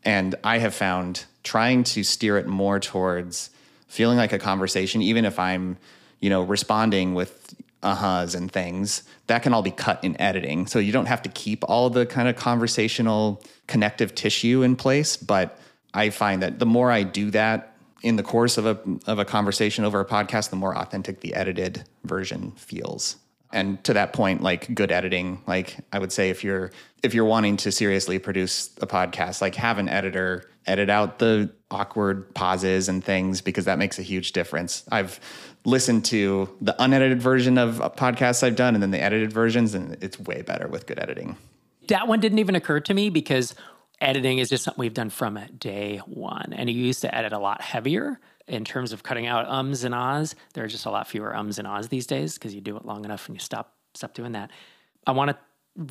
And 0.05 0.35
I 0.43 0.59
have 0.59 0.75
found 0.75 1.27
trying 1.43 1.85
to 1.85 2.03
steer 2.03 2.39
it 2.39 2.47
more 2.47 2.81
towards 2.81 3.51
feeling 3.87 4.17
like 4.17 4.33
a 4.33 4.39
conversation, 4.39 5.03
even 5.03 5.25
if 5.25 5.39
I'm, 5.39 5.77
you 6.21 6.31
know, 6.31 6.43
responding 6.43 7.15
with 7.15 7.55
uh-huhs 7.83 8.35
and 8.35 8.51
things, 8.51 9.03
that 9.27 9.43
can 9.43 9.53
all 9.53 9.63
be 9.63 9.71
cut 9.71 10.03
in 10.05 10.21
editing. 10.21 10.67
So 10.67 10.79
you 10.79 10.93
don't 10.93 11.07
have 11.07 11.23
to 11.23 11.29
keep 11.31 11.65
all 11.65 11.91
the 11.91 12.07
kind 12.07 12.29
of 12.29 12.37
conversational 12.37 13.43
connective 13.67 14.15
tissue 14.15 14.63
in 14.63 14.77
place. 14.77 15.17
But 15.17 15.59
I 15.93 16.11
find 16.11 16.43
that 16.43 16.59
the 16.59 16.67
more 16.67 16.91
I 16.91 17.03
do 17.03 17.31
that 17.33 17.75
in 18.03 18.17
the 18.17 18.23
course 18.23 18.59
of 18.59 18.67
a 18.67 18.79
of 19.07 19.19
a 19.19 19.25
conversation 19.25 19.85
over 19.85 20.01
a 20.01 20.07
podcast, 20.07 20.51
the 20.51 20.57
more 20.57 20.77
authentic 20.77 21.21
the 21.21 21.35
edited 21.35 21.85
version 22.05 22.53
feels 22.53 23.17
and 23.53 23.83
to 23.85 23.95
that 23.95 24.13
point 24.13 24.43
like 24.43 24.75
good 24.75 24.93
editing. 24.93 25.43
Like 25.47 25.77
i 25.93 25.99
would 25.99 26.13
say 26.13 26.31
if 26.31 26.45
you're 26.45 26.71
if 27.03 27.15
you're 27.15 27.25
wanting 27.25 27.57
to 27.59 27.73
seriously 27.73 28.19
produce 28.19 28.71
a 28.81 28.87
podcast 28.87 29.41
like 29.41 29.55
have 29.55 29.79
an 29.79 29.89
editor 29.89 30.51
edit 30.67 30.91
out 30.91 31.19
the 31.19 31.51
awkward 31.71 32.35
pauses 32.35 32.89
and 32.89 33.03
things 33.03 33.41
because 33.41 33.65
that 33.65 33.79
makes 33.79 33.99
a 33.99 34.03
huge 34.03 34.33
difference. 34.33 34.85
I've 34.91 35.21
listened 35.65 36.05
to 36.07 36.49
the 36.61 36.81
unedited 36.83 37.21
version 37.21 37.59
of 37.59 37.77
podcasts 37.97 38.43
i've 38.43 38.57
done 38.57 38.75
and 38.75 38.83
then 38.83 38.91
the 38.91 39.01
edited 39.01 39.31
versions 39.33 39.75
and 39.75 40.03
it's 40.03 40.19
way 40.19 40.43
better 40.43 40.69
with 40.69 40.87
good 40.87 40.99
editing. 40.99 41.37
That 41.89 42.09
one 42.09 42.21
didn't 42.21 42.39
even 42.39 42.55
occur 42.55 42.81
to 42.81 42.95
me 42.95 43.11
because 43.11 43.55
editing 44.01 44.39
is 44.39 44.49
just 44.49 44.65
something 44.65 44.81
we've 44.81 44.95
done 44.95 45.11
from 45.11 45.39
day 45.59 45.99
one. 46.07 46.53
And 46.53 46.71
you 46.71 46.83
used 46.83 47.03
to 47.03 47.15
edit 47.15 47.33
a 47.33 47.39
lot 47.39 47.61
heavier 47.61 48.21
in 48.51 48.65
terms 48.65 48.93
of 48.93 49.03
cutting 49.03 49.27
out 49.27 49.47
ums 49.49 49.85
and 49.85 49.95
ahs, 49.95 50.35
there 50.55 50.65
are 50.65 50.69
just 50.69 50.87
a 50.87 50.91
lot 50.91 51.09
fewer 51.09 51.35
ums 51.35 51.59
and 51.59 51.67
ahs 51.67 51.89
these 51.89 52.07
days 52.07 52.35
because 52.35 52.55
you 52.55 52.61
do 52.61 52.77
it 52.77 52.85
long 52.85 53.05
enough 53.05 53.29
and 53.29 53.37
you 53.37 53.41
stop 53.41 53.75
stop 53.95 54.15
doing 54.15 54.33
that. 54.33 54.51
I 55.07 55.13
want 55.13 55.31
to 55.31 55.39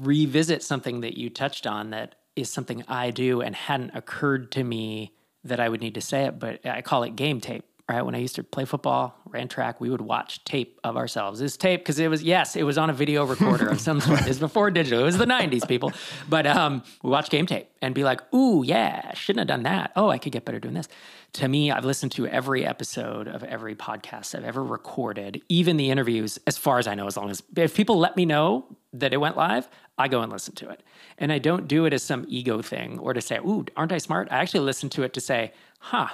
revisit 0.04 0.62
something 0.62 1.02
that 1.02 1.18
you 1.18 1.30
touched 1.30 1.66
on 1.66 1.90
that 1.90 2.16
is 2.36 2.50
something 2.50 2.84
I 2.88 3.12
do 3.12 3.42
and 3.42 3.56
hadn't 3.56 3.92
occurred 3.96 4.52
to 4.54 4.64
me 4.64 5.14
that 5.44 5.60
I 5.60 5.68
would 5.68 5.82
need 5.82 5.96
to 5.96 6.02
say 6.02 6.26
it, 6.26 6.38
but 6.38 6.66
I 6.66 6.82
call 6.82 7.04
it 7.04 7.16
game 7.16 7.42
tape 7.42 7.66
right? 7.90 8.04
When 8.04 8.16
I 8.16 8.20
used 8.20 8.36
to 8.36 8.44
play 8.44 8.66
football, 8.66 9.19
ran 9.32 9.48
track, 9.48 9.80
we 9.80 9.90
would 9.90 10.02
watch 10.02 10.44
tape 10.44 10.80
of 10.84 10.98
ourselves. 10.98 11.40
This 11.40 11.58
tape, 11.58 11.82
because 11.82 12.00
it 12.00 12.10
was, 12.10 12.24
yes, 12.24 12.56
it 12.56 12.64
was 12.64 12.78
on 12.78 12.90
a 12.90 12.94
video 12.94 13.26
recorder 13.26 13.70
of 13.70 13.80
some 13.80 14.02
sort. 14.02 14.22
It 14.22 14.28
was 14.28 14.40
before 14.40 14.72
digital. 14.72 15.02
It 15.02 15.06
was 15.06 15.18
the 15.18 15.26
90s, 15.26 15.68
people. 15.68 15.92
But 16.28 16.48
um, 16.48 16.84
we 17.04 17.10
watch 17.10 17.30
game 17.30 17.46
tape 17.46 17.70
and 17.82 17.96
be 17.96 18.04
like, 18.04 18.22
ooh, 18.34 18.64
yeah, 18.64 19.14
shouldn't 19.14 19.40
have 19.40 19.48
done 19.48 19.64
that. 19.64 19.92
Oh, 19.96 20.10
I 20.10 20.18
could 20.18 20.32
get 20.32 20.46
better 20.46 20.60
doing 20.60 20.74
this. 20.74 20.88
To 21.34 21.48
me, 21.48 21.72
I've 21.72 21.86
listened 21.86 22.12
to 22.14 22.28
every 22.28 22.66
episode 22.66 23.28
of 23.28 23.44
every 23.44 23.76
podcast 23.76 24.36
I've 24.36 24.44
ever 24.44 24.64
recorded, 24.64 25.42
even 25.48 25.78
the 25.78 25.92
interviews, 25.92 26.40
as 26.48 26.58
far 26.58 26.80
as 26.80 26.88
I 26.88 26.96
know, 26.96 27.08
as 27.08 27.18
long 27.18 27.30
as 27.30 27.44
if 27.56 27.76
people 27.76 28.00
let 28.00 28.18
me 28.18 28.26
know 28.26 28.66
that 28.94 29.14
it 29.14 29.18
went 29.18 29.38
live, 29.38 29.70
I 29.98 30.08
go 30.08 30.22
and 30.22 30.32
listen 30.32 30.56
to 30.56 30.70
it. 30.70 30.82
And 31.18 31.32
I 31.32 31.38
don't 31.38 31.68
do 31.68 31.86
it 31.86 31.94
as 31.94 32.02
some 32.02 32.26
ego 32.28 32.62
thing 32.62 32.98
or 33.00 33.14
to 33.14 33.22
say, 33.22 33.38
ooh, 33.38 33.66
aren't 33.76 33.92
I 33.92 33.98
smart? 33.98 34.30
I 34.32 34.38
actually 34.38 34.62
listen 34.62 34.90
to 34.92 35.04
it 35.04 35.14
to 35.14 35.22
say, 35.22 35.52
huh, 35.80 36.08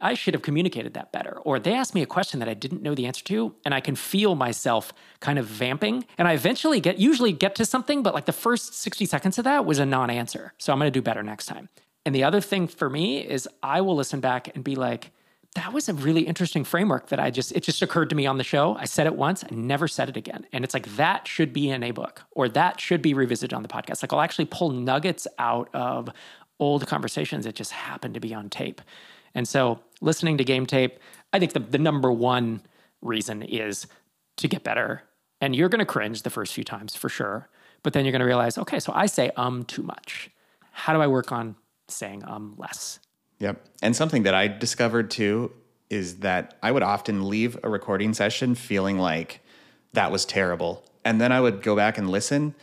I 0.00 0.14
should 0.14 0.34
have 0.34 0.42
communicated 0.42 0.94
that 0.94 1.10
better. 1.12 1.38
Or 1.38 1.58
they 1.58 1.74
asked 1.74 1.94
me 1.94 2.02
a 2.02 2.06
question 2.06 2.40
that 2.40 2.48
I 2.48 2.54
didn't 2.54 2.82
know 2.82 2.94
the 2.94 3.06
answer 3.06 3.24
to, 3.24 3.54
and 3.64 3.72
I 3.72 3.80
can 3.80 3.96
feel 3.96 4.34
myself 4.34 4.92
kind 5.20 5.38
of 5.38 5.46
vamping. 5.46 6.04
And 6.18 6.28
I 6.28 6.32
eventually 6.32 6.80
get, 6.80 6.98
usually 6.98 7.32
get 7.32 7.54
to 7.56 7.64
something, 7.64 8.02
but 8.02 8.14
like 8.14 8.26
the 8.26 8.32
first 8.32 8.74
60 8.74 9.06
seconds 9.06 9.38
of 9.38 9.44
that 9.44 9.64
was 9.64 9.78
a 9.78 9.86
non 9.86 10.10
answer. 10.10 10.52
So 10.58 10.72
I'm 10.72 10.78
going 10.78 10.92
to 10.92 10.96
do 10.96 11.02
better 11.02 11.22
next 11.22 11.46
time. 11.46 11.68
And 12.04 12.14
the 12.14 12.24
other 12.24 12.40
thing 12.40 12.68
for 12.68 12.90
me 12.90 13.18
is 13.18 13.48
I 13.62 13.80
will 13.80 13.96
listen 13.96 14.20
back 14.20 14.54
and 14.54 14.62
be 14.62 14.76
like, 14.76 15.12
that 15.56 15.72
was 15.72 15.88
a 15.88 15.94
really 15.94 16.22
interesting 16.22 16.64
framework 16.64 17.08
that 17.08 17.18
I 17.18 17.30
just, 17.30 17.50
it 17.52 17.62
just 17.62 17.80
occurred 17.80 18.10
to 18.10 18.16
me 18.16 18.26
on 18.26 18.36
the 18.36 18.44
show. 18.44 18.76
I 18.78 18.84
said 18.84 19.06
it 19.06 19.16
once, 19.16 19.42
I 19.42 19.48
never 19.54 19.88
said 19.88 20.10
it 20.10 20.16
again. 20.16 20.46
And 20.52 20.64
it's 20.64 20.74
like, 20.74 20.86
that 20.96 21.26
should 21.26 21.54
be 21.54 21.70
in 21.70 21.82
a 21.82 21.92
book 21.92 22.22
or 22.32 22.48
that 22.50 22.78
should 22.78 23.00
be 23.00 23.14
revisited 23.14 23.54
on 23.54 23.62
the 23.62 23.68
podcast. 23.68 24.02
Like, 24.02 24.12
I'll 24.12 24.20
actually 24.20 24.44
pull 24.44 24.70
nuggets 24.70 25.26
out 25.38 25.70
of 25.72 26.10
old 26.60 26.86
conversations 26.86 27.46
that 27.46 27.54
just 27.54 27.72
happen 27.72 28.12
to 28.12 28.20
be 28.20 28.34
on 28.34 28.50
tape. 28.50 28.82
And 29.34 29.48
so, 29.48 29.80
listening 30.00 30.38
to 30.38 30.44
game 30.44 30.66
tape, 30.66 30.98
I 31.32 31.38
think 31.38 31.52
the, 31.52 31.60
the 31.60 31.78
number 31.78 32.10
one 32.12 32.62
reason 33.02 33.42
is 33.42 33.86
to 34.36 34.48
get 34.48 34.62
better. 34.62 35.02
And 35.40 35.54
you're 35.54 35.68
going 35.68 35.80
to 35.80 35.86
cringe 35.86 36.22
the 36.22 36.30
first 36.30 36.54
few 36.54 36.64
times 36.64 36.94
for 36.94 37.08
sure. 37.08 37.48
But 37.82 37.92
then 37.92 38.04
you're 38.04 38.12
going 38.12 38.20
to 38.20 38.26
realize, 38.26 38.58
okay, 38.58 38.80
so 38.80 38.92
I 38.94 39.06
say 39.06 39.30
um 39.36 39.64
too 39.64 39.82
much. 39.82 40.30
How 40.72 40.92
do 40.92 41.00
I 41.00 41.06
work 41.06 41.32
on 41.32 41.56
saying 41.88 42.24
um 42.26 42.54
less? 42.56 42.98
Yep. 43.38 43.64
And 43.82 43.94
something 43.94 44.22
that 44.22 44.34
I 44.34 44.48
discovered 44.48 45.10
too 45.10 45.52
is 45.90 46.16
that 46.20 46.56
I 46.62 46.72
would 46.72 46.82
often 46.82 47.28
leave 47.28 47.58
a 47.62 47.68
recording 47.68 48.14
session 48.14 48.54
feeling 48.54 48.98
like 48.98 49.40
that 49.92 50.10
was 50.10 50.24
terrible. 50.24 50.84
And 51.04 51.20
then 51.20 51.32
I 51.32 51.40
would 51.40 51.62
go 51.62 51.76
back 51.76 51.98
and 51.98 52.10
listen. 52.10 52.54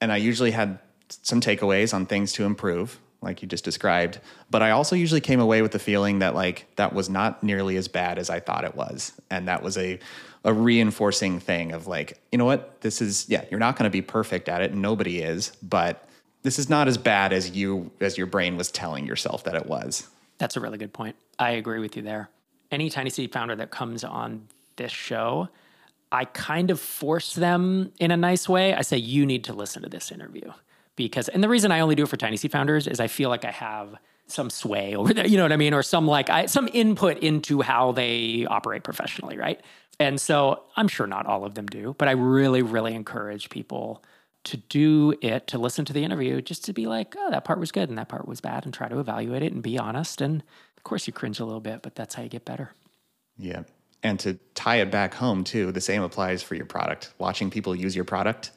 And 0.00 0.10
I 0.10 0.16
usually 0.16 0.50
had 0.50 0.78
some 1.08 1.40
takeaways 1.40 1.94
on 1.94 2.06
things 2.06 2.32
to 2.32 2.44
improve, 2.44 2.98
like 3.22 3.42
you 3.42 3.48
just 3.48 3.64
described. 3.64 4.20
But 4.50 4.62
I 4.62 4.70
also 4.70 4.96
usually 4.96 5.20
came 5.20 5.40
away 5.40 5.62
with 5.62 5.72
the 5.72 5.78
feeling 5.78 6.18
that 6.20 6.34
like 6.34 6.66
that 6.76 6.92
was 6.92 7.08
not 7.08 7.42
nearly 7.42 7.76
as 7.76 7.88
bad 7.88 8.18
as 8.18 8.30
I 8.30 8.40
thought 8.40 8.64
it 8.64 8.74
was. 8.74 9.12
And 9.30 9.48
that 9.48 9.62
was 9.62 9.76
a 9.78 9.98
a 10.44 10.52
reinforcing 10.52 11.38
thing 11.38 11.70
of 11.70 11.86
like, 11.86 12.20
you 12.32 12.38
know 12.38 12.44
what, 12.44 12.80
this 12.80 13.00
is 13.00 13.28
yeah, 13.28 13.44
you're 13.50 13.60
not 13.60 13.76
going 13.76 13.84
to 13.84 13.90
be 13.90 14.02
perfect 14.02 14.48
at 14.48 14.60
it, 14.60 14.74
nobody 14.74 15.20
is, 15.20 15.52
but 15.62 16.08
this 16.42 16.58
is 16.58 16.68
not 16.68 16.88
as 16.88 16.98
bad 16.98 17.32
as 17.32 17.50
you 17.50 17.90
as 18.00 18.18
your 18.18 18.26
brain 18.26 18.56
was 18.56 18.70
telling 18.70 19.06
yourself 19.06 19.44
that 19.44 19.54
it 19.54 19.66
was. 19.66 20.08
That's 20.38 20.56
a 20.56 20.60
really 20.60 20.78
good 20.78 20.92
point. 20.92 21.16
I 21.38 21.50
agree 21.52 21.78
with 21.78 21.96
you 21.96 22.02
there. 22.02 22.30
Any 22.70 22.90
Tiny 22.90 23.10
Seed 23.10 23.32
founder 23.32 23.54
that 23.56 23.70
comes 23.70 24.02
on 24.02 24.48
this 24.76 24.90
show, 24.90 25.48
I 26.10 26.24
kind 26.24 26.70
of 26.70 26.80
force 26.80 27.34
them 27.34 27.92
in 28.00 28.10
a 28.10 28.16
nice 28.16 28.48
way. 28.48 28.74
I 28.74 28.82
say, 28.82 28.96
you 28.96 29.24
need 29.24 29.44
to 29.44 29.52
listen 29.52 29.82
to 29.82 29.88
this 29.88 30.10
interview. 30.10 30.52
Because, 30.96 31.28
and 31.28 31.42
the 31.42 31.48
reason 31.48 31.72
I 31.72 31.80
only 31.80 31.94
do 31.94 32.02
it 32.02 32.08
for 32.08 32.16
Tiny 32.16 32.36
Seed 32.36 32.52
founders 32.52 32.86
is 32.86 33.00
I 33.00 33.06
feel 33.06 33.30
like 33.30 33.44
I 33.44 33.50
have 33.50 33.94
some 34.26 34.50
sway 34.50 34.94
over 34.96 35.14
there, 35.14 35.26
you 35.26 35.36
know 35.36 35.44
what 35.44 35.52
I 35.52 35.56
mean? 35.56 35.74
Or 35.74 35.82
some 35.82 36.06
like, 36.06 36.30
I, 36.30 36.46
some 36.46 36.68
input 36.72 37.18
into 37.18 37.62
how 37.62 37.92
they 37.92 38.46
operate 38.48 38.84
professionally, 38.84 39.36
right? 39.36 39.60
And 39.98 40.20
so 40.20 40.64
I'm 40.76 40.88
sure 40.88 41.06
not 41.06 41.26
all 41.26 41.44
of 41.44 41.54
them 41.54 41.66
do, 41.66 41.94
but 41.98 42.08
I 42.08 42.12
really, 42.12 42.62
really 42.62 42.94
encourage 42.94 43.50
people 43.50 44.02
to 44.44 44.56
do 44.56 45.14
it, 45.22 45.46
to 45.48 45.58
listen 45.58 45.84
to 45.84 45.92
the 45.92 46.02
interview, 46.02 46.40
just 46.40 46.64
to 46.64 46.72
be 46.72 46.86
like, 46.86 47.14
oh, 47.16 47.30
that 47.30 47.44
part 47.44 47.60
was 47.60 47.70
good 47.70 47.88
and 47.88 47.96
that 47.98 48.08
part 48.08 48.26
was 48.26 48.40
bad, 48.40 48.64
and 48.64 48.74
try 48.74 48.88
to 48.88 48.98
evaluate 48.98 49.42
it 49.42 49.52
and 49.52 49.62
be 49.62 49.78
honest. 49.78 50.20
And 50.20 50.42
of 50.76 50.82
course, 50.82 51.06
you 51.06 51.12
cringe 51.12 51.38
a 51.38 51.44
little 51.44 51.60
bit, 51.60 51.82
but 51.82 51.94
that's 51.94 52.14
how 52.14 52.22
you 52.22 52.28
get 52.28 52.44
better. 52.44 52.72
Yeah. 53.38 53.62
And 54.02 54.18
to 54.20 54.34
tie 54.54 54.76
it 54.76 54.90
back 54.90 55.14
home, 55.14 55.44
too, 55.44 55.70
the 55.70 55.80
same 55.80 56.02
applies 56.02 56.42
for 56.42 56.56
your 56.56 56.66
product. 56.66 57.14
Watching 57.18 57.50
people 57.50 57.76
use 57.76 57.94
your 57.94 58.04
product, 58.04 58.50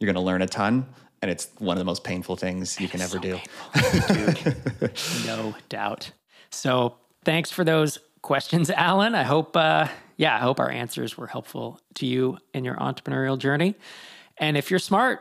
you're 0.00 0.06
going 0.06 0.16
to 0.16 0.20
learn 0.20 0.42
a 0.42 0.48
ton. 0.48 0.86
And 1.22 1.30
it's 1.30 1.48
one 1.58 1.76
of 1.76 1.78
the 1.78 1.84
most 1.84 2.02
painful 2.02 2.36
things 2.36 2.80
you 2.80 2.88
can 2.88 3.00
ever 3.00 3.16
so 3.16 3.20
do. 3.20 3.38
Dude, 4.08 4.92
no 5.24 5.54
doubt. 5.68 6.10
So 6.50 6.96
thanks 7.24 7.50
for 7.50 7.64
those 7.64 7.98
questions, 8.22 8.70
Alan. 8.70 9.14
I 9.14 9.22
hope, 9.22 9.56
uh, 9.56 9.88
yeah, 10.16 10.34
I 10.34 10.40
hope 10.40 10.58
our 10.58 10.70
answers 10.70 11.16
were 11.16 11.28
helpful 11.28 11.80
to 11.94 12.06
you 12.06 12.38
in 12.52 12.64
your 12.64 12.76
entrepreneurial 12.76 13.38
journey. 13.38 13.76
And 14.36 14.56
if 14.56 14.70
you're 14.70 14.80
smart 14.80 15.20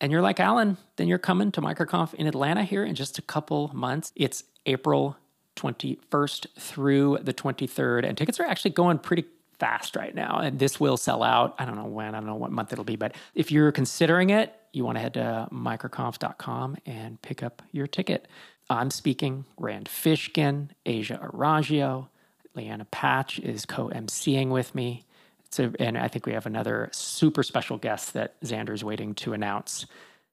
and 0.00 0.12
you're 0.12 0.22
like 0.22 0.38
Alan, 0.38 0.76
then 0.96 1.08
you're 1.08 1.18
coming 1.18 1.50
to 1.52 1.62
MicroConf 1.62 2.14
in 2.14 2.26
Atlanta 2.26 2.64
here 2.64 2.84
in 2.84 2.94
just 2.94 3.18
a 3.18 3.22
couple 3.22 3.70
months. 3.74 4.12
It's 4.14 4.44
April 4.66 5.16
21st 5.56 6.46
through 6.58 7.18
the 7.22 7.34
23rd, 7.34 8.06
and 8.06 8.16
tickets 8.16 8.38
are 8.38 8.46
actually 8.46 8.70
going 8.70 8.98
pretty 8.98 9.24
fast 9.58 9.96
right 9.96 10.14
now. 10.14 10.38
And 10.38 10.58
this 10.58 10.78
will 10.78 10.96
sell 10.96 11.22
out. 11.22 11.54
I 11.58 11.64
don't 11.64 11.74
know 11.74 11.86
when, 11.86 12.14
I 12.14 12.18
don't 12.18 12.26
know 12.26 12.36
what 12.36 12.52
month 12.52 12.72
it'll 12.72 12.84
be, 12.84 12.96
but 12.96 13.14
if 13.34 13.50
you're 13.50 13.72
considering 13.72 14.30
it, 14.30 14.54
you 14.72 14.84
want 14.84 14.96
to 14.96 15.00
head 15.00 15.14
to 15.14 15.48
microconf.com 15.52 16.76
and 16.86 17.20
pick 17.22 17.42
up 17.42 17.62
your 17.72 17.86
ticket. 17.86 18.28
I'm 18.70 18.90
speaking 18.90 19.44
Rand 19.58 19.86
Fishkin, 19.86 20.70
Asia 20.84 21.18
Orangio, 21.22 22.08
Lianna 22.56 22.90
Patch 22.90 23.38
is 23.38 23.64
co 23.64 23.88
emceeing 23.88 24.50
with 24.50 24.74
me. 24.74 25.04
So, 25.50 25.72
and 25.78 25.96
I 25.96 26.08
think 26.08 26.26
we 26.26 26.32
have 26.32 26.46
another 26.46 26.90
super 26.92 27.42
special 27.42 27.78
guest 27.78 28.12
that 28.14 28.38
Xander's 28.42 28.84
waiting 28.84 29.14
to 29.16 29.32
announce. 29.32 29.86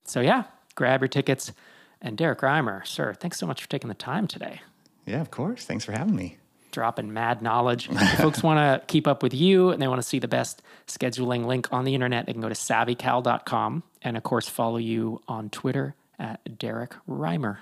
So, 0.03 0.19
yeah, 0.19 0.43
grab 0.75 1.01
your 1.01 1.07
tickets. 1.07 1.53
And 2.01 2.17
Derrick 2.17 2.39
Reimer, 2.39 2.85
sir, 2.85 3.13
thanks 3.13 3.39
so 3.39 3.47
much 3.47 3.61
for 3.61 3.69
taking 3.69 3.87
the 3.87 3.95
time 3.95 4.27
today. 4.27 4.61
Yeah, 5.05 5.21
of 5.21 5.31
course. 5.31 5.65
Thanks 5.65 5.85
for 5.85 5.93
having 5.93 6.15
me. 6.15 6.37
Dropping 6.75 7.13
mad 7.13 7.41
knowledge. 7.41 7.87
if 7.91 8.17
folks 8.17 8.43
want 8.43 8.59
to 8.59 8.85
keep 8.87 9.07
up 9.07 9.23
with 9.23 9.33
you 9.33 9.69
and 9.69 9.81
they 9.81 9.87
want 9.87 10.01
to 10.01 10.07
see 10.07 10.19
the 10.19 10.27
best 10.27 10.61
scheduling 10.87 11.45
link 11.45 11.71
on 11.71 11.85
the 11.85 11.95
internet, 11.95 12.25
they 12.25 12.33
can 12.33 12.41
go 12.41 12.49
to 12.49 12.53
savvycal.com 12.53 13.81
and, 14.01 14.17
of 14.17 14.23
course, 14.23 14.49
follow 14.49 14.75
you 14.75 15.21
on 15.25 15.49
Twitter 15.49 15.95
at 16.19 16.59
Derrick 16.59 16.91
Reimer. 17.07 17.59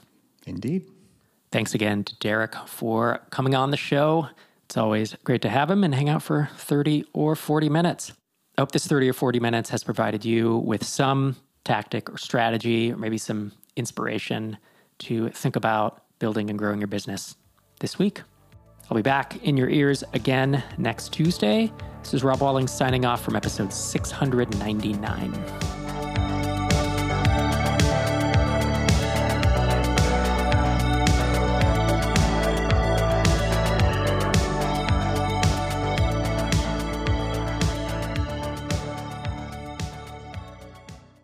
Indeed. 0.47 0.89
Thanks 1.51 1.76
again 1.76 2.03
to 2.05 2.16
Derrick 2.18 2.55
for 2.66 3.20
coming 3.30 3.53
on 3.53 3.70
the 3.70 3.78
show. 3.78 4.30
It's 4.66 4.78
always 4.78 5.16
great 5.24 5.43
to 5.43 5.49
have 5.49 5.70
him 5.70 5.84
and 5.84 5.93
hang 5.93 6.09
out 6.09 6.24
for 6.24 6.49
30 6.57 7.05
or 7.14 7.36
40 7.36 7.70
minutes. 7.70 8.14
I 8.57 8.61
hope 8.61 8.72
this 8.72 8.88
30 8.88 9.09
or 9.09 9.14
40 9.14 9.39
minutes 9.39 9.70
has 9.70 9.84
provided 9.84 10.26
you 10.26 10.57
with 10.57 10.84
some 10.84 11.36
tactic 11.66 12.11
or 12.11 12.18
strategy, 12.18 12.91
or 12.91 12.97
maybe 12.97 13.20
some 13.20 13.51
inspiration 13.76 14.57
to 14.97 15.30
think 15.30 15.55
about 15.55 16.01
building 16.18 16.49
and 16.49 16.57
growing 16.57 16.80
your 16.80 16.88
business 16.88 17.36
this 17.80 17.99
week. 17.99 18.24
I'll 18.89 18.95
be 18.95 19.01
back 19.01 19.43
in 19.43 19.57
your 19.57 19.69
ears 19.69 20.03
again 20.13 20.63
next 20.77 21.13
Tuesday. 21.13 21.71
This 22.01 22.13
is 22.13 22.23
Rob 22.23 22.41
Walling 22.41 22.67
signing 22.67 23.05
off 23.05 23.23
from 23.23 23.36
episode 23.36 23.71
699. 23.71 25.72